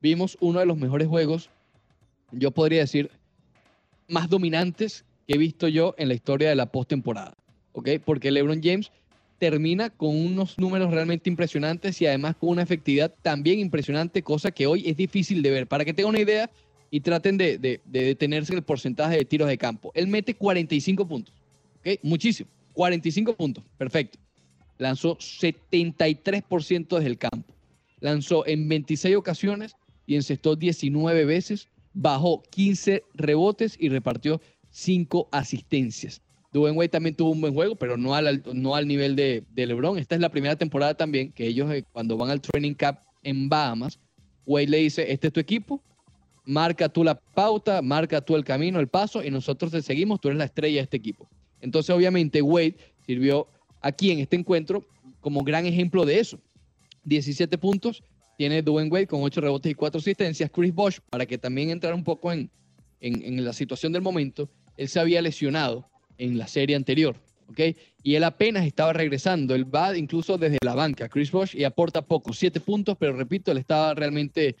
vimos 0.00 0.36
uno 0.40 0.60
de 0.60 0.66
los 0.66 0.76
mejores 0.78 1.08
juegos, 1.08 1.50
yo 2.30 2.50
podría 2.52 2.80
decir, 2.80 3.10
más 4.08 4.28
dominantes 4.28 5.04
que 5.26 5.34
he 5.34 5.38
visto 5.38 5.68
yo 5.68 5.94
en 5.98 6.08
la 6.08 6.14
historia 6.14 6.48
de 6.48 6.54
la 6.54 6.66
postemporada. 6.66 7.34
¿Ok? 7.72 7.88
Porque 8.04 8.30
LeBron 8.30 8.60
James 8.62 8.90
termina 9.40 9.88
con 9.88 10.14
unos 10.14 10.58
números 10.58 10.90
realmente 10.92 11.30
impresionantes 11.30 12.00
y 12.02 12.06
además 12.06 12.36
con 12.36 12.50
una 12.50 12.62
efectividad 12.62 13.12
también 13.22 13.58
impresionante, 13.58 14.22
cosa 14.22 14.50
que 14.50 14.66
hoy 14.66 14.86
es 14.86 14.96
difícil 14.98 15.40
de 15.42 15.50
ver. 15.50 15.66
Para 15.66 15.84
que 15.84 15.94
tengan 15.94 16.10
una 16.10 16.20
idea 16.20 16.50
y 16.90 17.00
traten 17.00 17.38
de, 17.38 17.56
de- 17.56 17.80
de 17.86 18.04
detenerse 18.04 18.52
en 18.52 18.58
el 18.58 18.64
porcentaje 18.64 19.16
de 19.16 19.24
tiros 19.24 19.48
de 19.48 19.56
campo. 19.56 19.92
Él 19.94 20.08
mete 20.08 20.34
45 20.34 21.08
puntos. 21.08 21.34
¿Ok? 21.78 21.98
Muchísimo. 22.02 22.50
45 22.74 23.34
puntos. 23.34 23.64
Perfecto. 23.78 24.18
Lanzó 24.76 25.16
73% 25.16 26.96
desde 26.96 27.06
el 27.08 27.16
campo. 27.18 27.54
Lanzó 28.00 28.46
en 28.46 28.68
26 28.68 29.16
ocasiones 29.16 29.74
y 30.06 30.16
encestó 30.16 30.54
19 30.54 31.24
veces. 31.24 31.68
Bajó 31.94 32.42
15 32.50 33.04
rebotes 33.14 33.76
y 33.80 33.88
repartió 33.88 34.40
5 34.70 35.28
asistencias. 35.32 36.20
Dwayne 36.52 36.76
Wade 36.76 36.88
también 36.88 37.14
tuvo 37.14 37.30
un 37.30 37.40
buen 37.40 37.54
juego, 37.54 37.76
pero 37.76 37.96
no 37.96 38.14
al, 38.14 38.42
no 38.54 38.74
al 38.74 38.88
nivel 38.88 39.14
de, 39.14 39.44
LeBron. 39.54 39.98
Esta 39.98 40.16
es 40.16 40.20
la 40.20 40.30
primera 40.30 40.56
temporada 40.56 40.94
también 40.94 41.32
que 41.32 41.46
ellos, 41.46 41.70
eh, 41.70 41.84
cuando 41.92 42.16
van 42.16 42.30
al 42.30 42.40
training 42.40 42.74
camp 42.74 42.98
en 43.22 43.48
Bahamas, 43.48 44.00
Wade 44.46 44.66
le 44.66 44.78
dice: 44.78 45.12
Este 45.12 45.28
es 45.28 45.32
tu 45.32 45.40
equipo, 45.40 45.82
marca 46.44 46.88
tú 46.88 47.04
la 47.04 47.14
pauta, 47.14 47.82
marca 47.82 48.20
tú 48.20 48.34
el 48.34 48.44
camino, 48.44 48.80
el 48.80 48.88
paso, 48.88 49.22
y 49.22 49.30
nosotros 49.30 49.70
te 49.70 49.80
seguimos, 49.82 50.20
tú 50.20 50.28
eres 50.28 50.38
la 50.38 50.46
estrella 50.46 50.78
de 50.78 50.82
este 50.82 50.96
equipo. 50.96 51.28
Entonces, 51.60 51.94
obviamente, 51.94 52.42
Wade 52.42 52.76
sirvió 53.06 53.46
aquí 53.80 54.10
en 54.10 54.18
este 54.18 54.36
encuentro 54.36 54.84
como 55.20 55.42
gran 55.42 55.66
ejemplo 55.66 56.04
de 56.04 56.18
eso. 56.18 56.40
17 57.04 57.58
puntos, 57.58 58.02
tiene 58.36 58.62
Dwayne 58.62 58.90
Wade 58.90 59.06
con 59.06 59.22
8 59.22 59.40
rebotes 59.40 59.70
y 59.70 59.74
4 59.74 60.00
asistencias. 60.00 60.50
Chris 60.50 60.74
Bosh, 60.74 60.98
para 61.10 61.26
que 61.26 61.38
también 61.38 61.70
entrara 61.70 61.94
un 61.94 62.04
poco 62.04 62.32
en, 62.32 62.50
en, 63.00 63.22
en 63.22 63.44
la 63.44 63.52
situación 63.52 63.92
del 63.92 64.02
momento, 64.02 64.50
él 64.76 64.88
se 64.88 64.98
había 64.98 65.22
lesionado 65.22 65.90
en 66.20 66.38
la 66.38 66.46
serie 66.46 66.76
anterior, 66.76 67.16
¿ok? 67.48 67.60
Y 68.02 68.14
él 68.14 68.24
apenas 68.24 68.66
estaba 68.66 68.92
regresando. 68.92 69.54
Él 69.54 69.74
va 69.74 69.96
incluso 69.96 70.38
desde 70.38 70.58
la 70.62 70.74
banca, 70.74 71.08
Chris 71.08 71.30
Bosh, 71.30 71.56
y 71.56 71.64
aporta 71.64 72.02
poco, 72.02 72.32
7 72.32 72.60
puntos, 72.60 72.96
pero 72.98 73.14
repito, 73.14 73.50
él 73.50 73.58
estaba 73.58 73.94
realmente 73.94 74.56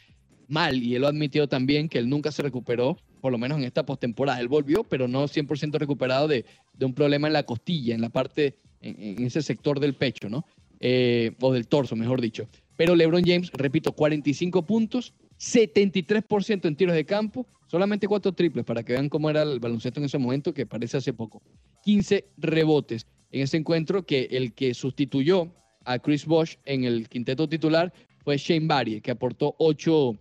mal 0.48 0.82
y 0.82 0.94
él 0.94 1.02
lo 1.02 1.06
ha 1.06 1.10
admitido 1.10 1.48
también 1.48 1.88
que 1.88 1.98
él 1.98 2.08
nunca 2.08 2.32
se 2.32 2.42
recuperó, 2.42 2.98
por 3.20 3.30
lo 3.30 3.38
menos 3.38 3.58
en 3.58 3.64
esta 3.64 3.84
postemporada. 3.84 4.40
Él 4.40 4.48
volvió, 4.48 4.84
pero 4.84 5.06
no 5.06 5.28
100% 5.28 5.78
recuperado 5.78 6.26
de, 6.26 6.44
de 6.74 6.86
un 6.86 6.94
problema 6.94 7.28
en 7.28 7.34
la 7.34 7.44
costilla, 7.44 7.94
en 7.94 8.00
la 8.00 8.08
parte, 8.08 8.56
en, 8.80 9.18
en 9.18 9.26
ese 9.26 9.42
sector 9.42 9.78
del 9.78 9.94
pecho, 9.94 10.28
¿no? 10.28 10.44
Eh, 10.80 11.32
o 11.40 11.52
del 11.52 11.68
torso, 11.68 11.94
mejor 11.94 12.22
dicho. 12.22 12.48
Pero 12.76 12.96
LeBron 12.96 13.22
James, 13.22 13.50
repito, 13.52 13.92
45 13.92 14.64
puntos, 14.64 15.12
73% 15.38 16.66
en 16.66 16.76
tiros 16.76 16.94
de 16.94 17.04
campo, 17.04 17.46
solamente 17.70 18.08
4 18.08 18.32
triples 18.32 18.64
para 18.64 18.82
que 18.82 18.94
vean 18.94 19.08
cómo 19.08 19.30
era 19.30 19.42
el 19.42 19.60
baloncesto 19.60 20.00
en 20.00 20.06
ese 20.06 20.18
momento, 20.18 20.52
que 20.52 20.66
parece 20.66 20.96
hace 20.96 21.12
poco. 21.12 21.40
15 21.84 22.32
rebotes 22.36 23.06
en 23.30 23.42
ese 23.42 23.58
encuentro 23.58 24.04
que 24.04 24.26
el 24.32 24.52
que 24.54 24.74
sustituyó 24.74 25.54
a 25.84 26.00
Chris 26.00 26.26
Bosh 26.26 26.56
en 26.64 26.82
el 26.82 27.08
quinteto 27.08 27.48
titular 27.48 27.92
fue 28.24 28.36
Shane 28.38 28.66
Barry, 28.66 29.00
que 29.00 29.12
aportó 29.12 29.54
8, 29.58 30.18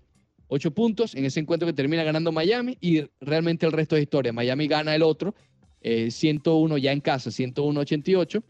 8 0.47 0.71
puntos 0.71 1.15
en 1.15 1.25
ese 1.25 1.39
encuentro 1.39 1.65
que 1.65 1.73
termina 1.73 2.03
ganando 2.03 2.31
Miami 2.31 2.77
y 2.79 3.01
realmente 3.19 3.65
el 3.65 3.71
resto 3.71 3.95
es 3.95 4.03
historia. 4.03 4.31
Miami 4.31 4.67
gana 4.67 4.93
el 4.93 5.01
otro, 5.01 5.33
eh, 5.81 6.11
101 6.11 6.77
ya 6.77 6.91
en 6.91 7.01
casa, 7.01 7.31
101-88 7.31 8.43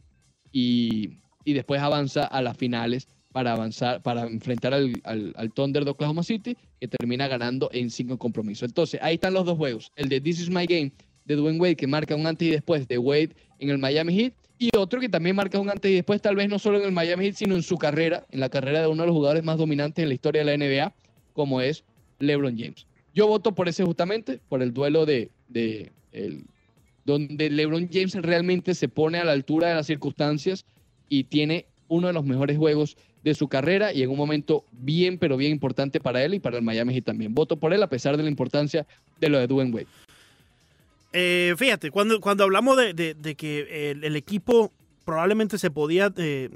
y, 0.51 1.19
y 1.45 1.53
después 1.53 1.79
avanza 1.79 2.25
a 2.25 2.41
las 2.41 2.57
finales 2.57 3.07
para 3.31 3.53
avanzar, 3.53 4.01
para 4.01 4.23
enfrentar 4.23 4.73
al, 4.73 4.93
al, 5.03 5.51
Thunder 5.53 5.85
de 5.85 5.91
Oklahoma 5.91 6.23
City, 6.23 6.57
que 6.79 6.87
termina 6.87 7.27
ganando 7.27 7.69
en 7.73 7.89
cinco 7.89 8.17
compromisos. 8.17 8.69
Entonces, 8.69 8.99
ahí 9.03 9.15
están 9.15 9.33
los 9.33 9.45
dos 9.45 9.57
juegos. 9.57 9.91
El 9.95 10.09
de 10.09 10.19
This 10.19 10.41
Is 10.41 10.49
My 10.49 10.65
Game 10.65 10.91
de 11.25 11.35
Dwayne 11.35 11.59
Wade, 11.59 11.75
que 11.75 11.87
marca 11.87 12.15
un 12.15 12.25
antes 12.25 12.47
y 12.47 12.51
después 12.51 12.87
de 12.87 12.97
Wade 12.97 13.35
en 13.59 13.69
el 13.69 13.77
Miami 13.77 14.15
Heat, 14.15 14.33
y 14.57 14.69
otro 14.75 14.99
que 14.99 15.07
también 15.07 15.37
marca 15.37 15.57
un 15.57 15.69
antes 15.69 15.89
y 15.89 15.95
después, 15.95 16.21
tal 16.21 16.35
vez 16.35 16.49
no 16.49 16.59
solo 16.59 16.79
en 16.79 16.85
el 16.85 16.91
Miami 16.91 17.25
Heat, 17.25 17.35
sino 17.35 17.55
en 17.55 17.63
su 17.63 17.77
carrera, 17.77 18.25
en 18.31 18.41
la 18.41 18.49
carrera 18.49 18.81
de 18.81 18.87
uno 18.87 19.03
de 19.03 19.07
los 19.07 19.15
jugadores 19.15 19.43
más 19.43 19.57
dominantes 19.57 20.03
en 20.03 20.09
la 20.09 20.15
historia 20.15 20.43
de 20.43 20.57
la 20.57 20.65
NBA, 20.65 20.93
como 21.33 21.61
es 21.61 21.85
LeBron 22.19 22.57
James. 22.57 22.85
Yo 23.15 23.27
voto 23.27 23.55
por 23.55 23.69
ese 23.69 23.85
justamente, 23.85 24.39
por 24.49 24.61
el 24.61 24.73
duelo 24.73 25.05
de, 25.05 25.29
de 25.47 25.91
donde 27.05 27.49
LeBron 27.49 27.89
James 27.91 28.15
realmente 28.15 28.75
se 28.75 28.89
pone 28.89 29.19
a 29.19 29.23
la 29.23 29.31
altura 29.31 29.69
de 29.69 29.75
las 29.75 29.87
circunstancias 29.87 30.65
y 31.07 31.23
tiene 31.23 31.65
uno 31.87 32.07
de 32.07 32.13
los 32.13 32.25
mejores 32.25 32.57
juegos 32.57 32.97
de 33.23 33.33
su 33.33 33.47
carrera 33.47 33.93
y 33.93 34.03
en 34.03 34.09
un 34.09 34.17
momento 34.17 34.65
bien, 34.71 35.17
pero 35.17 35.37
bien 35.37 35.51
importante 35.51 35.99
para 35.99 36.23
él 36.23 36.33
y 36.33 36.39
para 36.39 36.57
el 36.57 36.63
Miami 36.63 36.93
Heat 36.93 37.05
también. 37.05 37.33
Voto 37.33 37.57
por 37.57 37.73
él 37.73 37.83
a 37.83 37.87
pesar 37.87 38.17
de 38.17 38.23
la 38.23 38.29
importancia 38.29 38.85
de 39.19 39.29
lo 39.29 39.39
de 39.39 39.47
Dwayne 39.47 39.71
Wade. 39.73 39.87
Eh, 41.11 41.55
fíjate, 41.57 41.91
cuando, 41.91 42.21
cuando 42.21 42.43
hablamos 42.43 42.77
de, 42.77 42.93
de, 42.93 43.13
de 43.15 43.35
que 43.35 43.91
el, 43.91 44.03
el, 44.03 44.15
equipo 44.15 44.71
probablemente 45.05 45.57
se 45.57 45.71
podía 45.71 46.13
eh, 46.17 46.49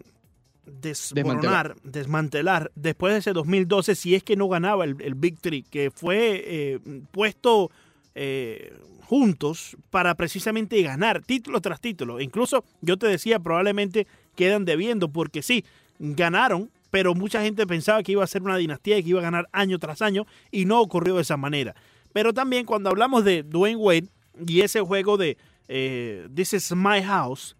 desmoronar, 0.65 1.75
desmantelar. 1.75 1.75
desmantelar. 1.83 2.71
después 2.75 3.13
de 3.13 3.19
ese 3.19 3.33
2012 3.33 3.95
si 3.95 4.15
es 4.15 4.23
que 4.23 4.35
no 4.35 4.47
ganaba 4.47 4.85
el, 4.85 4.95
el 5.01 5.15
Big 5.15 5.39
Three, 5.39 5.63
que 5.63 5.91
fue 5.91 6.43
eh, 6.45 6.79
puesto 7.11 7.71
eh, 8.15 8.73
juntos 9.05 9.75
para 9.89 10.15
precisamente 10.15 10.81
ganar 10.81 11.21
título 11.23 11.61
tras 11.61 11.81
título. 11.81 12.21
Incluso 12.21 12.63
yo 12.81 12.97
te 12.97 13.07
decía, 13.07 13.39
probablemente 13.39 14.07
quedan 14.35 14.65
debiendo, 14.65 15.09
porque 15.09 15.41
sí, 15.41 15.65
ganaron, 15.99 16.71
pero 16.91 17.15
mucha 17.15 17.41
gente 17.41 17.65
pensaba 17.65 18.03
que 18.03 18.11
iba 18.11 18.23
a 18.23 18.27
ser 18.27 18.43
una 18.43 18.57
dinastía 18.57 18.97
y 18.97 19.03
que 19.03 19.09
iba 19.09 19.19
a 19.19 19.23
ganar 19.23 19.49
año 19.51 19.79
tras 19.79 20.01
año, 20.01 20.25
y 20.51 20.65
no 20.65 20.79
ocurrió 20.79 21.15
de 21.15 21.21
esa 21.23 21.37
manera. 21.37 21.75
Pero 22.13 22.33
también 22.33 22.65
cuando 22.65 22.89
hablamos 22.89 23.23
de 23.23 23.43
Dwayne 23.43 23.77
Wade 23.77 24.09
y 24.47 24.61
ese 24.61 24.81
juego 24.81 25.17
de 25.17 25.37
eh, 25.67 26.27
This 26.33 26.53
is 26.53 26.71
my 26.75 27.01
house, 27.01 27.55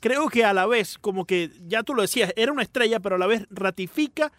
creo 0.00 0.28
que 0.28 0.44
a 0.44 0.52
la 0.52 0.66
vez, 0.66 0.98
como 0.98 1.24
que 1.24 1.50
ya 1.66 1.82
tú 1.82 1.94
lo 1.94 2.02
decías, 2.02 2.32
era 2.36 2.52
una 2.52 2.62
estrella, 2.62 3.00
pero 3.00 3.16
a 3.16 3.18
la 3.18 3.26
vez 3.26 3.46
ratifica 3.50 4.32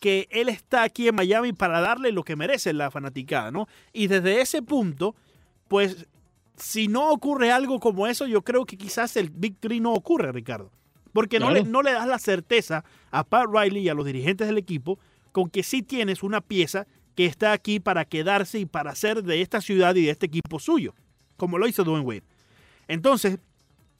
que 0.00 0.26
él 0.30 0.48
está 0.48 0.82
aquí 0.82 1.06
en 1.06 1.14
Miami 1.14 1.52
para 1.52 1.80
darle 1.80 2.10
lo 2.10 2.24
que 2.24 2.34
merece 2.34 2.72
la 2.72 2.90
fanaticada, 2.90 3.52
¿no? 3.52 3.68
Y 3.92 4.08
desde 4.08 4.40
ese 4.40 4.62
punto, 4.62 5.14
pues, 5.68 6.08
si 6.56 6.88
no 6.88 7.10
ocurre 7.10 7.52
algo 7.52 7.78
como 7.78 8.08
eso, 8.08 8.26
yo 8.26 8.42
creo 8.42 8.66
que 8.66 8.76
quizás 8.76 9.16
el 9.16 9.30
Big 9.30 9.58
Three 9.60 9.78
no 9.78 9.92
ocurre, 9.92 10.32
Ricardo. 10.32 10.72
Porque 11.12 11.38
claro. 11.38 11.54
no, 11.54 11.60
le, 11.60 11.64
no 11.64 11.82
le 11.82 11.92
das 11.92 12.06
la 12.06 12.18
certeza 12.18 12.84
a 13.10 13.24
Pat 13.24 13.46
Riley 13.52 13.82
y 13.82 13.88
a 13.88 13.94
los 13.94 14.06
dirigentes 14.06 14.46
del 14.46 14.58
equipo 14.58 14.98
con 15.32 15.48
que 15.50 15.62
sí 15.62 15.82
tienes 15.82 16.22
una 16.22 16.40
pieza 16.40 16.86
que 17.14 17.26
está 17.26 17.52
aquí 17.52 17.80
para 17.80 18.04
quedarse 18.04 18.58
y 18.58 18.66
para 18.66 18.92
hacer 18.92 19.22
de 19.22 19.40
esta 19.42 19.60
ciudad 19.60 19.94
y 19.94 20.04
de 20.04 20.10
este 20.10 20.26
equipo 20.26 20.58
suyo, 20.58 20.94
como 21.36 21.58
lo 21.58 21.66
hizo 21.66 21.84
Dwayne 21.84 22.06
Wade. 22.06 22.22
Entonces, 22.88 23.38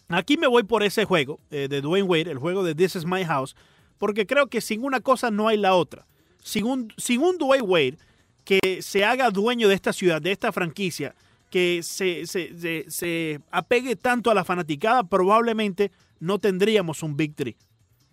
aquí 0.08 0.36
me 0.36 0.46
voy 0.46 0.62
por 0.62 0.82
ese 0.82 1.04
juego 1.04 1.40
eh, 1.50 1.68
de 1.68 1.80
Dwayne 1.80 2.08
Wade, 2.08 2.30
el 2.30 2.38
juego 2.38 2.62
de 2.62 2.74
This 2.74 2.96
is 2.96 3.04
My 3.04 3.24
House, 3.24 3.56
porque 3.98 4.26
creo 4.26 4.46
que 4.46 4.60
sin 4.60 4.84
una 4.84 5.00
cosa 5.00 5.30
no 5.30 5.48
hay 5.48 5.56
la 5.56 5.74
otra. 5.74 6.06
Sin 6.42 6.64
un, 6.64 6.92
sin 6.96 7.20
un 7.20 7.38
Dwayne 7.38 7.66
Wade 7.66 7.98
que 8.44 8.82
se 8.82 9.04
haga 9.04 9.30
dueño 9.30 9.68
de 9.68 9.74
esta 9.74 9.92
ciudad, 9.92 10.20
de 10.20 10.32
esta 10.32 10.50
franquicia, 10.52 11.14
que 11.50 11.82
se, 11.82 12.26
se, 12.26 12.58
se, 12.58 12.84
se 12.88 13.40
apegue 13.50 13.94
tanto 13.94 14.30
a 14.30 14.34
la 14.34 14.44
fanaticada, 14.44 15.04
probablemente 15.04 15.92
no 16.22 16.38
tendríamos 16.38 17.02
un 17.02 17.16
Big 17.16 17.34
Three. 17.34 17.56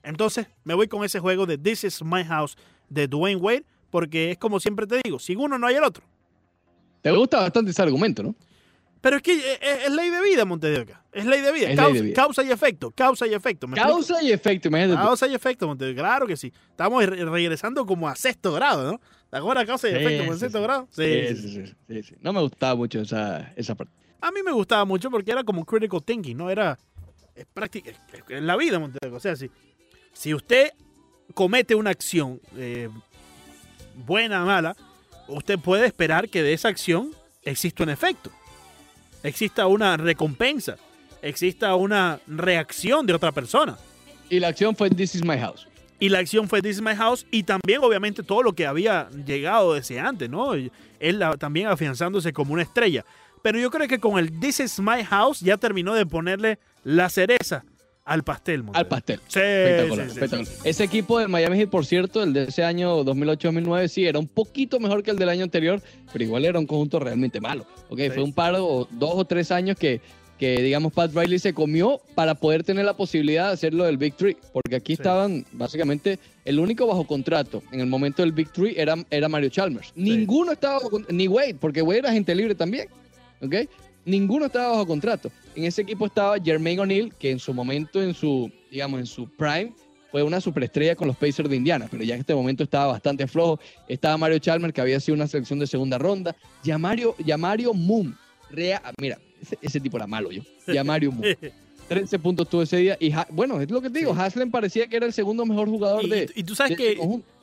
Entonces, 0.02 0.48
me 0.64 0.74
voy 0.74 0.88
con 0.88 1.04
ese 1.04 1.20
juego 1.20 1.46
de 1.46 1.60
This 1.60 1.84
is 1.84 2.04
My 2.04 2.24
House 2.24 2.58
de 2.90 3.08
Dwayne 3.08 3.40
Wade, 3.40 3.66
porque 3.92 4.32
es 4.32 4.38
como 4.40 4.60
siempre 4.60 4.88
te 4.88 5.00
digo, 5.04 5.20
sin 5.20 5.40
uno 5.40 5.60
no 5.60 5.68
hay 5.68 5.76
el 5.76 5.84
otro. 5.84 6.04
Te 7.04 7.12
gusta 7.12 7.40
bastante 7.40 7.70
ese 7.70 7.82
argumento, 7.84 8.24
¿no? 8.24 8.36
Pero 9.00 9.18
es 9.18 9.22
que 9.22 9.34
es, 9.34 9.86
es 9.86 9.92
ley 9.92 10.10
de 10.10 10.22
vida, 10.24 10.44
Montevideo. 10.44 10.98
Es 11.12 11.26
ley 11.26 11.42
de 11.42 11.52
vida. 11.52 11.76
Causa, 11.76 11.94
de 11.94 12.02
vida. 12.02 12.16
causa, 12.16 12.44
y 12.44 12.52
efecto. 12.52 12.92
Causa 12.92 13.28
y 13.28 13.34
efecto. 13.34 13.68
causa 13.68 14.14
explico? 14.14 14.22
y 14.24 14.32
efecto, 14.32 14.68
imagínate. 14.70 15.02
Causa 15.02 15.28
y 15.28 15.36
efecto, 15.36 15.68
Montevideo. 15.68 16.04
Claro 16.04 16.26
que 16.26 16.36
sí. 16.36 16.52
Estamos 16.72 17.06
regresando 17.06 17.86
como 17.86 18.10
a 18.10 18.16
sexto 18.16 18.52
grado, 18.54 18.92
¿no? 18.92 19.02
¿Te 19.30 19.38
acuerdas 19.38 19.66
causa 19.68 19.88
y 19.88 19.92
sí, 19.92 19.98
efecto 19.98 20.26
como 20.26 20.38
sexto 20.38 20.58
sí. 20.58 20.64
grado? 20.64 20.88
Sí 20.90 21.36
sí, 21.36 21.66
sí 21.88 22.04
sí, 22.04 22.16
No 22.22 22.34
me 22.34 22.42
gustaba 22.42 22.76
mucho 22.76 23.02
esa, 23.02 23.54
esa 23.56 23.76
parte. 23.76 23.94
A 24.20 24.32
mí 24.32 24.42
me 24.44 24.52
gustaba 24.52 24.84
mucho 24.84 25.12
porque 25.12 25.32
era 25.32 25.44
como 25.44 25.64
critical 25.64 26.04
thinking, 26.04 26.36
¿no? 26.36 26.50
Era 26.50 26.78
es 27.40 27.46
práctica, 27.46 27.92
en 28.28 28.46
la 28.46 28.58
vida, 28.58 28.80
Montevideo. 28.80 29.16
O 29.16 29.20
sea, 29.20 29.36
si, 29.36 29.50
si 30.12 30.34
usted 30.34 30.72
comete 31.34 31.74
una 31.74 31.90
acción 31.90 32.42
eh, 32.58 32.90
buena 33.96 34.44
o 34.44 34.46
mala, 34.46 34.76
usted 35.30 35.58
puede 35.58 35.86
esperar 35.86 36.28
que 36.28 36.44
de 36.44 36.54
esa 36.54 36.68
acción 36.68 37.12
exista 37.44 37.84
un 37.84 37.90
efecto, 37.90 38.30
exista 39.24 39.68
una 39.68 39.96
recompensa, 39.96 40.76
exista 41.22 41.76
una 41.76 42.20
reacción 42.28 43.06
de 43.06 43.14
otra 43.14 43.32
persona. 43.32 43.78
Y 44.30 44.40
la 44.40 44.50
acción 44.50 44.76
fue 44.76 44.90
This 44.90 45.16
is 45.16 45.24
my 45.24 45.38
house. 45.38 45.66
Y 45.98 46.10
la 46.10 46.20
acción 46.20 46.50
fue 46.50 46.62
This 46.62 46.78
is 46.78 46.82
my 46.82 46.96
house 46.96 47.26
y 47.32 47.44
también 47.44 47.82
obviamente 47.82 48.22
todo 48.22 48.44
lo 48.44 48.54
que 48.54 48.68
había 48.68 49.10
llegado 49.26 49.76
desde 49.76 50.00
antes, 50.00 50.30
¿no? 50.30 50.54
Él 50.54 50.72
también 51.40 51.68
afianzándose 51.68 52.34
como 52.34 52.54
una 52.54 52.64
estrella. 52.64 53.06
Pero 53.42 53.60
yo 53.60 53.72
creo 53.72 53.88
que 53.88 54.00
con 54.00 54.20
el 54.20 54.40
This 54.42 54.60
is 54.60 54.80
my 54.80 55.04
house 55.06 55.40
ya 55.40 55.58
terminó 55.58 55.94
de 55.94 56.06
ponerle 56.06 56.60
la 56.84 57.10
cereza 57.10 57.64
al 58.10 58.24
pastel. 58.24 58.64
Al 58.74 58.88
pastel. 58.88 59.20
Sí, 59.28 59.40
espectacular, 59.40 60.06
sí, 60.06 60.14
espectacular. 60.14 60.46
Sí, 60.48 60.62
ese 60.64 60.84
equipo 60.84 61.20
del 61.20 61.30
Miami 61.30 61.58
Heat, 61.58 61.70
por 61.70 61.86
cierto, 61.86 62.24
el 62.24 62.34
de 62.34 62.46
ese 62.46 62.64
año 62.64 63.04
2008-2009, 63.04 63.88
sí, 63.88 64.06
era 64.06 64.18
un 64.18 64.28
poquito 64.28 64.80
mejor 64.80 65.04
que 65.04 65.12
el 65.12 65.18
del 65.18 65.30
año 65.30 65.44
anterior, 65.44 65.80
pero 66.12 66.24
igual 66.24 66.46
era 66.46 66.58
un 66.58 66.66
conjunto 66.66 67.00
realmente 67.00 67.40
malo. 67.40 67.68
Okay, 67.90 68.10
Fue 68.10 68.24
un 68.24 68.34
par 68.34 68.56
o 68.58 68.88
dos 68.90 69.12
o 69.14 69.26
tres 69.26 69.52
años 69.52 69.78
que, 69.78 70.02
que, 70.40 70.60
digamos, 70.64 70.92
Pat 70.92 71.14
Riley 71.14 71.38
se 71.38 71.54
comió 71.54 72.02
para 72.16 72.34
poder 72.34 72.64
tener 72.64 72.84
la 72.84 72.98
posibilidad 72.98 73.48
de 73.48 73.54
hacerlo 73.54 73.84
del 73.84 73.98
Big 73.98 74.16
Three, 74.16 74.38
porque 74.54 74.78
aquí 74.78 74.94
estaban 74.94 75.46
básicamente 75.52 76.18
el 76.46 76.58
único 76.58 76.88
bajo 76.88 77.06
contrato 77.06 77.62
en 77.72 77.80
el 77.80 77.86
momento 77.88 78.24
del 78.24 78.32
Big 78.32 78.52
Three 78.52 78.74
era, 78.76 78.96
era 79.12 79.30
Mario 79.30 79.50
Chalmers. 79.50 79.92
Ninguno 79.96 80.54
estaba 80.54 80.80
bajo, 80.80 81.00
ni 81.10 81.28
Wade, 81.28 81.58
porque 81.60 81.84
Wade 81.84 82.00
era 82.00 82.12
gente 82.12 82.34
libre 82.34 82.56
también. 82.56 82.88
¿ok? 83.42 83.56
Ninguno 84.06 84.46
estaba 84.46 84.70
bajo 84.70 84.88
contrato. 84.88 85.32
En 85.56 85.66
ese 85.66 85.82
equipo 85.82 86.06
estaba 86.06 86.40
Jermaine 86.40 86.82
O'Neal, 86.82 87.14
que 87.16 87.32
en 87.32 87.40
su 87.40 87.54
momento, 87.54 88.02
en 88.02 88.14
su, 88.14 88.52
digamos, 88.72 89.00
en 89.00 89.06
su 89.06 89.28
prime, 89.30 89.74
fue 90.12 90.24
una 90.24 90.42
superestrella 90.42 90.96
con 90.96 91.08
los 91.08 91.18
Pacers 91.18 91.50
de 91.50 91.56
Indiana, 91.56 91.88
pero 91.90 92.04
ya 92.04 92.16
en 92.16 92.22
este 92.22 92.34
momento 92.34 92.64
estaba 92.64 92.94
bastante 92.94 93.28
flojo. 93.28 93.60
Estaba 93.88 94.18
Mario 94.18 94.40
Chalmers, 94.40 94.74
que 94.74 94.82
había 94.82 95.00
sido 95.00 95.16
una 95.16 95.28
selección 95.28 95.60
de 95.60 95.68
segunda 95.68 95.98
ronda. 95.98 96.36
Yamario, 96.64 97.16
Yamario 97.20 97.74
Moon. 97.74 98.18
Rea, 98.50 98.82
mira, 99.00 99.20
ese, 99.42 99.58
ese, 99.62 99.80
tipo 99.80 99.98
era 99.98 100.08
malo 100.08 100.32
yo. 100.32 100.42
Yamario 100.68 101.12
Moon. 101.12 101.36
13 101.90 102.20
puntos 102.20 102.48
tuvo 102.48 102.62
ese 102.62 102.78
día. 102.78 102.98
Y 103.00 103.12
bueno, 103.32 103.60
es 103.60 103.70
lo 103.70 103.82
que 103.82 103.90
te 103.90 104.00
digo. 104.00 104.14
Sí. 104.14 104.22
Haslem 104.22 104.52
parecía 104.52 104.88
que 104.88 104.96
era 104.96 105.06
el 105.06 105.14
segundo 105.14 105.46
mejor 105.46 105.68
jugador 105.68 106.06
y, 106.06 106.10
de. 106.10 106.32
Y 106.36 106.44
tú 106.44 106.56
sabes 106.56 106.78
que, 106.78 106.98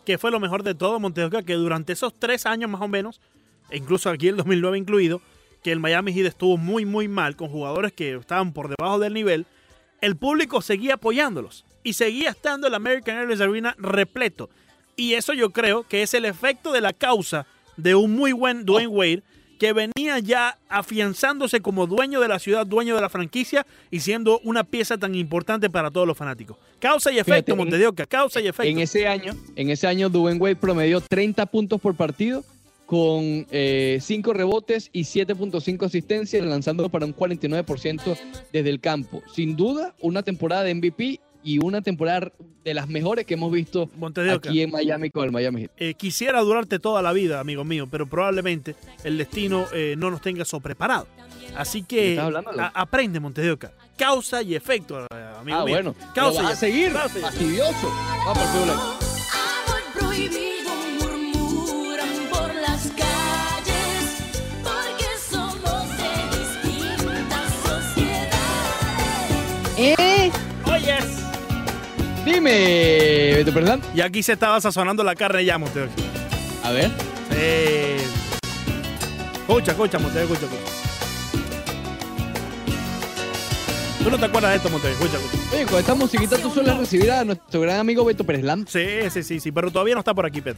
que 0.05 0.17
fue 0.17 0.31
lo 0.31 0.41
mejor 0.41 0.63
de 0.63 0.75
todo, 0.75 0.99
Montevideo, 0.99 1.45
que 1.45 1.55
durante 1.55 1.93
esos 1.93 2.15
tres 2.19 2.47
años 2.47 2.71
más 2.71 2.81
o 2.81 2.89
menos, 2.89 3.21
e 3.71 3.77
incluso 3.77 4.09
aquí 4.09 4.29
el 4.29 4.37
2009 4.37 4.79
incluido, 4.79 5.21
que 5.67 5.73
el 5.73 5.81
Miami 5.81 6.13
Heat 6.13 6.27
estuvo 6.27 6.57
muy, 6.57 6.85
muy 6.85 7.09
mal 7.09 7.35
con 7.35 7.49
jugadores 7.49 7.93
que 7.93 8.15
estaban 8.15 8.53
por 8.53 8.69
debajo 8.69 9.01
del 9.01 9.13
nivel, 9.13 9.47
el 10.01 10.15
público 10.15 10.63
seguía 10.63 10.95
apoyándolos 10.95 11.65
y 11.83 11.95
seguía 11.95 12.31
estando 12.31 12.69
el 12.69 12.75
American 12.77 13.17
Airlines 13.17 13.41
Arena 13.41 13.75
repleto. 13.77 14.49
Y 14.95 15.15
eso 15.15 15.33
yo 15.33 15.51
creo 15.51 15.83
que 15.83 16.05
es 16.05 16.15
el 16.15 16.25
efecto 16.25 16.71
de 16.71 16.81
la 16.81 16.93
causa 16.93 17.49
de 17.77 17.97
un 17.97 18.15
muy 18.15 18.31
buen 18.31 18.65
Dwayne 18.65 18.87
Wade 18.87 19.23
que 19.59 19.73
venía 19.73 20.21
ya 20.21 20.57
afianzándose 20.69 21.61
como 21.61 21.89
dueño 21.89 22.21
de 22.21 22.29
la 22.29 22.39
ciudad, 22.39 22.65
dueño 22.65 22.95
de 22.95 23.01
la 23.01 23.09
franquicia 23.09 23.67
y 23.91 23.99
siendo 23.99 24.39
una 24.45 24.63
pieza 24.63 24.97
tan 24.99 25.17
importante 25.17 25.69
para 25.69 25.91
todos 25.91 26.07
los 26.07 26.17
fanáticos. 26.17 26.59
Causa 26.79 27.11
y 27.11 27.19
efecto, 27.19 27.57
Montedioca, 27.57 28.07
causa 28.07 28.41
y 28.41 28.47
efecto. 28.47 28.71
En 28.71 28.79
ese 28.79 29.09
año, 29.09 29.35
en 29.57 29.71
ese 29.71 29.89
año 29.89 30.11
Dwayne 30.11 30.39
Wade 30.39 30.55
promedió 30.55 31.01
30 31.01 31.45
puntos 31.47 31.81
por 31.81 31.97
partido 31.97 32.45
con 32.87 33.47
5 33.51 34.33
rebotes 34.33 34.91
y 34.93 35.03
7.5 35.03 35.85
asistencias, 35.87 36.45
lanzando 36.47 36.89
para 36.89 37.05
un 37.07 37.15
49% 37.15 38.17
desde 38.53 38.71
el 38.71 38.81
campo. 38.81 39.23
Sin 39.35 39.57
duda, 39.57 39.95
una 40.01 40.23
temporada 40.23 40.63
de 40.63 40.75
MVP 40.75 41.21
y 41.43 41.59
una 41.65 41.81
temporada 41.81 42.33
de 42.65 42.75
las 42.75 42.89
mejores 42.89 43.25
que 43.27 43.35
hemos 43.35 43.53
visto 43.53 43.89
Montedioca. 43.97 44.49
aquí 44.49 44.63
en 44.63 44.71
Miami 44.73 45.11
con 45.11 45.25
el 45.25 45.31
Miami 45.33 45.63
Heat. 45.63 45.71
Eh, 45.77 45.95
quisiera 45.95 46.41
durarte 46.41 46.79
toda 46.81 47.03
la 47.03 47.13
vida, 47.13 47.39
amigo 47.39 47.63
mío, 47.65 47.87
pero 47.89 48.07
probablemente 48.07 48.75
el 49.05 49.17
destino 49.19 49.67
eh, 49.73 49.95
no 49.97 50.11
nos 50.11 50.21
tenga 50.21 50.45
sopreparado. 50.45 51.07
Así 51.57 51.83
¿Me 51.83 51.87
que 51.87 52.19
a- 52.21 52.73
aprende, 52.75 53.21
Montedioca. 53.21 53.73
Causa 53.97 54.43
y 54.43 54.55
efecto, 54.57 55.01
eh, 55.01 55.07
amigo 55.39 55.59
Ah, 55.59 55.65
mío. 55.65 55.75
bueno. 55.75 55.95
Causa 56.15 56.43
y 56.43 56.47
a 56.47 56.57
seguir, 56.57 56.91
fastidioso. 56.91 57.93
Vamos 58.27 59.06
Dime, 72.37 73.33
Beto 73.35 73.55
Perdán. 73.55 73.81
Y 73.95 74.03
aquí 74.03 74.23
se 74.23 74.35
estaba 74.35 74.61
sazonando 74.61 75.03
la 75.03 75.15
carne 75.15 75.43
ya, 75.43 75.57
Montedioca. 75.57 75.95
A 76.65 76.71
ver. 76.71 76.91
Eh, 77.31 77.97
escucha, 79.37 79.71
escucha, 79.71 79.99
Montedioca, 79.99 80.35
escucha, 80.35 80.55
escucha. 80.55 80.73
Tú 84.05 84.11
no 84.11 84.19
te 84.19 84.25
acuerdas 84.27 84.51
de 84.51 84.57
esto, 84.59 84.69
Montedioca, 84.69 85.03
escucha, 85.03 85.25
escucha. 85.25 85.57
Oye, 85.57 85.65
con 85.65 85.79
esta 85.81 85.95
musiquita 85.95 86.37
tú 86.37 86.51
sueles 86.51 86.77
recibir 86.77 87.11
a 87.11 87.25
nuestro 87.25 87.59
gran 87.63 87.81
amigo 87.81 88.05
Beto 88.05 88.23
Pérez 88.25 88.45
Lam. 88.45 88.67
Sí, 88.69 88.85
sí, 89.11 89.23
sí, 89.23 89.41
sí, 89.41 89.51
pero 89.51 89.71
todavía 89.71 89.95
no 89.95 90.01
está 90.01 90.13
por 90.13 90.27
aquí, 90.27 90.43
que 90.43 90.55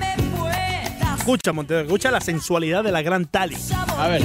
me 0.00 0.16
pueda 0.34 1.14
Escucha, 1.16 1.52
Montedioca, 1.52 1.86
escucha 1.86 2.10
la 2.10 2.20
sensualidad 2.20 2.82
de 2.82 2.90
la 2.90 3.02
gran 3.02 3.26
Tali. 3.26 3.56
A 3.96 4.08
ver. 4.08 4.24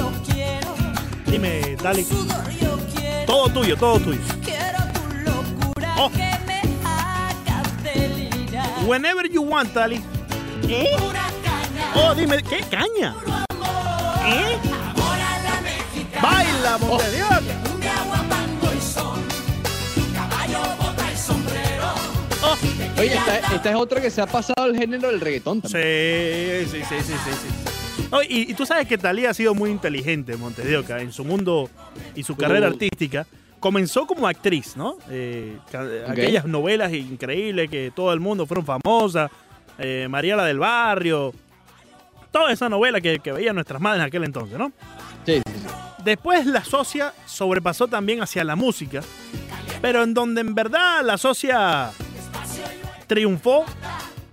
Dime, 1.28 1.78
Tali. 1.84 2.04
Todo 3.28 3.48
tuyo, 3.50 3.78
todo 3.78 4.00
tuyo. 4.00 4.22
Oh. 6.00 6.12
Whenever 8.86 9.26
you 9.28 9.42
want, 9.42 9.74
Tali. 9.74 10.00
pura 10.62 11.26
caña 11.44 11.92
Oh, 11.96 12.14
dime, 12.16 12.42
¿qué 12.44 12.60
caña? 12.70 13.16
¿Eh? 14.26 14.58
amor 14.64 15.18
a 15.20 15.44
la 15.44 15.62
mexicana 15.62 16.22
Baila, 16.22 16.78
sombrero 21.18 21.88
Oh. 22.44 22.56
Oye, 23.00 23.14
esta, 23.16 23.38
esta 23.56 23.70
es 23.72 23.76
otra 23.76 24.00
que 24.02 24.10
se 24.12 24.22
ha 24.22 24.28
pasado 24.28 24.64
al 24.64 24.76
género 24.78 25.10
del 25.10 25.20
reggaetón 25.20 25.62
también. 25.62 25.84
Sí, 26.70 26.78
sí, 26.78 26.84
sí, 26.88 26.96
sí, 27.04 27.14
sí. 27.14 27.32
sí. 27.34 28.08
Oh, 28.12 28.22
y, 28.22 28.52
y 28.52 28.54
tú 28.54 28.66
sabes 28.66 28.88
que 28.88 28.98
Talía 28.98 29.32
ha 29.32 29.34
sido 29.34 29.54
muy 29.54 29.70
inteligente, 29.72 30.38
Montedioca, 30.38 31.02
en 31.02 31.12
su 31.12 31.26
mundo 31.26 31.70
y 32.16 32.24
su 32.24 32.36
carrera 32.38 32.68
Uh. 32.70 32.72
artística. 32.74 33.26
Comenzó 33.60 34.06
como 34.06 34.28
actriz, 34.28 34.76
¿no? 34.78 34.98
Eh, 35.10 35.58
ca- 35.72 35.86
Aquellas 36.08 36.46
novelas 36.46 36.94
increíbles 36.94 37.70
que 37.70 37.92
todo 37.96 38.14
el 38.14 38.20
mundo 38.20 38.46
fueron 38.46 38.66
famosas. 38.66 39.32
Eh, 39.80 40.08
Mariela 40.10 40.46
del 40.46 40.60
Barrio. 40.60 41.34
Toda 42.32 42.52
esa 42.52 42.70
novela 42.70 43.02
que, 43.02 43.20
que 43.20 43.32
veían 43.32 43.56
nuestras 43.56 43.82
madres 43.82 44.02
en 44.02 44.08
aquel 44.08 44.24
entonces, 44.26 44.58
¿no? 44.58 44.72
Sí, 45.26 45.38
sí, 45.38 45.54
sí. 45.56 45.68
Después 46.04 46.46
la 46.46 46.64
socia 46.64 47.14
sobrepasó 47.26 47.88
también 47.88 48.22
hacia 48.22 48.44
la 48.44 48.56
música, 48.56 49.02
pero 49.82 50.04
en 50.04 50.14
donde 50.14 50.42
en 50.42 50.54
verdad 50.56 51.02
la 51.04 51.18
socia 51.18 51.92
triunfó 53.08 53.66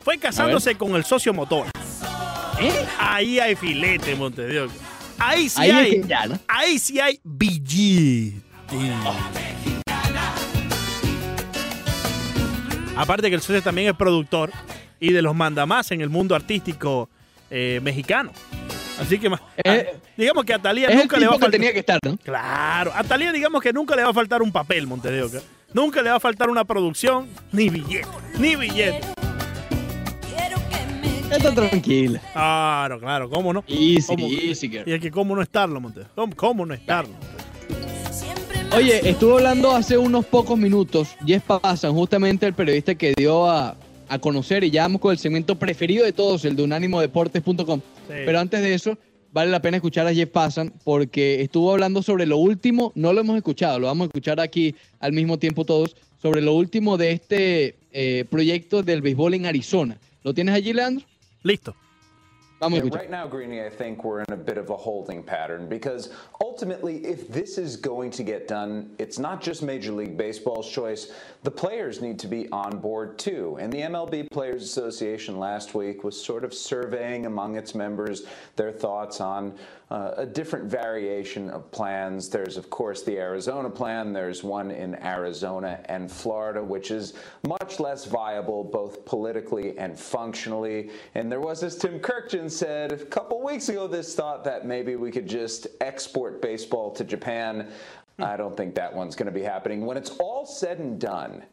fue 0.00 0.18
casándose 0.18 0.74
con 0.76 0.94
el 0.96 1.04
socio 1.04 1.32
motor. 1.32 1.66
¿Eh? 2.60 2.72
Ahí 2.98 3.40
hay 3.40 3.54
filete, 3.56 4.14
Montedioca. 4.14 4.72
Ahí 5.18 5.48
sí 5.48 5.62
Ahí 5.62 5.70
hay. 5.70 5.90
que 6.02 6.08
ya, 6.08 6.26
¿no? 6.26 6.38
Ahí 6.46 6.78
sí 6.78 7.00
hay 7.00 7.20
billete. 7.24 8.43
Aparte 12.96 13.28
que 13.28 13.34
el 13.34 13.40
socio 13.42 13.62
también 13.62 13.88
es 13.90 13.96
productor 13.96 14.50
y 15.00 15.12
de 15.12 15.20
los 15.22 15.34
mandamás 15.34 15.90
en 15.90 16.00
el 16.00 16.08
mundo 16.10 16.34
artístico 16.34 17.08
eh, 17.50 17.80
mexicano. 17.82 18.30
Así 19.00 19.18
que, 19.18 19.28
Eh, 19.64 19.96
digamos 20.16 20.44
que 20.44 20.54
a 20.54 20.58
Talía 20.60 20.88
nunca 20.94 21.16
le 21.18 21.26
va 21.26 21.32
a 21.32 21.34
que 21.36 21.40
faltar. 21.40 21.50
tenía 21.50 21.72
que 21.72 21.80
estar, 21.80 21.98
¿no? 22.04 22.16
Claro, 22.18 22.92
a 22.94 23.02
Talía 23.02 23.32
digamos 23.32 23.60
que 23.60 23.72
nunca 23.72 23.96
le 23.96 24.04
va 24.04 24.10
a 24.10 24.14
faltar 24.14 24.40
un 24.42 24.52
papel, 24.52 24.86
Montedioca. 24.86 25.40
Nunca 25.72 26.00
le 26.02 26.10
va 26.10 26.16
a 26.16 26.20
faltar 26.20 26.48
una 26.48 26.64
producción, 26.64 27.26
ni 27.50 27.68
billete, 27.68 28.06
ni 28.38 28.54
billete. 28.54 29.00
Está 31.32 31.52
tranquila. 31.52 32.20
Claro, 32.32 33.00
claro, 33.00 33.28
¿cómo 33.28 33.52
no? 33.52 33.64
Easy, 33.66 34.06
¿Cómo? 34.06 34.28
easy, 34.28 34.68
girl. 34.68 34.88
Y 34.88 34.92
es 34.92 35.00
que 35.00 35.10
cómo 35.10 35.34
no 35.34 35.42
estarlo, 35.42 35.80
Montedioca. 35.80 36.12
¿Cómo, 36.14 36.36
cómo 36.36 36.64
no 36.66 36.74
estarlo? 36.74 37.14
Oye, 38.76 39.08
estuvo 39.08 39.36
hablando 39.36 39.70
hace 39.70 39.96
unos 39.96 40.26
pocos 40.26 40.58
minutos, 40.58 41.14
Jeff 41.24 41.44
Passan, 41.44 41.92
justamente 41.94 42.44
el 42.44 42.54
periodista 42.54 42.96
que 42.96 43.14
dio 43.16 43.48
a, 43.48 43.76
a 44.08 44.18
conocer, 44.18 44.64
y 44.64 44.70
ya 44.72 44.82
vamos 44.82 45.00
con 45.00 45.12
el 45.12 45.18
segmento 45.18 45.56
preferido 45.56 46.04
de 46.04 46.12
todos, 46.12 46.44
el 46.44 46.56
de 46.56 46.64
unánimodeportes.com. 46.64 47.80
Pero 48.08 48.40
antes 48.40 48.62
de 48.62 48.74
eso, 48.74 48.98
vale 49.32 49.52
la 49.52 49.62
pena 49.62 49.76
escuchar 49.76 50.08
a 50.08 50.12
Jeff 50.12 50.28
Passan 50.28 50.72
porque 50.82 51.40
estuvo 51.40 51.70
hablando 51.70 52.02
sobre 52.02 52.26
lo 52.26 52.36
último, 52.38 52.90
no 52.96 53.12
lo 53.12 53.20
hemos 53.20 53.36
escuchado, 53.36 53.78
lo 53.78 53.86
vamos 53.86 54.06
a 54.06 54.08
escuchar 54.08 54.40
aquí 54.40 54.74
al 54.98 55.12
mismo 55.12 55.38
tiempo 55.38 55.64
todos, 55.64 55.94
sobre 56.20 56.40
lo 56.40 56.54
último 56.54 56.96
de 56.96 57.12
este 57.12 57.76
eh, 57.92 58.24
proyecto 58.28 58.82
del 58.82 59.02
béisbol 59.02 59.34
en 59.34 59.46
Arizona. 59.46 59.98
¿Lo 60.24 60.34
tienes 60.34 60.52
allí, 60.52 60.72
Leandro? 60.72 61.06
Listo. 61.44 61.76
Yeah, 62.62 62.80
right 62.92 63.10
now, 63.10 63.26
Greeny, 63.26 63.62
I 63.62 63.68
think 63.68 64.04
we're 64.04 64.20
in 64.20 64.32
a 64.32 64.36
bit 64.36 64.56
of 64.56 64.70
a 64.70 64.76
holding 64.76 65.22
pattern 65.22 65.68
because 65.68 66.10
ultimately, 66.42 67.04
if 67.04 67.28
this 67.28 67.58
is 67.58 67.76
going 67.76 68.10
to 68.12 68.22
get 68.22 68.48
done, 68.48 68.94
it's 68.98 69.18
not 69.18 69.42
just 69.42 69.62
Major 69.62 69.92
League 69.92 70.16
Baseball's 70.16 70.70
choice. 70.70 71.10
The 71.42 71.50
players 71.50 72.00
need 72.00 72.18
to 72.20 72.26
be 72.26 72.48
on 72.50 72.78
board 72.78 73.18
too. 73.18 73.58
And 73.60 73.72
the 73.72 73.80
MLB 73.80 74.30
Players 74.30 74.62
Association 74.62 75.38
last 75.38 75.74
week 75.74 76.04
was 76.04 76.18
sort 76.22 76.44
of 76.44 76.54
surveying 76.54 77.26
among 77.26 77.56
its 77.56 77.74
members 77.74 78.24
their 78.56 78.72
thoughts 78.72 79.20
on 79.20 79.58
uh, 79.94 80.12
a 80.16 80.26
different 80.26 80.64
variation 80.64 81.48
of 81.50 81.70
plans. 81.70 82.28
There's, 82.28 82.56
of 82.56 82.68
course, 82.68 83.04
the 83.04 83.16
Arizona 83.16 83.70
plan. 83.70 84.12
There's 84.12 84.42
one 84.42 84.72
in 84.72 84.96
Arizona 84.96 85.78
and 85.84 86.10
Florida, 86.10 86.60
which 86.64 86.90
is 86.90 87.14
much 87.46 87.78
less 87.78 88.04
viable 88.04 88.64
both 88.64 89.04
politically 89.04 89.78
and 89.78 89.96
functionally. 89.96 90.90
And 91.14 91.30
there 91.30 91.40
was, 91.40 91.62
as 91.62 91.76
Tim 91.76 92.00
Kirkjian 92.00 92.50
said 92.50 92.90
a 92.90 93.04
couple 93.04 93.40
weeks 93.40 93.68
ago, 93.68 93.86
this 93.86 94.16
thought 94.16 94.42
that 94.42 94.66
maybe 94.66 94.96
we 94.96 95.12
could 95.12 95.28
just 95.28 95.68
export 95.80 96.42
baseball 96.42 96.90
to 96.90 97.04
Japan. 97.04 97.70
I 98.18 98.36
don't 98.36 98.56
think 98.56 98.74
that 98.74 98.92
one's 98.92 99.14
going 99.14 99.26
to 99.26 99.32
be 99.32 99.42
happening. 99.42 99.86
When 99.86 99.96
it's 99.96 100.10
all 100.18 100.44
said 100.44 100.80
and 100.80 101.00
done, 101.00 101.44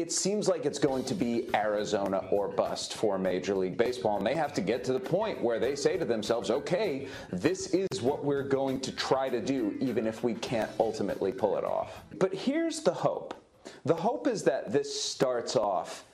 it 0.00 0.10
seems 0.10 0.48
like 0.48 0.64
it's 0.64 0.78
going 0.78 1.04
to 1.04 1.14
be 1.14 1.48
Arizona 1.54 2.24
or 2.30 2.48
bust 2.48 2.94
for 2.94 3.18
Major 3.18 3.54
League 3.54 3.76
Baseball. 3.76 4.16
And 4.16 4.26
they 4.26 4.34
have 4.34 4.52
to 4.54 4.60
get 4.60 4.82
to 4.84 4.92
the 4.92 5.00
point 5.00 5.40
where 5.40 5.58
they 5.58 5.76
say 5.76 5.98
to 5.98 6.04
themselves, 6.04 6.50
okay, 6.50 7.06
this 7.30 7.74
is 7.74 8.00
what 8.00 8.24
we're 8.24 8.42
going 8.42 8.80
to 8.80 8.92
try 8.92 9.28
to 9.28 9.40
do, 9.40 9.76
even 9.80 10.06
if 10.06 10.24
we 10.24 10.34
can't 10.34 10.70
ultimately 10.80 11.32
pull 11.32 11.56
it 11.56 11.64
off. 11.64 12.02
But 12.18 12.34
here's 12.34 12.80
the 12.80 12.92
hope 12.92 13.34
the 13.84 13.94
hope 13.94 14.26
is 14.26 14.42
that 14.44 14.72
this 14.72 15.02
starts 15.02 15.54
off 15.54 16.04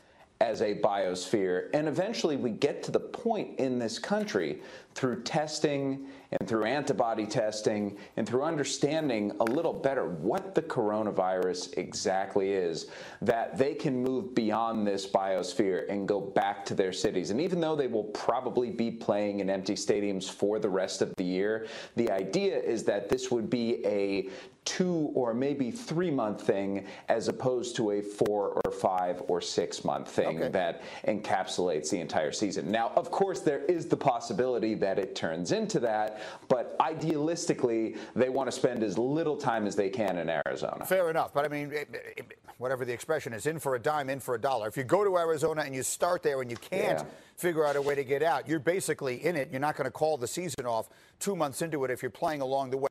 as 0.41 0.61
a 0.61 0.75
biosphere. 0.75 1.71
And 1.73 1.89
eventually 1.89 2.37
we 2.37 2.51
get 2.51 2.83
to 2.85 2.91
the 2.91 3.01
point 3.01 3.59
in 3.59 3.79
this 3.79 3.99
country 3.99 4.61
through 4.95 5.23
testing 5.23 6.07
and 6.33 6.49
through 6.49 6.65
antibody 6.65 7.27
testing 7.27 7.97
and 8.17 8.29
through 8.29 8.43
understanding 8.43 9.33
a 9.41 9.45
little 9.45 9.73
better 9.73 10.07
what 10.07 10.55
the 10.55 10.63
coronavirus 10.63 11.77
exactly 11.79 12.53
is, 12.53 12.87
that 13.23 13.57
they 13.57 13.75
can 13.75 14.03
move 14.03 14.35
beyond 14.35 14.87
this 14.87 15.07
biosphere 15.07 15.91
and 15.91 16.09
go 16.09 16.21
back 16.21 16.65
to 16.65 16.75
their 16.75 16.93
cities. 16.93 17.31
And 17.31 17.41
even 17.41 17.61
though 17.61 17.77
they 17.77 17.87
will 17.87 18.05
probably 18.05 18.71
be 18.71 18.91
playing 18.91 19.41
in 19.41 19.49
empty 19.49 19.75
stadiums 19.75 20.31
for 20.31 20.59
the 20.59 20.69
rest 20.69 21.01
of 21.01 21.15
the 21.17 21.25
year, 21.25 21.67
the 21.97 22.11
idea 22.11 22.59
is 22.59 22.85
that 22.85 23.09
this 23.09 23.31
would 23.31 23.49
be 23.49 23.85
a 23.87 24.29
two 24.67 25.11
or 25.15 25.33
maybe 25.33 25.71
three 25.71 26.11
month 26.11 26.43
thing 26.43 26.85
as 27.09 27.29
opposed 27.29 27.75
to 27.77 27.93
a 27.93 28.03
four 28.03 28.61
or 28.65 28.71
five 28.73 29.23
or 29.29 29.41
six 29.41 29.85
month 29.85 30.11
thing 30.11 30.39
Okay. 30.43 30.49
that 30.49 30.83
encapsulates 31.07 31.89
the 31.89 32.01
entire 32.01 32.33
season. 32.33 32.71
Now, 32.71 32.93
of 32.97 33.11
course, 33.11 33.41
there 33.41 33.61
is 33.65 33.87
the 33.87 33.97
possibility 33.97 34.75
that 34.75 34.99
it 34.99 35.15
turns 35.15 35.53
into 35.53 35.81
that, 35.81 36.21
but 36.49 36.77
idealistically, 36.81 37.97
they 38.15 38.29
want 38.29 38.49
to 38.49 38.53
spend 38.53 38.83
as 38.83 38.99
little 38.99 39.37
time 39.37 39.67
as 39.67 39.77
they 39.77 39.89
can 39.89 40.19
in 40.19 40.29
Arizona. 40.29 40.85
Fair 40.85 41.09
enough, 41.11 41.33
but 41.33 41.45
I 41.45 41.49
mean, 41.49 41.73
it- 41.73 41.89
it- 42.17 42.39
whatever 42.59 42.85
the 42.85 42.93
expression 42.93 43.33
is, 43.33 43.47
in 43.47 43.59
for 43.59 43.75
a 43.75 43.79
dime, 43.79 44.11
in 44.11 44.19
for 44.19 44.35
a 44.35 44.41
dollar. 44.41 44.67
If 44.67 44.77
you 44.77 44.85
go 44.85 45.05
to 45.05 45.17
Arizona 45.19 45.63
and 45.63 45.75
you 45.75 45.83
start 45.83 46.23
there 46.23 46.41
and 46.43 46.51
you 46.51 46.57
can't 46.57 46.99
Yeah. 47.01 47.05
figure 47.37 47.65
out 47.65 47.77
a 47.77 47.83
way 47.83 47.95
to 47.95 48.05
get 48.05 48.23
out, 48.23 48.49
you're 48.49 48.59
basically 48.59 49.25
in 49.25 49.37
it. 49.37 49.51
You're 49.51 49.61
not 49.61 49.77
going 49.77 49.85
to 49.85 49.91
call 49.91 50.17
the 50.17 50.27
season 50.27 50.67
off 50.67 50.89
two 51.21 51.37
months 51.37 51.63
into 51.63 51.85
it 51.85 51.91
if 51.91 52.03
you're 52.03 52.11
playing 52.11 52.41
along 52.41 52.71
the 52.71 52.79
way. 52.79 52.89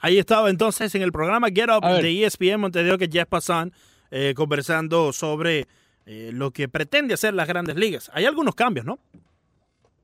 Ahí 0.00 0.18
estaba 0.18 0.50
entonces 0.50 0.94
en 0.94 1.02
el 1.02 1.12
programa 1.12 1.48
Get 1.48 1.68
Up 1.70 1.84
de 1.84 2.24
ESPN 2.24 2.60
Montevideo 2.60 2.98
que 2.98 3.08
Jeff 3.08 3.28
Passan 3.28 3.72
eh, 4.10 4.32
conversando 4.34 5.12
sobre 5.12 5.66
eh, 6.06 6.30
lo 6.32 6.50
que 6.50 6.68
pretende 6.68 7.14
hacer 7.14 7.34
las 7.34 7.46
grandes 7.46 7.76
ligas. 7.76 8.10
Hay 8.14 8.24
algunos 8.24 8.54
cambios, 8.54 8.86
¿no? 8.86 8.98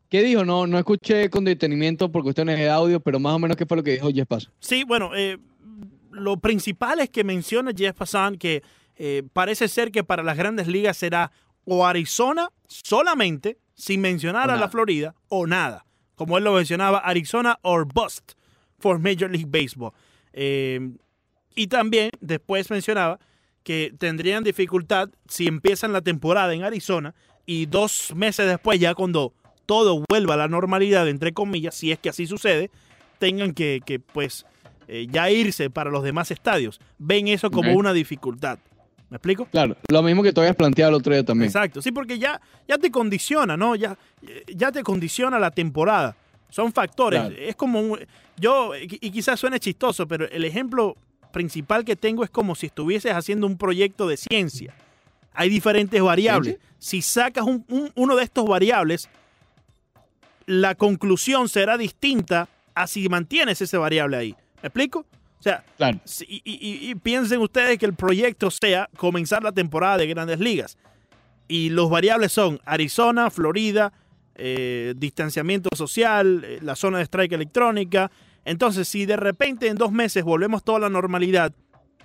¿Qué 0.08 0.22
dijo? 0.22 0.44
No, 0.44 0.66
no 0.66 0.78
escuché 0.78 1.30
con 1.30 1.44
detenimiento 1.44 2.12
por 2.12 2.22
cuestiones 2.22 2.58
de 2.58 2.68
audio, 2.68 3.00
pero 3.00 3.18
más 3.18 3.34
o 3.34 3.38
menos 3.38 3.56
qué 3.56 3.66
fue 3.66 3.78
lo 3.78 3.82
que 3.82 3.92
dijo 3.92 4.10
Jeff 4.12 4.28
Passan. 4.28 4.52
Sí, 4.60 4.84
bueno, 4.84 5.10
eh, 5.16 5.38
lo 6.12 6.36
principal 6.36 7.00
es 7.00 7.10
que 7.10 7.24
menciona 7.24 7.72
Jeff 7.76 7.96
Passan 7.96 8.36
que 8.36 8.62
eh, 8.96 9.22
parece 9.32 9.68
ser 9.68 9.90
que 9.90 10.04
para 10.04 10.22
las 10.22 10.36
grandes 10.36 10.66
ligas 10.68 10.96
será 10.96 11.32
o 11.64 11.84
Arizona 11.86 12.50
solamente, 12.68 13.58
sin 13.74 14.00
mencionar 14.00 14.48
O 14.48 14.52
a 14.52 14.56
la. 14.56 14.68
Florida, 14.68 15.14
o 15.28 15.46
nada. 15.46 15.84
Como 16.14 16.38
él 16.38 16.44
lo 16.44 16.52
mencionaba, 16.52 16.98
Arizona 16.98 17.58
or 17.62 17.86
bust 17.86 18.32
for 18.78 18.98
Major 18.98 19.30
League 19.30 19.46
Baseball. 19.48 19.92
Eh, 20.32 20.80
y 21.54 21.66
también 21.68 22.10
después 22.20 22.70
mencionaba 22.70 23.18
que 23.62 23.92
tendrían 23.98 24.44
dificultad 24.44 25.08
si 25.28 25.46
empiezan 25.46 25.92
la 25.92 26.02
temporada 26.02 26.54
en 26.54 26.62
Arizona 26.62 27.14
y 27.46 27.66
dos 27.66 28.12
meses 28.14 28.46
después, 28.46 28.78
ya 28.78 28.94
cuando 28.94 29.32
todo 29.64 30.04
vuelva 30.08 30.34
a 30.34 30.36
la 30.36 30.48
normalidad, 30.48 31.08
entre 31.08 31.32
comillas, 31.32 31.74
si 31.74 31.90
es 31.90 31.98
que 31.98 32.10
así 32.10 32.26
sucede, 32.26 32.70
tengan 33.18 33.52
que, 33.54 33.80
que, 33.84 33.98
pues 33.98 34.46
eh, 34.88 35.06
ya 35.10 35.30
irse 35.30 35.70
para 35.70 35.90
los 35.90 36.04
demás 36.04 36.30
estadios. 36.30 36.80
Ven 36.98 37.28
eso 37.28 37.50
como 37.50 37.72
una 37.74 37.92
dificultad. 37.92 38.58
¿Me 39.08 39.16
explico? 39.16 39.46
Claro, 39.46 39.76
lo 39.88 40.02
mismo 40.02 40.22
que 40.22 40.32
tú 40.32 40.40
habías 40.40 40.56
planteado 40.56 40.90
el 40.90 40.96
otro 40.96 41.12
día 41.12 41.24
también. 41.24 41.46
Exacto, 41.46 41.80
sí, 41.80 41.92
porque 41.92 42.18
ya, 42.18 42.40
ya 42.68 42.76
te 42.76 42.90
condiciona, 42.90 43.56
¿no? 43.56 43.76
Ya, 43.76 43.96
ya 44.48 44.72
te 44.72 44.82
condiciona 44.82 45.38
la 45.38 45.52
temporada. 45.52 46.16
Son 46.48 46.72
factores. 46.72 47.20
Claro. 47.20 47.34
Es 47.38 47.56
como 47.56 47.80
un, 47.80 47.98
yo, 48.36 48.72
y 48.76 49.10
quizás 49.10 49.38
suene 49.38 49.58
chistoso, 49.60 50.06
pero 50.06 50.28
el 50.28 50.44
ejemplo 50.44 50.96
principal 51.32 51.84
que 51.84 51.96
tengo 51.96 52.24
es 52.24 52.30
como 52.30 52.54
si 52.54 52.66
estuvieses 52.66 53.12
haciendo 53.12 53.46
un 53.46 53.58
proyecto 53.58 54.06
de 54.08 54.16
ciencia. 54.16 54.74
Hay 55.34 55.50
diferentes 55.50 56.00
variables. 56.00 56.58
Si 56.78 57.02
sacas 57.02 57.44
un- 57.44 57.64
un- 57.68 57.90
uno 57.94 58.16
de 58.16 58.24
estos 58.24 58.46
variables, 58.46 59.08
la 60.46 60.74
conclusión 60.74 61.48
será 61.48 61.76
distinta 61.76 62.48
a 62.74 62.86
si 62.86 63.08
mantienes 63.08 63.60
ese 63.60 63.76
variable 63.76 64.16
ahí. 64.16 64.36
¿Me 64.62 64.68
explico? 64.68 65.00
O 65.38 65.42
sea, 65.42 65.64
Claro. 65.76 65.98
Y, 66.26 66.40
y- 66.44 66.90
y 66.90 66.94
piensen 66.94 67.40
ustedes 67.40 67.78
que 67.78 67.86
el 67.86 67.94
proyecto 67.94 68.50
sea 68.50 68.88
comenzar 68.96 69.42
la 69.42 69.52
temporada 69.52 69.98
de 69.98 70.06
grandes 70.06 70.40
ligas. 70.40 70.78
Y 71.48 71.68
los 71.70 71.90
variables 71.90 72.32
son 72.32 72.60
Arizona, 72.64 73.30
Florida, 73.30 73.92
eh, 74.36 74.94
distanciamiento 74.96 75.70
social, 75.76 76.42
eh, 76.44 76.58
la 76.62 76.76
zona 76.76 76.98
de 76.98 77.04
strike 77.04 77.32
electrónica. 77.32 78.10
Entonces, 78.44 78.86
si 78.88 79.06
de 79.06 79.16
repente 79.16 79.66
en 79.68 79.76
dos 79.76 79.90
meses 79.92 80.22
volvemos 80.24 80.62
toda 80.62 80.78
la 80.78 80.88
normalidad, 80.88 81.52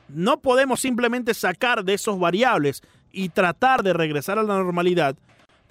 no 0.10 0.40
podemos 0.42 0.80
simplemente 0.82 1.34
sacar 1.34 1.84
de 1.86 1.94
esos 1.94 2.20
variables 2.20 2.82
y 3.12 3.30
tratar 3.30 3.84
de 3.84 3.94
regresar 3.94 4.40
a 4.40 4.44
la 4.44 4.56
normalidad, 4.56 5.16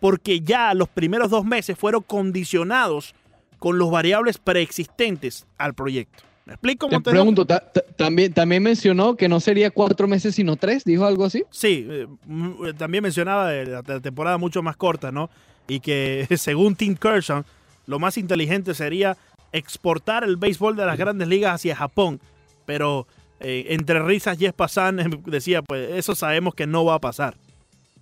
porque 0.00 0.40
ya 0.40 0.72
los 0.74 0.88
primeros 0.88 1.30
dos 1.30 1.44
meses 1.44 1.76
fueron 1.78 2.02
condicionados 2.02 3.14
con 3.58 3.78
los 3.78 3.90
variables 3.90 4.38
preexistentes 4.38 5.46
al 5.58 5.74
proyecto. 5.74 6.22
¿Me 6.46 6.54
explico? 6.54 6.86
Te 6.88 6.94
Montevideo? 6.96 7.22
pregunto, 7.22 7.46
ta- 7.46 7.60
ta- 7.72 7.82
también, 7.96 8.32
también 8.32 8.62
mencionó 8.62 9.14
que 9.16 9.28
no 9.28 9.40
sería 9.40 9.70
cuatro 9.70 10.08
meses 10.08 10.34
sino 10.34 10.56
tres, 10.56 10.84
dijo 10.84 11.04
algo 11.04 11.24
así. 11.24 11.44
Sí, 11.50 11.86
eh, 11.88 12.06
m- 12.26 12.54
eh, 12.68 12.72
también 12.72 13.02
mencionaba 13.02 13.50
de 13.50 13.66
la 13.66 13.82
temporada 14.00 14.38
mucho 14.38 14.62
más 14.62 14.76
corta, 14.76 15.12
¿no? 15.12 15.28
Y 15.70 15.80
que 15.80 16.26
según 16.36 16.74
Tim 16.74 16.96
Kershaw, 16.96 17.44
lo 17.86 17.98
más 17.98 18.18
inteligente 18.18 18.74
sería 18.74 19.16
exportar 19.52 20.24
el 20.24 20.36
béisbol 20.36 20.76
de 20.76 20.86
las 20.86 20.98
grandes 20.98 21.28
ligas 21.28 21.54
hacia 21.54 21.74
Japón. 21.76 22.20
Pero 22.66 23.06
eh, 23.40 23.66
entre 23.70 24.00
risas, 24.02 24.38
Jeff 24.38 24.54
Passan 24.54 25.22
decía, 25.26 25.62
pues 25.62 25.90
eso 25.92 26.14
sabemos 26.14 26.54
que 26.54 26.66
no 26.66 26.84
va 26.84 26.94
a 26.94 26.98
pasar. 27.00 27.36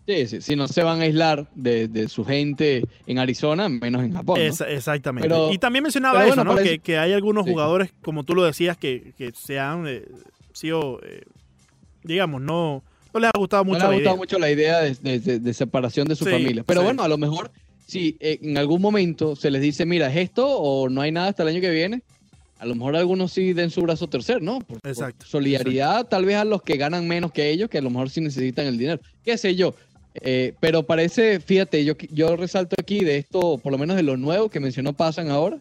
Sí, 0.06 0.26
sí, 0.26 0.40
si 0.40 0.56
no 0.56 0.68
se 0.68 0.82
van 0.82 1.00
a 1.00 1.04
aislar 1.04 1.46
de, 1.54 1.86
de 1.86 2.08
su 2.08 2.24
gente 2.24 2.82
en 3.06 3.18
Arizona, 3.18 3.68
menos 3.68 4.02
en 4.02 4.14
Japón. 4.14 4.40
exactamente. 4.40 5.28
Pero- 5.28 5.52
y 5.52 5.58
también 5.58 5.82
mencionaba 5.82 6.20
eso, 6.24 6.28
bueno, 6.36 6.44
¿no? 6.44 6.54
parece- 6.56 6.70
Que, 6.76 6.78
que 6.78 6.98
hay 6.98 7.12
algunos 7.12 7.44
Sí. 7.44 7.50
jugadores, 7.52 7.92
como 8.02 8.24
tú 8.24 8.34
lo 8.34 8.42
decías, 8.44 8.78
que, 8.78 9.12
que 9.18 9.32
se 9.32 9.58
han 9.60 9.86
eh, 9.86 10.06
sido, 10.54 10.98
eh, 11.02 11.24
digamos, 12.04 12.40
no, 12.40 12.82
no 13.12 13.20
les 13.20 13.30
ha 13.34 13.38
gustado 13.38 13.64
No 13.64 13.70
mucho 13.72 13.78
le 13.80 13.84
ha 13.84 13.88
la 13.88 13.94
gustado 13.94 14.14
idea. 14.14 14.18
mucho 14.18 14.38
la 14.38 14.50
idea 14.50 14.80
de, 14.80 15.18
de- 15.20 15.38
de- 15.40 15.54
separación 15.54 16.06
de 16.08 16.16
su 16.16 16.24
Sí, 16.24 16.30
familia. 16.30 16.62
Pero 16.64 16.80
sí. 16.80 16.84
bueno, 16.84 17.02
a 17.02 17.08
lo 17.08 17.18
mejor 17.18 17.50
si 17.86 18.16
eh, 18.20 18.38
en 18.42 18.58
algún 18.58 18.82
momento 18.82 19.34
se 19.36 19.50
les 19.50 19.62
dice, 19.62 19.86
mira, 19.86 20.10
es 20.10 20.16
esto 20.16 20.46
o 20.46 20.88
no 20.88 21.00
hay 21.00 21.10
nada 21.12 21.28
hasta 21.28 21.42
el 21.42 21.48
año 21.50 21.60
que 21.60 21.70
viene, 21.70 22.02
a 22.58 22.66
lo 22.66 22.74
mejor 22.74 22.96
algunos 22.96 23.32
sí 23.32 23.52
den 23.52 23.70
su 23.70 23.80
brazo 23.82 24.06
a 24.06 24.10
torcer, 24.10 24.42
¿no? 24.42 24.58
Por, 24.60 24.80
por 24.80 24.90
Exacto, 24.90 25.24
solidaridad 25.26 26.06
tal 26.06 26.24
vez 26.24 26.36
a 26.36 26.44
los 26.44 26.62
que 26.62 26.76
ganan 26.76 27.06
menos 27.08 27.32
que 27.32 27.50
ellos, 27.50 27.70
que 27.70 27.78
a 27.78 27.82
lo 27.82 27.90
mejor 27.90 28.10
sí 28.10 28.20
necesitan 28.20 28.66
el 28.66 28.76
dinero. 28.78 29.00
¿Qué 29.24 29.38
sé 29.38 29.54
yo? 29.54 29.74
Eh, 30.20 30.54
pero 30.58 30.82
parece, 30.82 31.38
fíjate, 31.38 31.84
yo, 31.84 31.94
yo 32.10 32.34
resalto 32.36 32.74
aquí 32.78 33.00
de 33.04 33.16
esto, 33.18 33.58
por 33.58 33.70
lo 33.70 33.78
menos 33.78 33.96
de 33.96 34.02
lo 34.02 34.16
nuevo 34.16 34.48
que 34.48 34.58
mencionó 34.58 34.92
Pasan 34.92 35.30
ahora, 35.30 35.58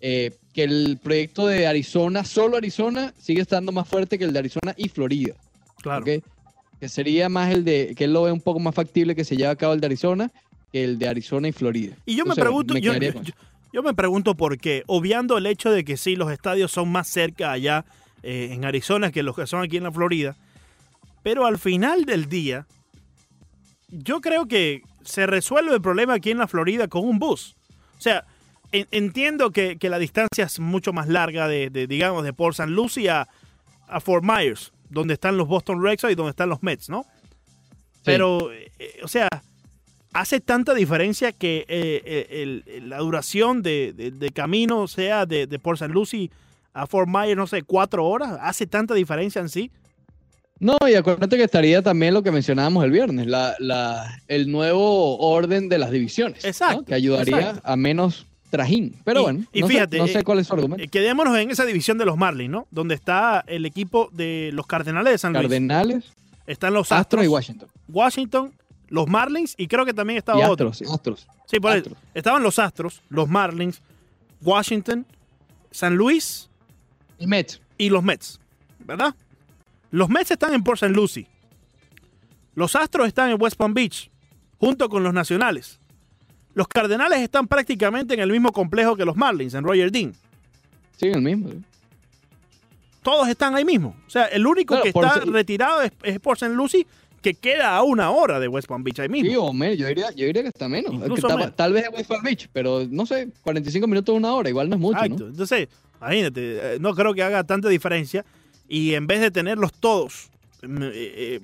eh, 0.00 0.32
que 0.54 0.62
el 0.64 0.98
proyecto 1.02 1.46
de 1.46 1.66
Arizona, 1.66 2.24
solo 2.24 2.56
Arizona, 2.56 3.12
sigue 3.20 3.42
estando 3.42 3.70
más 3.70 3.86
fuerte 3.86 4.18
que 4.18 4.24
el 4.24 4.32
de 4.32 4.38
Arizona 4.38 4.72
y 4.76 4.88
Florida. 4.88 5.34
Claro. 5.82 6.02
¿ok? 6.02 6.24
Que 6.80 6.88
sería 6.88 7.28
más 7.28 7.52
el 7.52 7.64
de, 7.64 7.94
que 7.96 8.04
él 8.04 8.12
lo 8.12 8.22
ve 8.22 8.32
un 8.32 8.40
poco 8.40 8.60
más 8.60 8.74
factible 8.74 9.14
que 9.14 9.24
se 9.24 9.36
lleve 9.36 9.50
a 9.50 9.56
cabo 9.56 9.72
el 9.74 9.80
de 9.80 9.86
Arizona 9.86 10.30
que 10.72 10.84
el 10.84 10.98
de 10.98 11.08
Arizona 11.08 11.48
y 11.48 11.52
Florida. 11.52 11.96
Y 12.04 12.14
yo 12.14 12.24
me 12.24 12.34
pregunto, 12.42 12.74
me 12.74 12.80
yo, 13.72 13.82
me 13.82 13.94
pregunto 13.94 14.34
por 14.34 14.58
qué, 14.58 14.82
obviando 14.86 15.38
el 15.38 15.46
hecho 15.46 15.70
de 15.70 15.82
que 15.84 15.96
sí, 15.96 16.14
los 16.14 16.30
estadios 16.30 16.70
son 16.72 16.90
más 16.92 17.08
cerca 17.08 17.52
allá 17.52 17.84
eh, 18.22 18.50
en 18.52 18.64
Arizona 18.66 19.10
que 19.10 19.22
los 19.22 19.34
que 19.34 19.46
son 19.46 19.62
aquí 19.62 19.78
en 19.78 19.84
la 19.84 19.92
Florida, 19.92 20.36
pero 21.22 21.46
al 21.46 21.58
final 21.58 22.04
del 22.04 22.28
día, 22.28 22.66
yo 23.88 24.20
creo 24.20 24.46
que 24.46 24.82
se 25.02 25.26
resuelve 25.26 25.74
el 25.74 25.80
problema 25.80 26.14
aquí 26.14 26.30
en 26.30 26.38
la 26.38 26.46
Florida 26.48 26.88
con 26.88 27.04
un 27.08 27.18
bus. 27.18 27.56
O 27.96 28.00
sea, 28.00 28.24
en- 28.72 28.86
entiendo 28.90 29.50
que, 29.50 29.78
que 29.78 29.88
la 29.88 29.98
distancia 29.98 30.44
es 30.44 30.60
mucho 30.60 30.92
más 30.92 31.08
larga 31.08 31.48
de, 31.48 31.70
de, 31.70 31.86
digamos, 31.86 32.24
de 32.24 32.32
Port 32.32 32.54
St. 32.58 32.70
Lucie 32.70 33.08
a, 33.10 33.26
a 33.88 34.00
Fort 34.00 34.22
Myers, 34.24 34.72
donde 34.90 35.14
están 35.14 35.36
los 35.36 35.48
Boston 35.48 35.82
Red 35.82 35.98
Sox 35.98 36.12
y 36.12 36.16
donde 36.16 36.30
están 36.30 36.48
los 36.48 36.62
Mets, 36.62 36.88
¿no? 36.88 37.04
Pero, 38.04 38.52
eh, 38.52 38.70
o 39.02 39.08
sea, 39.08 39.28
hace 40.12 40.40
tanta 40.40 40.72
diferencia 40.74 41.32
que 41.32 41.66
eh, 41.68 42.02
eh, 42.04 42.62
el- 42.76 42.88
la 42.88 42.98
duración 42.98 43.62
de, 43.62 43.92
de- 43.92 44.10
de 44.12 44.30
camino 44.30 44.88
sea 44.88 45.26
de, 45.26 45.46
de 45.46 45.58
Port 45.58 45.76
St. 45.80 45.92
Lucie 45.92 46.30
a 46.72 46.86
Fort 46.86 47.08
Myers, 47.08 47.36
no 47.36 47.46
sé, 47.46 47.62
cuatro 47.62 48.06
horas. 48.06 48.38
Hace 48.40 48.66
tanta 48.66 48.94
diferencia 48.94 49.40
en 49.40 49.48
sí. 49.48 49.70
No, 50.60 50.76
y 50.90 50.94
acuérdate 50.94 51.36
que 51.36 51.44
estaría 51.44 51.82
también 51.82 52.14
lo 52.14 52.22
que 52.22 52.30
mencionábamos 52.32 52.84
el 52.84 52.90
viernes, 52.90 53.26
la, 53.26 53.54
la- 53.58 54.20
el 54.26 54.50
nuevo 54.50 55.18
orden 55.18 55.68
de 55.68 55.78
las 55.78 55.90
divisiones. 55.90 56.42
¿no? 56.42 56.48
Exacto, 56.48 56.84
Que 56.84 56.94
ayudaría 56.94 57.38
exacto. 57.38 57.60
a 57.64 57.76
menos 57.76 58.26
trajín. 58.50 58.96
Pero 59.04 59.20
Y- 59.20 59.22
bueno, 59.22 59.44
y 59.52 59.60
no, 59.60 59.66
sé- 59.66 59.72
fíjate, 59.74 59.98
no 59.98 60.06
sé, 60.06 60.18
eh, 60.20 60.24
cuál 60.24 60.38
es 60.38 60.46
su 60.46 60.54
argumento. 60.54 60.84
Eh, 60.84 60.88
quedémonos 60.88 61.36
en 61.38 61.50
esa 61.50 61.64
división 61.64 61.98
de 61.98 62.04
los 62.04 62.16
Marlins, 62.16 62.50
¿no? 62.50 62.66
Donde 62.70 62.94
está 62.94 63.44
el 63.46 63.66
equipo 63.66 64.08
de 64.12 64.50
los 64.52 64.66
Cardenales 64.66 65.12
de 65.12 65.18
San 65.18 65.32
Luis. 65.32 65.42
Cardenales, 65.44 66.12
Están 66.46 66.72
los 66.72 66.90
Astros 66.92 67.00
Astros, 67.00 67.24
y 67.24 67.28
Washington. 67.28 67.68
Washington, 67.88 68.52
los 68.88 69.06
Marlins 69.06 69.54
y 69.58 69.66
creo 69.68 69.84
que 69.84 69.92
también 69.92 70.16
estaba 70.16 70.40
Y 70.40 70.44
otro. 70.44 70.70
Astros, 70.70 70.92
Astros. 70.92 71.26
Sí, 71.46 71.60
por 71.60 71.72
ahí. 71.72 71.82
Estaban 72.14 72.42
los 72.42 72.58
Astros, 72.58 73.02
los 73.10 73.28
Marlins, 73.28 73.82
Washington, 74.40 75.04
San 75.70 75.94
Luis 75.96 76.48
Y 77.18 77.26
Mets. 77.26 77.60
y 77.76 77.90
los 77.90 78.02
Mets, 78.02 78.40
¿verdad? 78.78 79.14
Los 79.90 80.08
Mets 80.08 80.30
están 80.30 80.54
en 80.54 80.62
Port 80.62 80.76
St. 80.82 80.94
Lucie. 80.94 81.26
Los 82.54 82.74
Astros 82.76 83.06
están 83.06 83.30
en 83.30 83.40
West 83.40 83.56
Palm 83.56 83.74
Beach, 83.74 84.10
junto 84.58 84.88
con 84.88 85.02
los 85.02 85.12
Nacionales. 85.14 85.78
Los 86.58 86.66
Cardenales 86.66 87.20
están 87.20 87.46
prácticamente 87.46 88.14
en 88.14 88.20
el 88.20 88.32
mismo 88.32 88.50
complejo 88.50 88.96
que 88.96 89.04
los 89.04 89.14
Marlins, 89.14 89.54
en 89.54 89.62
Roger 89.62 89.92
Dean. 89.92 90.12
Sí, 90.96 91.06
el 91.06 91.22
mismo. 91.22 91.50
sí. 91.50 91.58
Todos 93.02 93.28
están 93.28 93.54
ahí 93.54 93.64
mismo. 93.64 93.94
O 94.06 94.10
sea, 94.10 94.24
el 94.26 94.44
único 94.44 94.74
Claro, 94.74 94.82
que 94.84 94.92
por 94.92 95.04
está 95.04 95.20
retirado 95.20 95.82
es, 95.82 95.92
es 96.02 96.18
Port 96.18 96.42
St. 96.42 96.52
Lucie, 96.54 96.84
que 97.22 97.34
queda 97.34 97.76
a 97.76 97.82
una 97.84 98.10
hora 98.10 98.40
de 98.40 98.48
West 98.48 98.66
Palm 98.66 98.82
Beach 98.82 98.98
ahí 98.98 99.08
mismo. 99.08 99.30
Sí, 99.30 99.36
o 99.36 99.52
menos, 99.52 99.78
yo 99.78 99.86
diría, 99.86 100.10
yo 100.10 100.26
diría 100.26 100.42
que 100.42 100.48
está 100.48 100.68
menos. 100.68 100.92
Es 100.94 100.98
que 100.98 101.04
Incluso 101.06 101.28
está- 101.28 101.36
menos. 101.38 101.54
Tal 101.56 101.72
vez 101.72 101.84
es 101.84 101.90
West 101.96 102.08
Palm 102.08 102.22
Beach, 102.24 102.48
pero 102.52 102.84
no 102.90 103.06
sé, 103.06 103.28
45 103.42 103.86
minutos 103.86 104.14
una 104.16 104.32
hora, 104.34 104.48
igual 104.48 104.68
no 104.68 104.74
es 104.74 104.80
mucho, 104.80 104.98
Exacto. 104.98 105.24
¿no? 105.24 105.30
Entonces, 105.30 105.68
imagínate, 106.00 106.74
eh, 106.74 106.78
no 106.80 106.92
creo 106.94 107.14
que 107.14 107.22
haga 107.22 107.44
tanta 107.44 107.68
diferencia. 107.68 108.24
y 108.70 108.92
en 108.92 109.06
vez 109.06 109.20
de 109.22 109.30
tenerlos 109.30 109.72
todos, 109.72 110.28
mm, 110.62 110.82
eh, 110.82 110.90
eh, 110.92 111.40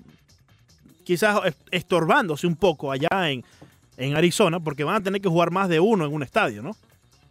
quizás 1.04 1.40
es- 1.46 1.54
estorbándose 1.70 2.46
un 2.46 2.54
poco 2.56 2.92
allá 2.92 3.30
en, 3.30 3.42
en 3.96 4.16
Arizona, 4.16 4.60
porque 4.60 4.84
van 4.84 4.96
a 4.96 5.02
tener 5.02 5.20
que 5.20 5.28
jugar 5.28 5.50
más 5.50 5.68
de 5.68 5.80
uno 5.80 6.04
en 6.06 6.12
un 6.12 6.22
estadio, 6.22 6.62
¿no? 6.62 6.76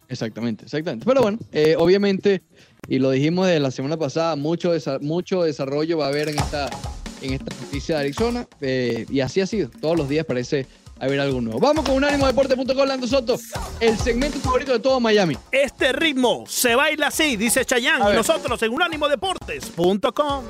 Exactamente, 0.10 0.66
exactamente. 0.66 1.06
Pero 1.06 1.22
bueno, 1.22 1.38
eh, 1.52 1.76
obviamente, 1.78 2.42
y 2.88 3.00
lo 3.00 3.10
dijimos 3.12 3.48
de 3.48 3.60
la 3.60 3.72
semana 3.72 3.98
pasada, 3.98 4.36
mucho, 4.36 4.76
desa- 4.76 5.00
mucho 5.02 5.44
desarrollo 5.44 5.98
va 5.98 6.06
a 6.06 6.10
haber 6.10 6.30
en 6.30 6.38
esta, 6.40 6.70
en 7.22 7.34
esta 7.34 7.56
noticia 7.62 7.96
de 7.96 8.02
Arizona. 8.02 8.48
eh, 8.62 9.06
y 9.10 9.22
así 9.22 9.42
ha 9.42 9.48
sido. 9.48 9.70
Todos 9.82 9.98
los 9.98 10.08
días 10.10 10.26
parece 10.26 10.68
haber 11.00 11.20
algo 11.20 11.42
nuevo. 11.42 11.60
Vamos 11.60 11.84
con 11.86 11.96
unánimodeporte.com, 11.96 12.88
Lando 12.88 13.08
Soto, 13.08 13.40
el 13.80 13.98
segmento 13.98 14.38
favorito 14.40 14.72
de 14.74 14.80
todo 14.80 15.00
Miami. 15.00 15.36
Este 15.52 15.92
ritmo 15.94 16.44
se 16.48 16.76
baila 16.76 17.08
así, 17.08 17.36
dice 17.36 17.66
Chayanne, 17.66 18.04
A 18.06 18.12
y 18.14 18.16
nosotros 18.16 18.62
en 18.62 18.72
unánimodeportes.com. 18.72 20.44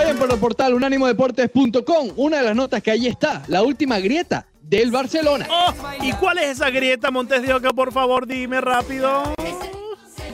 Vayan 0.00 0.16
por 0.16 0.32
el 0.32 0.38
portal 0.38 0.72
unánimodeportes.com. 0.72 2.12
Una 2.16 2.38
de 2.38 2.44
las 2.44 2.56
notas 2.56 2.82
que 2.82 2.90
ahí 2.90 3.06
está, 3.06 3.42
la 3.48 3.62
última 3.62 3.98
grieta 3.98 4.46
del 4.62 4.90
Barcelona. 4.90 5.46
Oh, 5.50 5.74
¿Y 6.00 6.14
cuál 6.14 6.38
es 6.38 6.52
esa 6.52 6.70
grieta, 6.70 7.10
Montes 7.10 7.42
de 7.42 7.52
Oca? 7.52 7.70
Por 7.74 7.92
favor, 7.92 8.26
dime 8.26 8.62
rápido. 8.62 9.34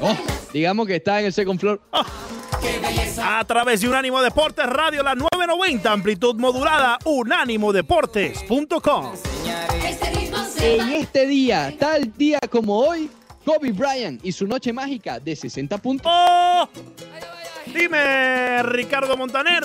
Oh, 0.00 0.16
digamos 0.52 0.86
que 0.86 0.94
está 0.94 1.18
en 1.18 1.26
el 1.26 1.32
second 1.32 1.58
floor. 1.58 1.80
A 3.20 3.44
través 3.44 3.80
de 3.80 3.88
Unánimo 3.88 4.22
Deportes 4.22 4.66
Radio, 4.66 5.02
la 5.02 5.16
990, 5.16 5.90
amplitud 5.90 6.36
modulada, 6.36 6.98
unánimodeportes.com. 7.04 9.14
En 10.60 10.92
este 10.92 11.26
día, 11.26 11.74
tal 11.76 12.16
día 12.16 12.38
como 12.48 12.78
hoy, 12.78 13.10
Kobe 13.44 13.72
Bryant 13.72 14.24
y 14.24 14.30
su 14.30 14.46
noche 14.46 14.72
mágica 14.72 15.18
de 15.18 15.34
60 15.34 15.76
puntos. 15.78 16.12
¡Oh! 16.14 16.68
Dime, 17.74 18.62
Ricardo 18.62 19.16
Montaner. 19.16 19.64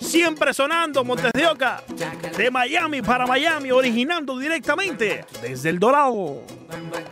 Siempre 0.00 0.54
sonando 0.54 1.02
Montes 1.02 1.32
de 1.34 1.46
Oca, 1.46 1.82
de 2.36 2.50
Miami 2.50 3.02
para 3.02 3.26
Miami, 3.26 3.72
originando 3.72 4.38
directamente 4.38 5.24
desde 5.42 5.70
el 5.70 5.78
Dorado. 5.78 6.42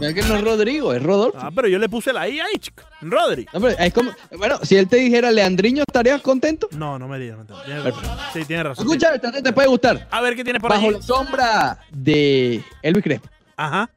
Es 0.00 0.14
que 0.14 0.22
no 0.22 0.36
es 0.36 0.44
Rodrigo, 0.44 0.92
es 0.92 1.02
Rodolfo. 1.02 1.38
Ah, 1.40 1.50
pero 1.52 1.66
yo 1.66 1.78
le 1.80 1.88
puse 1.88 2.12
la 2.12 2.28
I 2.28 2.38
ahí, 2.38 2.58
chico. 2.60 2.84
Rodri. 3.00 3.44
No, 3.52 3.60
pero 3.60 3.76
es 3.76 3.92
como, 3.92 4.12
bueno, 4.38 4.58
si 4.62 4.76
él 4.76 4.86
te 4.88 4.96
dijera 4.98 5.32
Leandriño, 5.32 5.82
¿estarías 5.84 6.22
contento? 6.22 6.68
No, 6.72 6.96
no 6.98 7.08
me 7.08 7.18
digas. 7.18 7.38
Tiene- 7.64 7.82
Sí, 8.32 8.44
tiene 8.44 8.62
razón. 8.62 8.86
Escucha, 8.86 9.14
esta 9.16 9.32
te 9.32 9.52
puede 9.52 9.66
gustar. 9.68 10.06
A 10.10 10.20
ver 10.20 10.36
qué 10.36 10.44
tiene 10.44 10.60
por 10.60 10.70
Bajo 10.70 10.86
ahí. 10.86 10.92
la 10.92 11.02
sombra 11.02 11.78
de 11.90 12.62
Elvis 12.82 13.02
Crespo. 13.02 13.28
Ajá. 13.56 13.90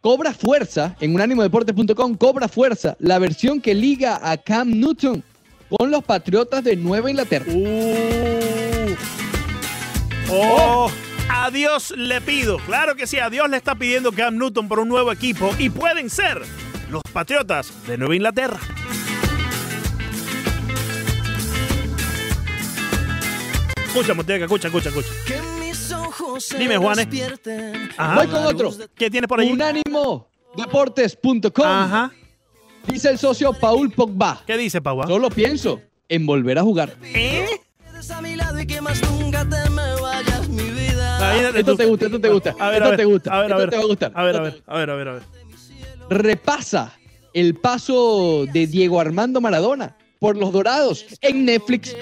Cobra 0.00 0.32
fuerza, 0.32 0.96
en 1.00 1.14
unánimodeportes.com, 1.14 2.14
cobra 2.16 2.48
fuerza 2.48 2.96
la 3.00 3.18
versión 3.18 3.60
que 3.60 3.74
liga 3.74 4.18
a 4.22 4.36
Cam 4.36 4.70
Newton 4.70 5.22
con 5.68 5.90
los 5.90 6.02
Patriotas 6.04 6.64
de 6.64 6.76
Nueva 6.76 7.10
Inglaterra. 7.10 7.46
Uh. 7.52 8.94
Oh, 10.30 10.90
a 11.30 11.50
Dios 11.50 11.92
le 11.96 12.20
pido. 12.20 12.58
Claro 12.58 12.94
que 12.96 13.06
sí, 13.06 13.18
a 13.18 13.30
Dios 13.30 13.48
le 13.48 13.56
está 13.56 13.74
pidiendo 13.74 14.12
Cam 14.12 14.36
Newton 14.36 14.68
por 14.68 14.78
un 14.78 14.88
nuevo 14.88 15.10
equipo 15.10 15.54
y 15.58 15.70
pueden 15.70 16.10
ser 16.10 16.42
los 16.90 17.00
Patriotas 17.12 17.72
de 17.86 17.96
Nueva 17.96 18.14
Inglaterra. 18.14 18.58
Escucha, 23.86 24.12
Monteca, 24.14 24.44
escucha, 24.44 24.68
escucha, 24.68 24.90
escucha. 24.90 25.08
Dime, 26.58 26.76
Juanes. 26.76 27.08
Ajá. 27.96 28.14
Voy 28.14 28.26
con 28.28 28.44
otro. 28.44 28.70
¿Qué 28.94 29.10
tiene 29.10 29.26
por 29.26 29.40
ahí? 29.40 29.50
Unánimodeportes.com. 29.50 31.66
Ajá. 31.66 32.12
Dice 32.90 33.10
el 33.10 33.18
socio 33.18 33.52
Paul 33.52 33.90
Pogba. 33.90 34.42
¿Qué 34.46 34.56
dice, 34.56 34.80
Pau? 34.80 35.02
Solo 35.06 35.30
pienso 35.30 35.80
en 36.08 36.26
volver 36.26 36.58
a 36.58 36.62
jugar. 36.62 36.94
¿Eh? 37.02 37.46
Esto 41.54 41.76
te 41.76 41.86
gusta, 41.86 42.06
esto 42.06 42.20
te 42.20 42.28
gusta. 42.28 42.54
A 42.58 42.70
ver, 42.70 42.76
esto 42.76 42.86
a 42.86 42.90
ver, 42.90 42.96
te 42.96 43.04
gusta. 43.04 43.30
A 43.32 43.42
ver, 43.42 43.52
a 43.52 43.56
esto 43.56 43.58
ver. 43.58 43.70
te 43.70 43.76
va 43.76 43.82
a 43.82 43.86
gustar. 43.86 44.12
A 44.14 44.22
ver, 44.22 44.36
a 44.36 44.40
ver, 44.40 44.62
a 44.66 44.76
ver, 44.78 44.90
a 44.90 44.94
ver, 44.94 45.08
a 45.08 45.12
ver. 45.14 45.22
repasa 46.08 46.92
el 47.34 47.54
paso 47.54 48.46
de 48.52 48.66
Diego 48.66 49.00
Armando 49.00 49.40
Maradona 49.40 49.96
por 50.18 50.36
los 50.36 50.52
Dorados 50.52 51.06
en 51.20 51.44
Netflix. 51.44 51.94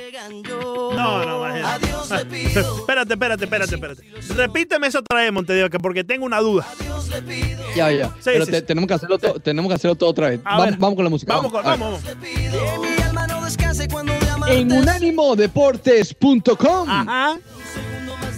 No, 0.43 1.25
no, 1.25 1.47
imagínate. 1.47 1.96
Espérate, 2.11 3.13
espérate, 3.15 3.45
espérate, 3.45 3.75
espérate. 3.75 4.03
Repíteme 4.35 4.87
eso 4.87 5.01
otra 5.01 5.21
vez, 5.21 5.31
Montedio, 5.33 5.69
que 5.71 5.79
porque 5.79 6.05
tengo 6.05 6.25
una 6.25 6.39
duda. 6.41 6.67
Ya, 7.75 7.91
ya. 7.91 8.09
Sí, 8.09 8.15
Pero 8.25 8.45
sí, 8.47 8.51
te- 8.53 8.61
sí. 8.61 8.67
tenemos, 8.67 8.89
que 8.89 8.95
hacerlo 8.95 9.19
todo, 9.19 9.39
tenemos 9.41 9.69
que 9.69 9.75
hacerlo 9.75 9.95
todo 9.97 10.09
otra 10.11 10.29
vez. 10.31 10.41
A 10.45 10.59
Vamos, 10.79 10.95
con 10.95 11.05
la 11.05 11.11
música. 11.11 11.35
Vamos, 11.35 11.53
con, 11.53 11.63
vamos, 11.65 12.03
vamos. 12.03 12.17
En 14.49 14.73
unánimodeportes.com 14.73 16.89
Ajá. 16.91 17.37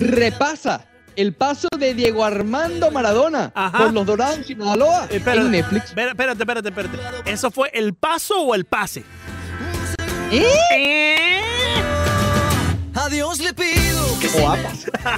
repasa 0.00 0.84
el 1.16 1.32
paso 1.34 1.68
de 1.76 1.94
Diego 1.94 2.24
Armando 2.24 2.90
Maradona 2.92 3.50
Ajá. 3.54 3.78
por 3.78 3.92
los 3.92 4.06
Dorados 4.06 4.46
Sinaloa 4.46 5.06
Espérate, 5.10 5.40
en 5.46 5.50
Netflix. 5.50 5.86
espera- 5.86 6.10
Espérate, 6.10 6.42
espérate, 6.42 6.68
espérate. 6.68 6.98
¿Eso 7.30 7.50
fue 7.50 7.70
el 7.74 7.94
paso 7.94 8.40
o 8.40 8.54
el 8.54 8.64
pase? 8.64 9.02
¿Eh? 10.30 10.44
¿Eh? 10.76 11.40
A 12.94 13.08
Dios 13.08 13.38
le 13.38 13.54
pido 13.54 14.18
que 14.20 14.28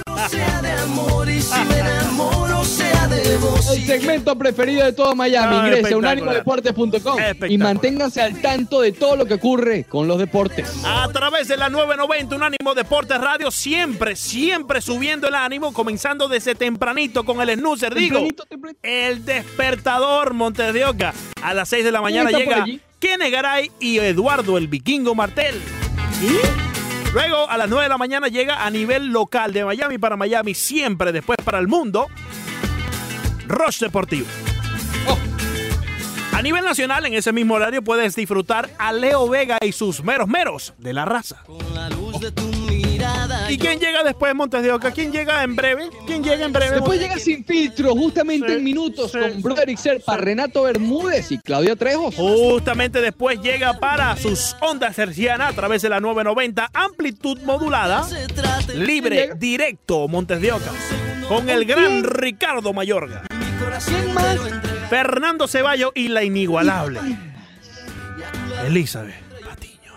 no 0.07 0.29
sea 0.29 0.61
de 0.61 0.71
amor 0.71 1.27
y 1.29 1.41
si 1.41 1.59
me 1.65 1.79
enamoro 1.79 2.63
sea 2.63 3.07
de 3.07 3.37
vos. 3.37 3.75
El 3.75 3.85
segmento 3.87 4.37
preferido 4.37 4.85
de 4.85 4.93
todo 4.93 5.15
Miami. 5.15 5.55
Ah, 5.55 5.65
Ingrese 5.65 5.93
a 5.93 5.97
unánimodeportes.com 5.97 6.91
y 7.17 7.21
Espectacular. 7.21 7.59
manténganse 7.59 8.21
al 8.21 8.39
tanto 8.39 8.81
de 8.81 8.91
todo 8.91 9.15
lo 9.15 9.25
que 9.25 9.35
ocurre 9.35 9.85
con 9.85 10.07
los 10.07 10.19
deportes. 10.19 10.69
A 10.85 11.07
través 11.11 11.47
de 11.47 11.57
la 11.57 11.69
990 11.69 12.35
Unánimo 12.35 12.75
Deportes 12.75 13.19
Radio, 13.19 13.49
siempre, 13.49 14.15
siempre 14.15 14.79
subiendo 14.81 15.27
el 15.27 15.35
ánimo, 15.35 15.73
comenzando 15.73 16.27
desde 16.27 16.53
tempranito 16.53 17.23
con 17.25 17.41
el 17.41 17.57
snoozer, 17.57 17.95
digo. 17.95 18.17
Tempranito, 18.17 18.45
tempranito. 18.45 18.79
El 18.83 19.25
despertador 19.25 20.33
Montes 20.33 20.73
de 20.73 20.85
Oca. 20.85 21.13
A 21.41 21.53
las 21.55 21.69
6 21.69 21.83
de 21.83 21.91
la 21.91 22.01
mañana 22.01 22.29
llega? 22.29 22.65
Kene 22.99 23.31
Garay 23.31 23.71
y 23.79 23.97
Eduardo 23.97 24.59
el 24.59 24.67
Vikingo 24.67 25.15
Martel. 25.15 25.55
Luego, 27.13 27.49
a 27.49 27.57
las 27.57 27.67
9 27.67 27.83
de 27.83 27.89
la 27.89 27.97
mañana, 27.97 28.27
llega 28.29 28.65
a 28.65 28.69
nivel 28.69 29.07
local 29.07 29.51
de 29.51 29.65
Miami 29.65 29.97
para 29.97 30.15
Miami, 30.15 30.53
siempre 30.53 31.11
después 31.11 31.37
para 31.43 31.59
el 31.59 31.67
mundo. 31.67 32.07
Rush 33.47 33.79
Deportivo. 33.79 34.27
A 36.31 36.41
nivel 36.41 36.63
nacional, 36.63 37.05
en 37.05 37.13
ese 37.13 37.33
mismo 37.33 37.55
horario, 37.55 37.83
puedes 37.83 38.15
disfrutar 38.15 38.69
a 38.79 38.93
Leo 38.93 39.27
Vega 39.27 39.57
y 39.61 39.73
sus 39.73 40.03
meros 40.03 40.29
meros 40.29 40.73
de 40.77 40.93
la 40.93 41.03
raza. 41.05 41.43
¿Y 43.49 43.57
quién 43.57 43.79
llega 43.79 44.03
después, 44.03 44.33
Montes 44.33 44.63
de 44.63 44.71
Oca? 44.71 44.91
¿Quién 44.91 45.11
llega 45.11 45.43
en 45.43 45.55
breve? 45.55 45.89
¿Quién 46.07 46.23
llega 46.23 46.45
en 46.45 46.53
breve? 46.53 46.75
Después 46.75 46.99
llega 46.99 47.17
sin 47.19 47.43
filtro, 47.43 47.93
justamente 47.95 48.47
Sí, 48.47 48.53
en 48.53 48.63
minutos, 48.63 49.11
sí. 49.11 49.17
con 49.19 49.41
Broderick 49.41 49.77
Serpa, 49.77 50.15
Renato 50.17 50.63
Bermúdez 50.63 51.31
y 51.31 51.37
Claudia 51.39 51.75
Trejos. 51.75 52.15
Justamente 52.15 53.01
después 53.01 53.41
llega 53.41 53.73
para 53.79 54.15
sus 54.15 54.55
ondas 54.61 54.97
hercianas 54.97 55.51
a 55.51 55.53
través 55.55 55.81
de 55.81 55.89
la 55.89 55.99
990, 55.99 56.69
amplitud 56.73 57.39
modulada, 57.41 58.07
libre, 58.73 59.31
directo, 59.37 60.07
Montes 60.07 60.39
de 60.39 60.53
Oca, 60.53 60.71
con 61.27 61.49
el 61.49 61.65
gran 61.65 62.03
Ricardo 62.03 62.71
Mayorga, 62.73 63.23
¿Quién 63.85 64.13
más? 64.13 64.37
Fernando 64.89 65.47
Ceballo 65.47 65.91
y 65.95 66.07
la 66.09 66.23
inigualable 66.23 66.99
Elizabeth 68.65 69.15
Patiño. 69.43 69.91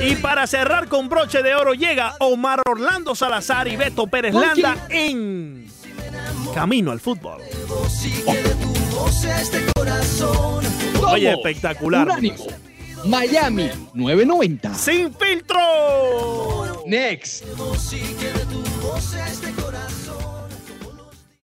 Y 0.00 0.16
para 0.16 0.46
cerrar 0.46 0.88
con 0.88 1.08
broche 1.08 1.42
de 1.42 1.54
oro 1.54 1.74
llega 1.74 2.14
Omar 2.20 2.60
Orlando 2.66 3.14
Salazar 3.14 3.68
y 3.68 3.76
Beto 3.76 4.06
Pérez 4.06 4.32
¿Con 4.32 4.42
Landa 4.42 4.86
en 4.88 5.70
Camino 6.54 6.90
al 6.90 7.00
Fútbol. 7.00 7.40
Oye, 11.06 11.32
Somos 11.32 11.46
espectacular. 11.46 12.08
Miami 13.04 13.70
990. 13.94 14.74
Sin 14.74 15.14
filtro. 15.14 15.58
Next. 16.86 17.44